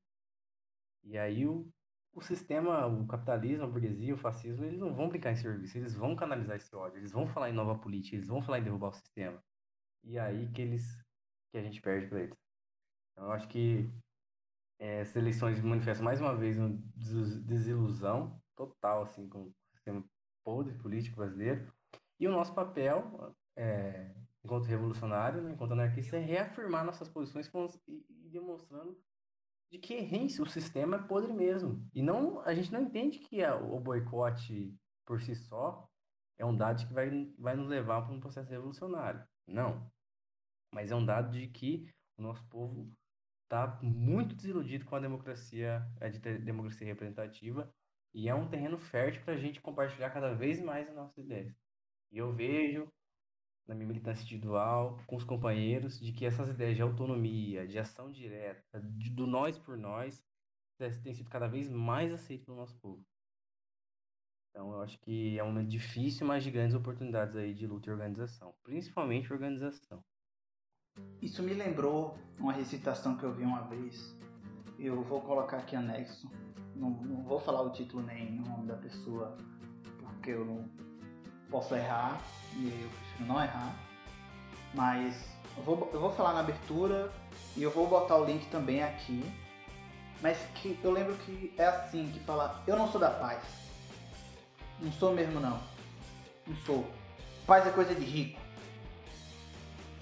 [1.05, 1.69] E aí o,
[2.15, 5.95] o sistema, o capitalismo, a burguesia, o fascismo, eles não vão brincar em serviço, eles
[5.95, 8.89] vão canalizar esse ódio, eles vão falar em nova política, eles vão falar em derrubar
[8.89, 9.43] o sistema.
[10.05, 11.03] E aí que eles
[11.51, 12.37] que a gente perde para eles.
[13.13, 13.91] Então, eu acho que
[14.79, 16.71] é, essas eleições manifestam mais uma vez uma
[17.45, 20.05] desilusão total assim com o sistema
[20.43, 21.73] podre político brasileiro.
[22.19, 27.51] E o nosso papel, é, enquanto revolucionário, né, enquanto anarquista, é reafirmar nossas posições
[27.89, 28.99] e, demonstrando
[29.71, 29.97] de que
[30.41, 31.89] o sistema é podre mesmo.
[31.95, 35.89] E não, a gente não entende que a, o boicote por si só
[36.39, 39.25] é um dado que vai, vai nos levar para um processo revolucionário.
[39.47, 39.91] Não.
[40.75, 41.89] Mas é um dado de que
[42.19, 42.93] o nosso povo
[43.45, 46.09] está muito desiludido com a democracia, a
[46.39, 47.73] democracia representativa,
[48.15, 51.55] e é um terreno fértil para a gente compartilhar cada vez mais as nossas ideias.
[52.11, 52.93] E eu vejo
[53.67, 58.11] na minha militância individual, com os companheiros, de que essas ideias de autonomia, de ação
[58.11, 60.23] direta, de, do nós por nós,
[61.03, 63.05] têm sido cada vez mais aceitos pelo nosso povo.
[64.51, 67.89] Então, eu acho que é um momento difícil, mas de grandes oportunidades aí de luta
[67.89, 70.05] e organização, principalmente organização.
[71.23, 74.15] Isso me lembrou uma recitação que eu vi uma vez.
[74.79, 76.31] Eu vou colocar aqui anexo.
[76.75, 79.37] Não, não vou falar o título nem o nome da pessoa,
[79.99, 80.69] porque eu não
[81.53, 82.19] posso errar
[82.55, 83.75] e eu prefiro não errar.
[84.75, 85.15] Mas
[85.57, 87.13] eu vou, eu vou falar na abertura
[87.57, 89.23] e eu vou botar o link também aqui.
[90.23, 93.43] Mas que eu lembro que é assim que fala, eu não sou da paz.
[94.81, 95.61] Não sou mesmo não.
[96.47, 96.87] Não sou.
[97.47, 98.41] Paz é coisa de rico.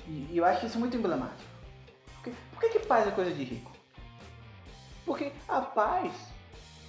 [0.06, 1.50] E, eu acho isso muito emblemático.
[2.22, 3.72] Por, por que, que paz é coisa de rico?
[5.04, 6.12] Porque a paz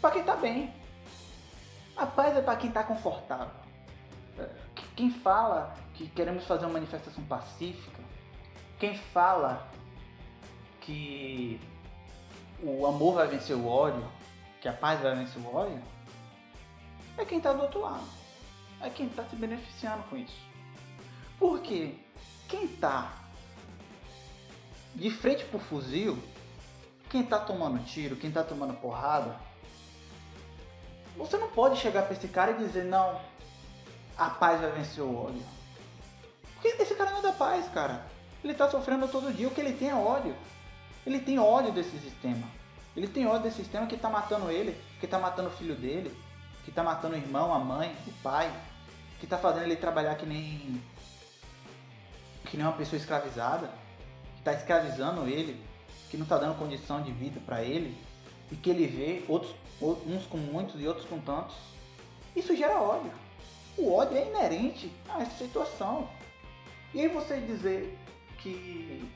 [0.01, 0.73] para quem está bem.
[1.95, 3.60] A paz é para quem está confortável.
[4.95, 8.01] Quem fala que queremos fazer uma manifestação pacífica,
[8.79, 9.67] quem fala
[10.81, 11.59] que
[12.61, 14.05] o amor vai vencer o ódio,
[14.61, 15.81] que a paz vai vencer o ódio,
[17.17, 18.05] é quem está do outro lado.
[18.81, 20.41] É quem está se beneficiando com isso.
[21.37, 21.95] Por quê?
[22.51, 23.13] quem tá
[24.93, 26.21] de frente pro fuzil,
[27.09, 29.39] quem tá tomando tiro, quem tá tomando porrada,
[31.15, 33.21] você não pode chegar pra esse cara e dizer, não,
[34.17, 35.43] a paz vai vencer o ódio.
[36.53, 38.05] Porque esse cara não da paz, cara.
[38.43, 40.35] Ele tá sofrendo todo dia, o que ele tem é ódio.
[41.05, 42.47] Ele tem ódio desse sistema.
[42.95, 46.15] Ele tem ódio desse sistema que tá matando ele, que tá matando o filho dele,
[46.63, 48.51] que tá matando o irmão, a mãe, o pai,
[49.19, 50.81] que tá fazendo ele trabalhar que nem
[52.45, 53.67] que nem uma pessoa escravizada,
[54.33, 55.63] que está escravizando ele,
[56.09, 57.97] que não está dando condição de vida para ele,
[58.51, 61.55] e que ele vê outros, uns com muitos e outros com tantos.
[62.35, 63.11] Isso gera ódio.
[63.77, 66.09] O ódio é inerente a essa situação.
[66.93, 67.97] E aí você dizer
[68.39, 69.09] que,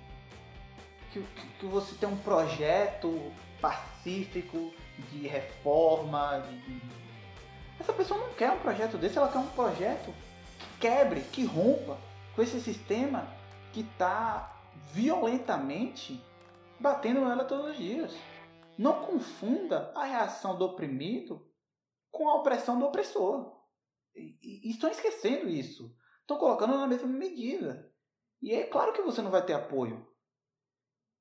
[1.12, 1.24] que,
[1.60, 4.72] que você tem um projeto pacífico
[5.12, 6.82] de reforma, de...
[7.80, 10.14] essa pessoa não quer um projeto desse, ela quer um projeto
[10.60, 11.98] que quebre, que rompa
[12.36, 13.28] com esse sistema
[13.74, 14.56] que está
[14.94, 16.24] violentamente
[16.80, 18.16] batendo nela todos os dias.
[18.78, 21.46] Não confunda a reação do oprimido
[22.12, 23.55] com a opressão do opressor.
[24.16, 25.96] E, e, estão esquecendo isso.
[26.22, 27.92] Estão colocando na mesma medida.
[28.42, 30.08] E é claro que você não vai ter apoio.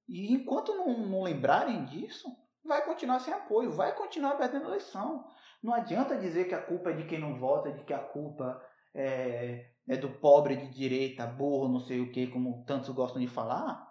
[0.09, 2.29] E enquanto não, não lembrarem disso,
[2.65, 5.27] vai continuar sem apoio, vai continuar perdendo eleição.
[5.63, 8.63] Não adianta dizer que a culpa é de quem não vota, de que a culpa
[8.95, 13.29] é, é do pobre de direita, burro, não sei o que, como tantos gostam de
[13.29, 13.91] falar.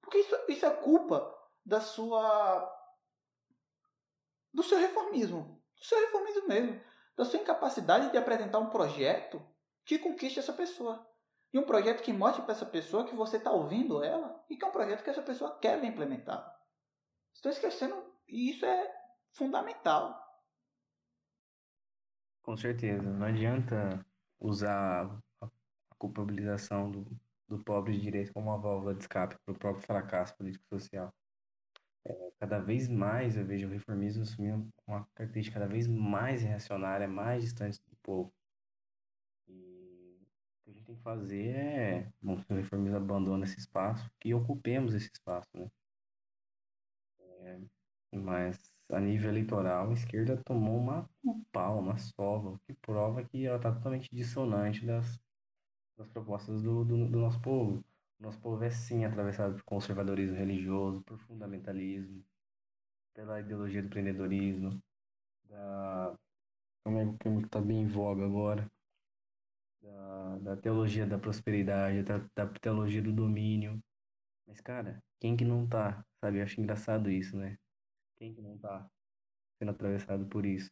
[0.00, 1.34] Porque isso, isso é culpa
[1.64, 2.72] da sua.
[4.54, 5.60] do seu reformismo.
[5.76, 6.80] Do seu reformismo mesmo.
[7.18, 9.44] Da sua incapacidade de apresentar um projeto
[9.84, 11.04] que conquiste essa pessoa.
[11.52, 14.64] E um projeto que mostre para essa pessoa que você está ouvindo ela e que
[14.64, 16.48] é um projeto que essa pessoa quer ver implementado.
[17.34, 17.96] Estou esquecendo,
[18.28, 18.94] e isso é
[19.32, 20.16] fundamental.
[22.42, 23.02] Com certeza.
[23.02, 24.06] Não adianta
[24.38, 25.48] usar a
[25.98, 27.04] culpabilização do,
[27.48, 31.12] do pobre de direito como uma válvula de escape para o próprio fracasso político-social.
[32.04, 37.06] É, cada vez mais eu vejo o reformismo assumindo uma característica cada vez mais reacionária,
[37.08, 38.32] mais distante do povo.
[39.48, 43.58] E o que a gente tem que fazer é, bom, se o reformismo abandona esse
[43.58, 45.70] espaço, que ocupemos esse espaço, né?
[47.20, 47.60] É,
[48.12, 53.24] mas a nível eleitoral, a esquerda tomou uma, um pau, uma sova, o que prova
[53.24, 55.20] que ela está totalmente dissonante das,
[55.96, 57.84] das propostas do, do, do nosso povo.
[58.18, 62.24] Nosso povo é sim atravessado por conservadorismo religioso, por fundamentalismo,
[63.14, 64.82] pela ideologia do empreendedorismo,
[65.48, 66.16] da,
[66.84, 68.68] como é que está bem em voga agora,
[69.80, 73.78] da, da teologia da prosperidade, da, da teologia do domínio.
[74.46, 76.04] Mas, cara, quem que não tá?
[76.20, 77.56] Sabe, eu acho engraçado isso, né?
[78.16, 78.88] Quem que não tá
[79.58, 80.70] sendo atravessado por isso?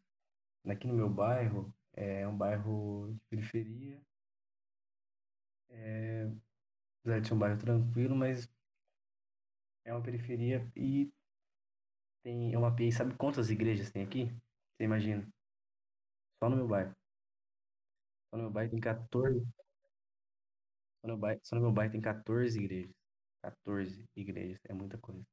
[0.67, 4.01] Aqui no meu bairro, é um bairro de periferia,
[5.69, 6.29] é,
[7.07, 8.49] apesar de ser um bairro tranquilo, mas
[9.85, 11.09] é uma periferia e
[12.25, 14.25] tem uma e sabe quantas igrejas tem aqui?
[14.75, 15.25] Você imagina?
[16.43, 16.93] Só no meu bairro.
[18.29, 19.47] Só no meu bairro tem 14.
[21.01, 22.93] Só no, bairro, só no meu bairro tem 14 igrejas.
[23.43, 25.25] 14 igrejas, é muita coisa.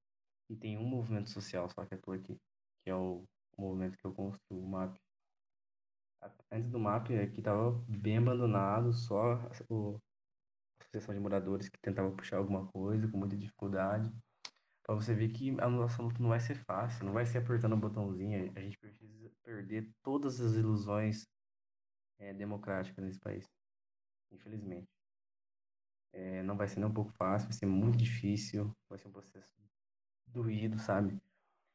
[0.51, 2.37] E tem um movimento social só que atua aqui,
[2.83, 3.23] que é o,
[3.57, 4.95] o movimento que eu construo, o MAP.
[6.51, 9.99] Antes do MAP, aqui estava bem abandonado, só o,
[10.93, 14.11] Associação de Moradores que tentava puxar alguma coisa com muita dificuldade.
[14.83, 17.73] Para você ver que a nossa luta não vai ser fácil, não vai ser apertando
[17.73, 21.27] o botãozinho, a gente precisa perder todas as ilusões
[22.19, 23.49] é, democráticas nesse país,
[24.31, 24.87] infelizmente.
[26.11, 29.11] É, não vai ser nem um pouco fácil, vai ser muito difícil, vai ser um
[29.11, 29.51] processo
[30.27, 31.19] doído, sabe?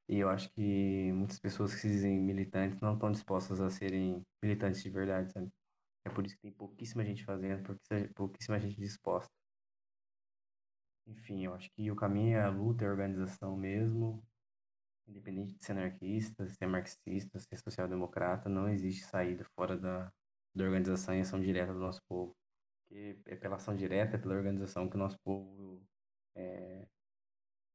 [0.09, 4.25] E eu acho que muitas pessoas que se dizem militantes não estão dispostas a serem
[4.43, 5.51] militantes de verdade, sabe?
[6.09, 7.79] É por isso que tem pouquíssima gente fazendo,
[8.15, 9.31] pouquíssima gente disposta.
[11.07, 14.25] Enfim, eu acho que o caminho é a luta, é a organização mesmo.
[15.07, 20.11] Independente de ser anarquista, ser marxista, ser social-democrata, não existe saída fora da,
[20.55, 22.35] da organização e ação direta do nosso povo.
[22.89, 25.83] Porque é pela ação direta, é pela organização que o nosso povo
[26.35, 26.87] é,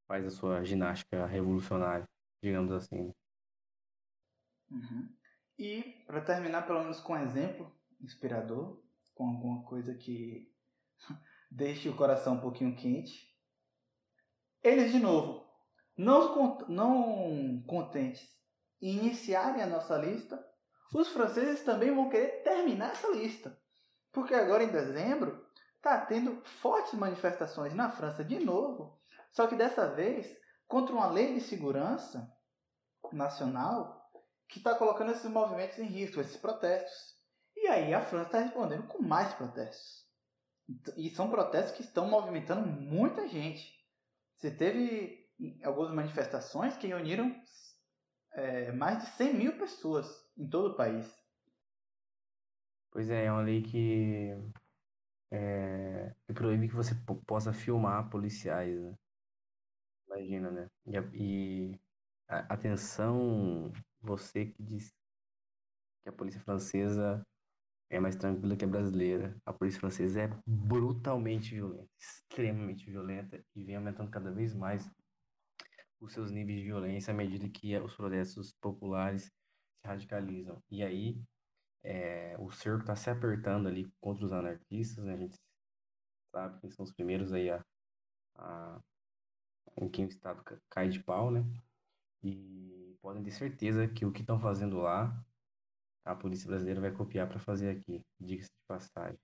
[0.08, 2.08] faz a sua ginástica revolucionária,
[2.42, 3.14] digamos assim.
[4.72, 5.16] Uhum.
[5.58, 7.72] E, para terminar, pelo menos com um exemplo
[8.04, 8.82] inspirador,
[9.16, 10.52] com alguma coisa que
[11.50, 13.34] deixe o coração um pouquinho quente,
[14.64, 15.46] eles, de novo,
[15.98, 18.28] não, não contentes
[18.82, 20.44] em iniciarem a nossa lista,
[20.94, 23.58] os franceses também vão querer terminar essa lista.
[24.12, 25.44] Porque agora em dezembro
[25.78, 29.02] está tendo fortes manifestações na França de novo
[29.34, 30.32] só que dessa vez
[30.68, 32.32] contra uma lei de segurança
[33.12, 34.10] nacional
[34.48, 37.18] que está colocando esses movimentos em risco, esses protestos.
[37.64, 40.06] E aí a França está respondendo com mais protestos.
[40.98, 43.74] E são protestos que estão movimentando muita gente.
[44.36, 45.32] Você teve
[45.64, 47.34] algumas manifestações que reuniram
[48.34, 50.06] é, mais de 100 mil pessoas
[50.38, 51.10] em todo o país.
[52.92, 54.32] Pois é, é uma lei que,
[55.32, 56.94] é, que proíbe que você
[57.26, 58.78] possa filmar policiais.
[58.78, 58.94] Né?
[60.08, 60.70] Imagina, né?
[60.86, 61.80] E, e
[62.28, 63.72] atenção,
[64.02, 64.94] você que diz
[66.04, 67.26] que a polícia francesa
[67.90, 69.36] é mais tranquila que a brasileira.
[69.46, 74.90] A polícia francesa é brutalmente violenta, extremamente violenta e vem aumentando cada vez mais
[76.00, 80.62] os seus níveis de violência à medida que os protestos populares se radicalizam.
[80.70, 81.22] E aí
[81.84, 85.14] é, o cerco está se apertando ali contra os anarquistas, né?
[85.14, 85.38] A gente
[86.32, 87.64] sabe que são os primeiros aí a,
[88.36, 88.82] a
[89.78, 91.44] em quem o Estado cai de pau, né?
[92.24, 95.26] E podem ter certeza que o que estão fazendo lá,
[96.06, 99.20] a polícia brasileira vai copiar para fazer aqui, diga-se de passagem.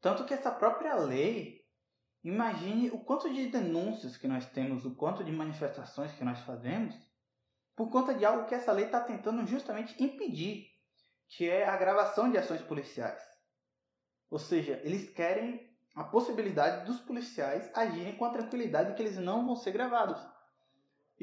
[0.00, 1.64] Tanto que essa própria lei,
[2.22, 6.94] imagine o quanto de denúncias que nós temos, o quanto de manifestações que nós fazemos,
[7.76, 10.66] por conta de algo que essa lei está tentando justamente impedir,
[11.28, 13.22] que é a gravação de ações policiais.
[14.30, 19.46] Ou seja, eles querem a possibilidade dos policiais agirem com a tranquilidade que eles não
[19.46, 20.33] vão ser gravados.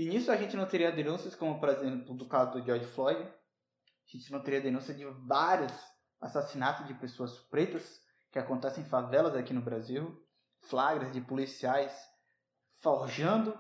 [0.02, 3.22] E nisso a gente não teria denúncias, como por exemplo do caso do George Floyd,
[3.22, 5.72] a gente não teria denúncia de vários
[6.20, 8.02] assassinatos de pessoas pretas
[8.32, 10.20] que acontecem em favelas aqui no Brasil,
[10.62, 11.96] flagras de policiais
[12.80, 13.56] forjando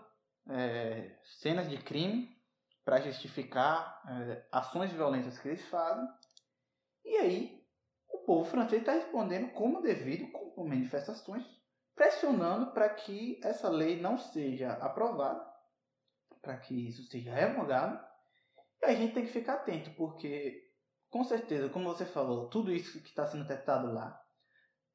[0.49, 2.35] é, cenas de crime
[2.84, 6.07] para justificar é, ações violentas que eles fazem.
[7.05, 7.63] E aí
[8.09, 11.45] o povo francês está respondendo como devido, com manifestações,
[11.95, 15.50] pressionando para que essa lei não seja aprovada,
[16.41, 17.99] para que isso seja revogado.
[18.81, 20.72] E a gente tem que ficar atento, porque
[21.09, 24.19] com certeza, como você falou, tudo isso que está sendo testado lá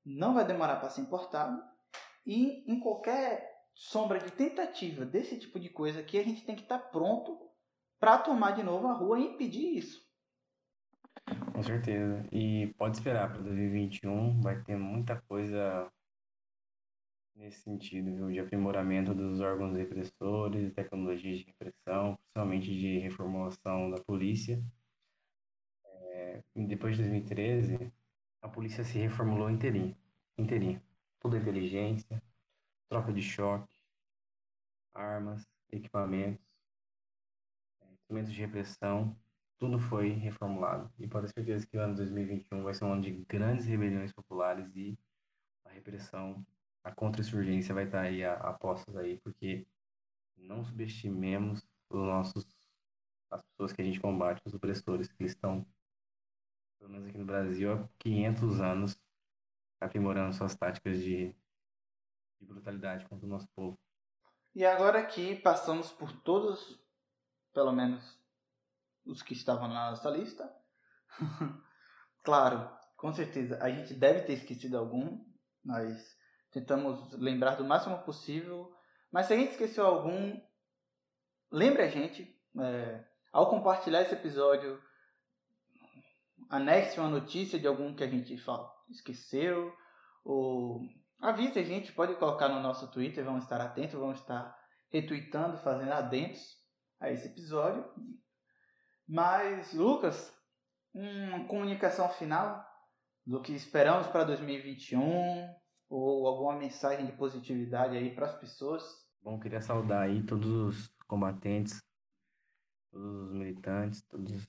[0.04, 1.60] não vai demorar para ser importado.
[2.24, 6.62] E em qualquer sombra de tentativa desse tipo de coisa aqui, a gente tem que
[6.62, 7.38] estar tá pronto
[8.00, 10.04] para tomar de novo a rua e impedir isso.
[11.52, 12.26] Com certeza.
[12.32, 15.90] E pode esperar para 2021, vai ter muita coisa
[17.36, 18.30] nesse sentido, viu?
[18.30, 24.62] De aprimoramento dos órgãos repressores, tecnologias de repressão, principalmente de reformulação da polícia.
[25.84, 27.92] É, depois de 2013,
[28.42, 29.96] a polícia se reformulou inteirinha.
[30.38, 30.82] inteirinha.
[31.20, 32.22] Toda inteligência,
[32.88, 33.74] troca de choque,
[34.94, 36.44] armas, equipamentos,
[37.92, 39.16] instrumentos de repressão,
[39.58, 40.90] tudo foi reformulado.
[40.98, 44.12] E pode ter certeza que o ano 2021 vai ser um ano de grandes rebeliões
[44.12, 44.98] populares e
[45.64, 46.46] a repressão,
[46.86, 48.58] a contra-insurgência vai estar aí a, a
[49.00, 49.66] aí, porque
[50.36, 52.46] não subestimemos os nossos
[53.28, 55.66] as pessoas que a gente combate, os opressores que estão,
[56.78, 58.98] pelo menos aqui no Brasil, há 500 anos
[59.80, 61.34] aprimorando suas táticas de
[62.38, 63.78] de brutalidade contra o nosso povo.
[64.54, 66.80] E agora que passamos por todos,
[67.52, 68.18] pelo menos
[69.04, 70.54] os que estavam na nossa lista,
[72.22, 75.24] claro, com certeza, a gente deve ter esquecido algum,
[75.64, 76.15] nós
[76.56, 78.72] tentamos lembrar do máximo possível,
[79.12, 80.40] mas se a gente esqueceu algum,
[81.52, 84.80] lembre a gente, é, ao compartilhar esse episódio,
[86.48, 88.34] anexe uma notícia de algum que a gente
[88.90, 89.70] esqueceu,
[90.24, 90.80] ou
[91.20, 94.56] Avise a gente, pode colocar no nosso Twitter, vamos estar atentos, vamos estar
[94.90, 96.56] retweetando, fazendo adentos
[97.00, 97.84] a esse episódio.
[99.06, 100.34] Mas, Lucas,
[100.94, 102.64] uma comunicação final
[103.26, 105.48] do que esperamos para 2021
[105.88, 109.06] ou alguma mensagem de positividade aí para as pessoas?
[109.22, 111.82] Bom, queria saudar aí todos os combatentes,
[112.90, 114.48] todos os militantes, todos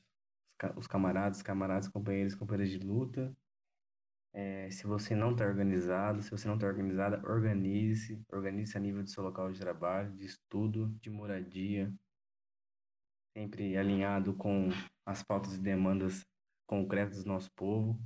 [0.76, 3.36] os camaradas, camaradas, companheiros, companheiras de luta
[4.38, 9.02] é, se você não está organizado, se você não está organizada, organize-se, organize-se a nível
[9.02, 11.92] do seu local de trabalho, de estudo, de moradia,
[13.36, 14.70] sempre alinhado com
[15.04, 16.24] as pautas e demandas
[16.68, 18.00] concretas do nosso povo.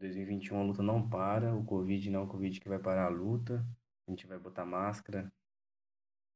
[0.00, 3.04] E 2021 a luta não para, o Covid não é o Covid que vai parar
[3.04, 3.62] a luta,
[4.08, 5.30] a gente vai botar máscara,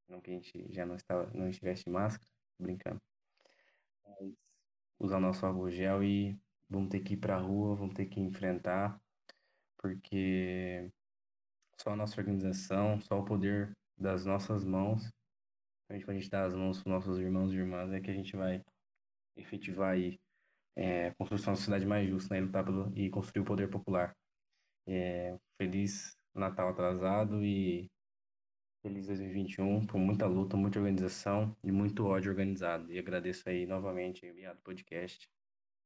[0.07, 2.31] não que a gente já não, está, não estivesse de máscara,
[2.61, 3.01] brincando.
[4.05, 4.35] Mas
[4.99, 6.39] usar nosso álcool gel e
[6.69, 9.01] vamos ter que ir para a rua, vamos ter que enfrentar,
[9.78, 10.93] porque
[11.81, 15.11] só a nossa organização, só o poder das nossas mãos,
[15.91, 18.36] gente, a gente dar as mãos para nossos irmãos e irmãs, é que a gente
[18.36, 18.62] vai
[19.36, 20.20] efetivar aí,
[20.76, 24.14] é, construção da sociedade mais justa né, e lutar pelo, e construir o poder popular.
[24.86, 27.88] É, feliz Natal atrasado e
[28.82, 32.92] feliz 2021, com muita luta, muita organização e muito ódio organizado.
[32.92, 35.26] E agradeço aí novamente o Podcast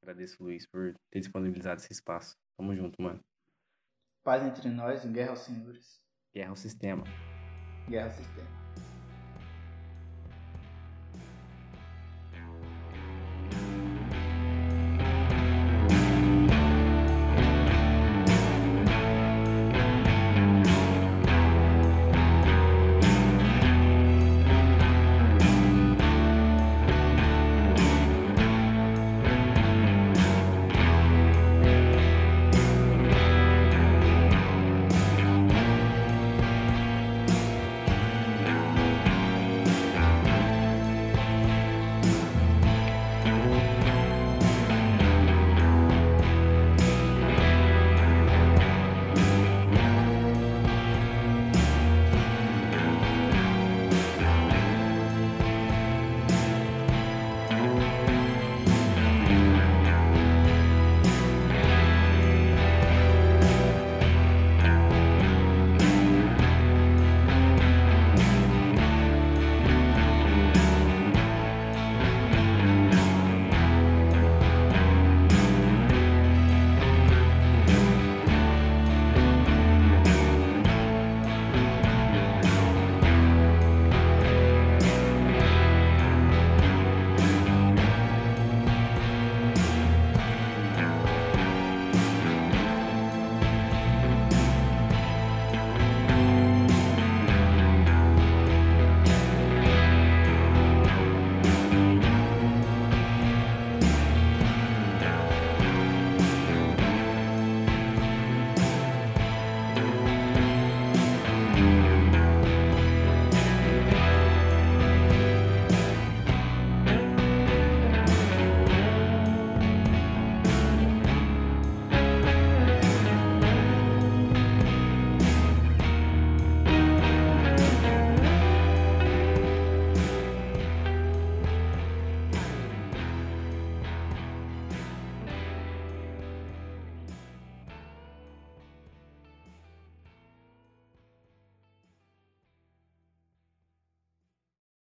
[0.02, 2.36] Agradeço, Luiz, por ter disponibilizado esse espaço.
[2.56, 3.20] Tamo junto, mano.
[4.24, 6.00] Paz entre nós e guerra aos senhores.
[6.34, 7.04] Guerra ao sistema.
[7.88, 8.57] Guerra ao sistema.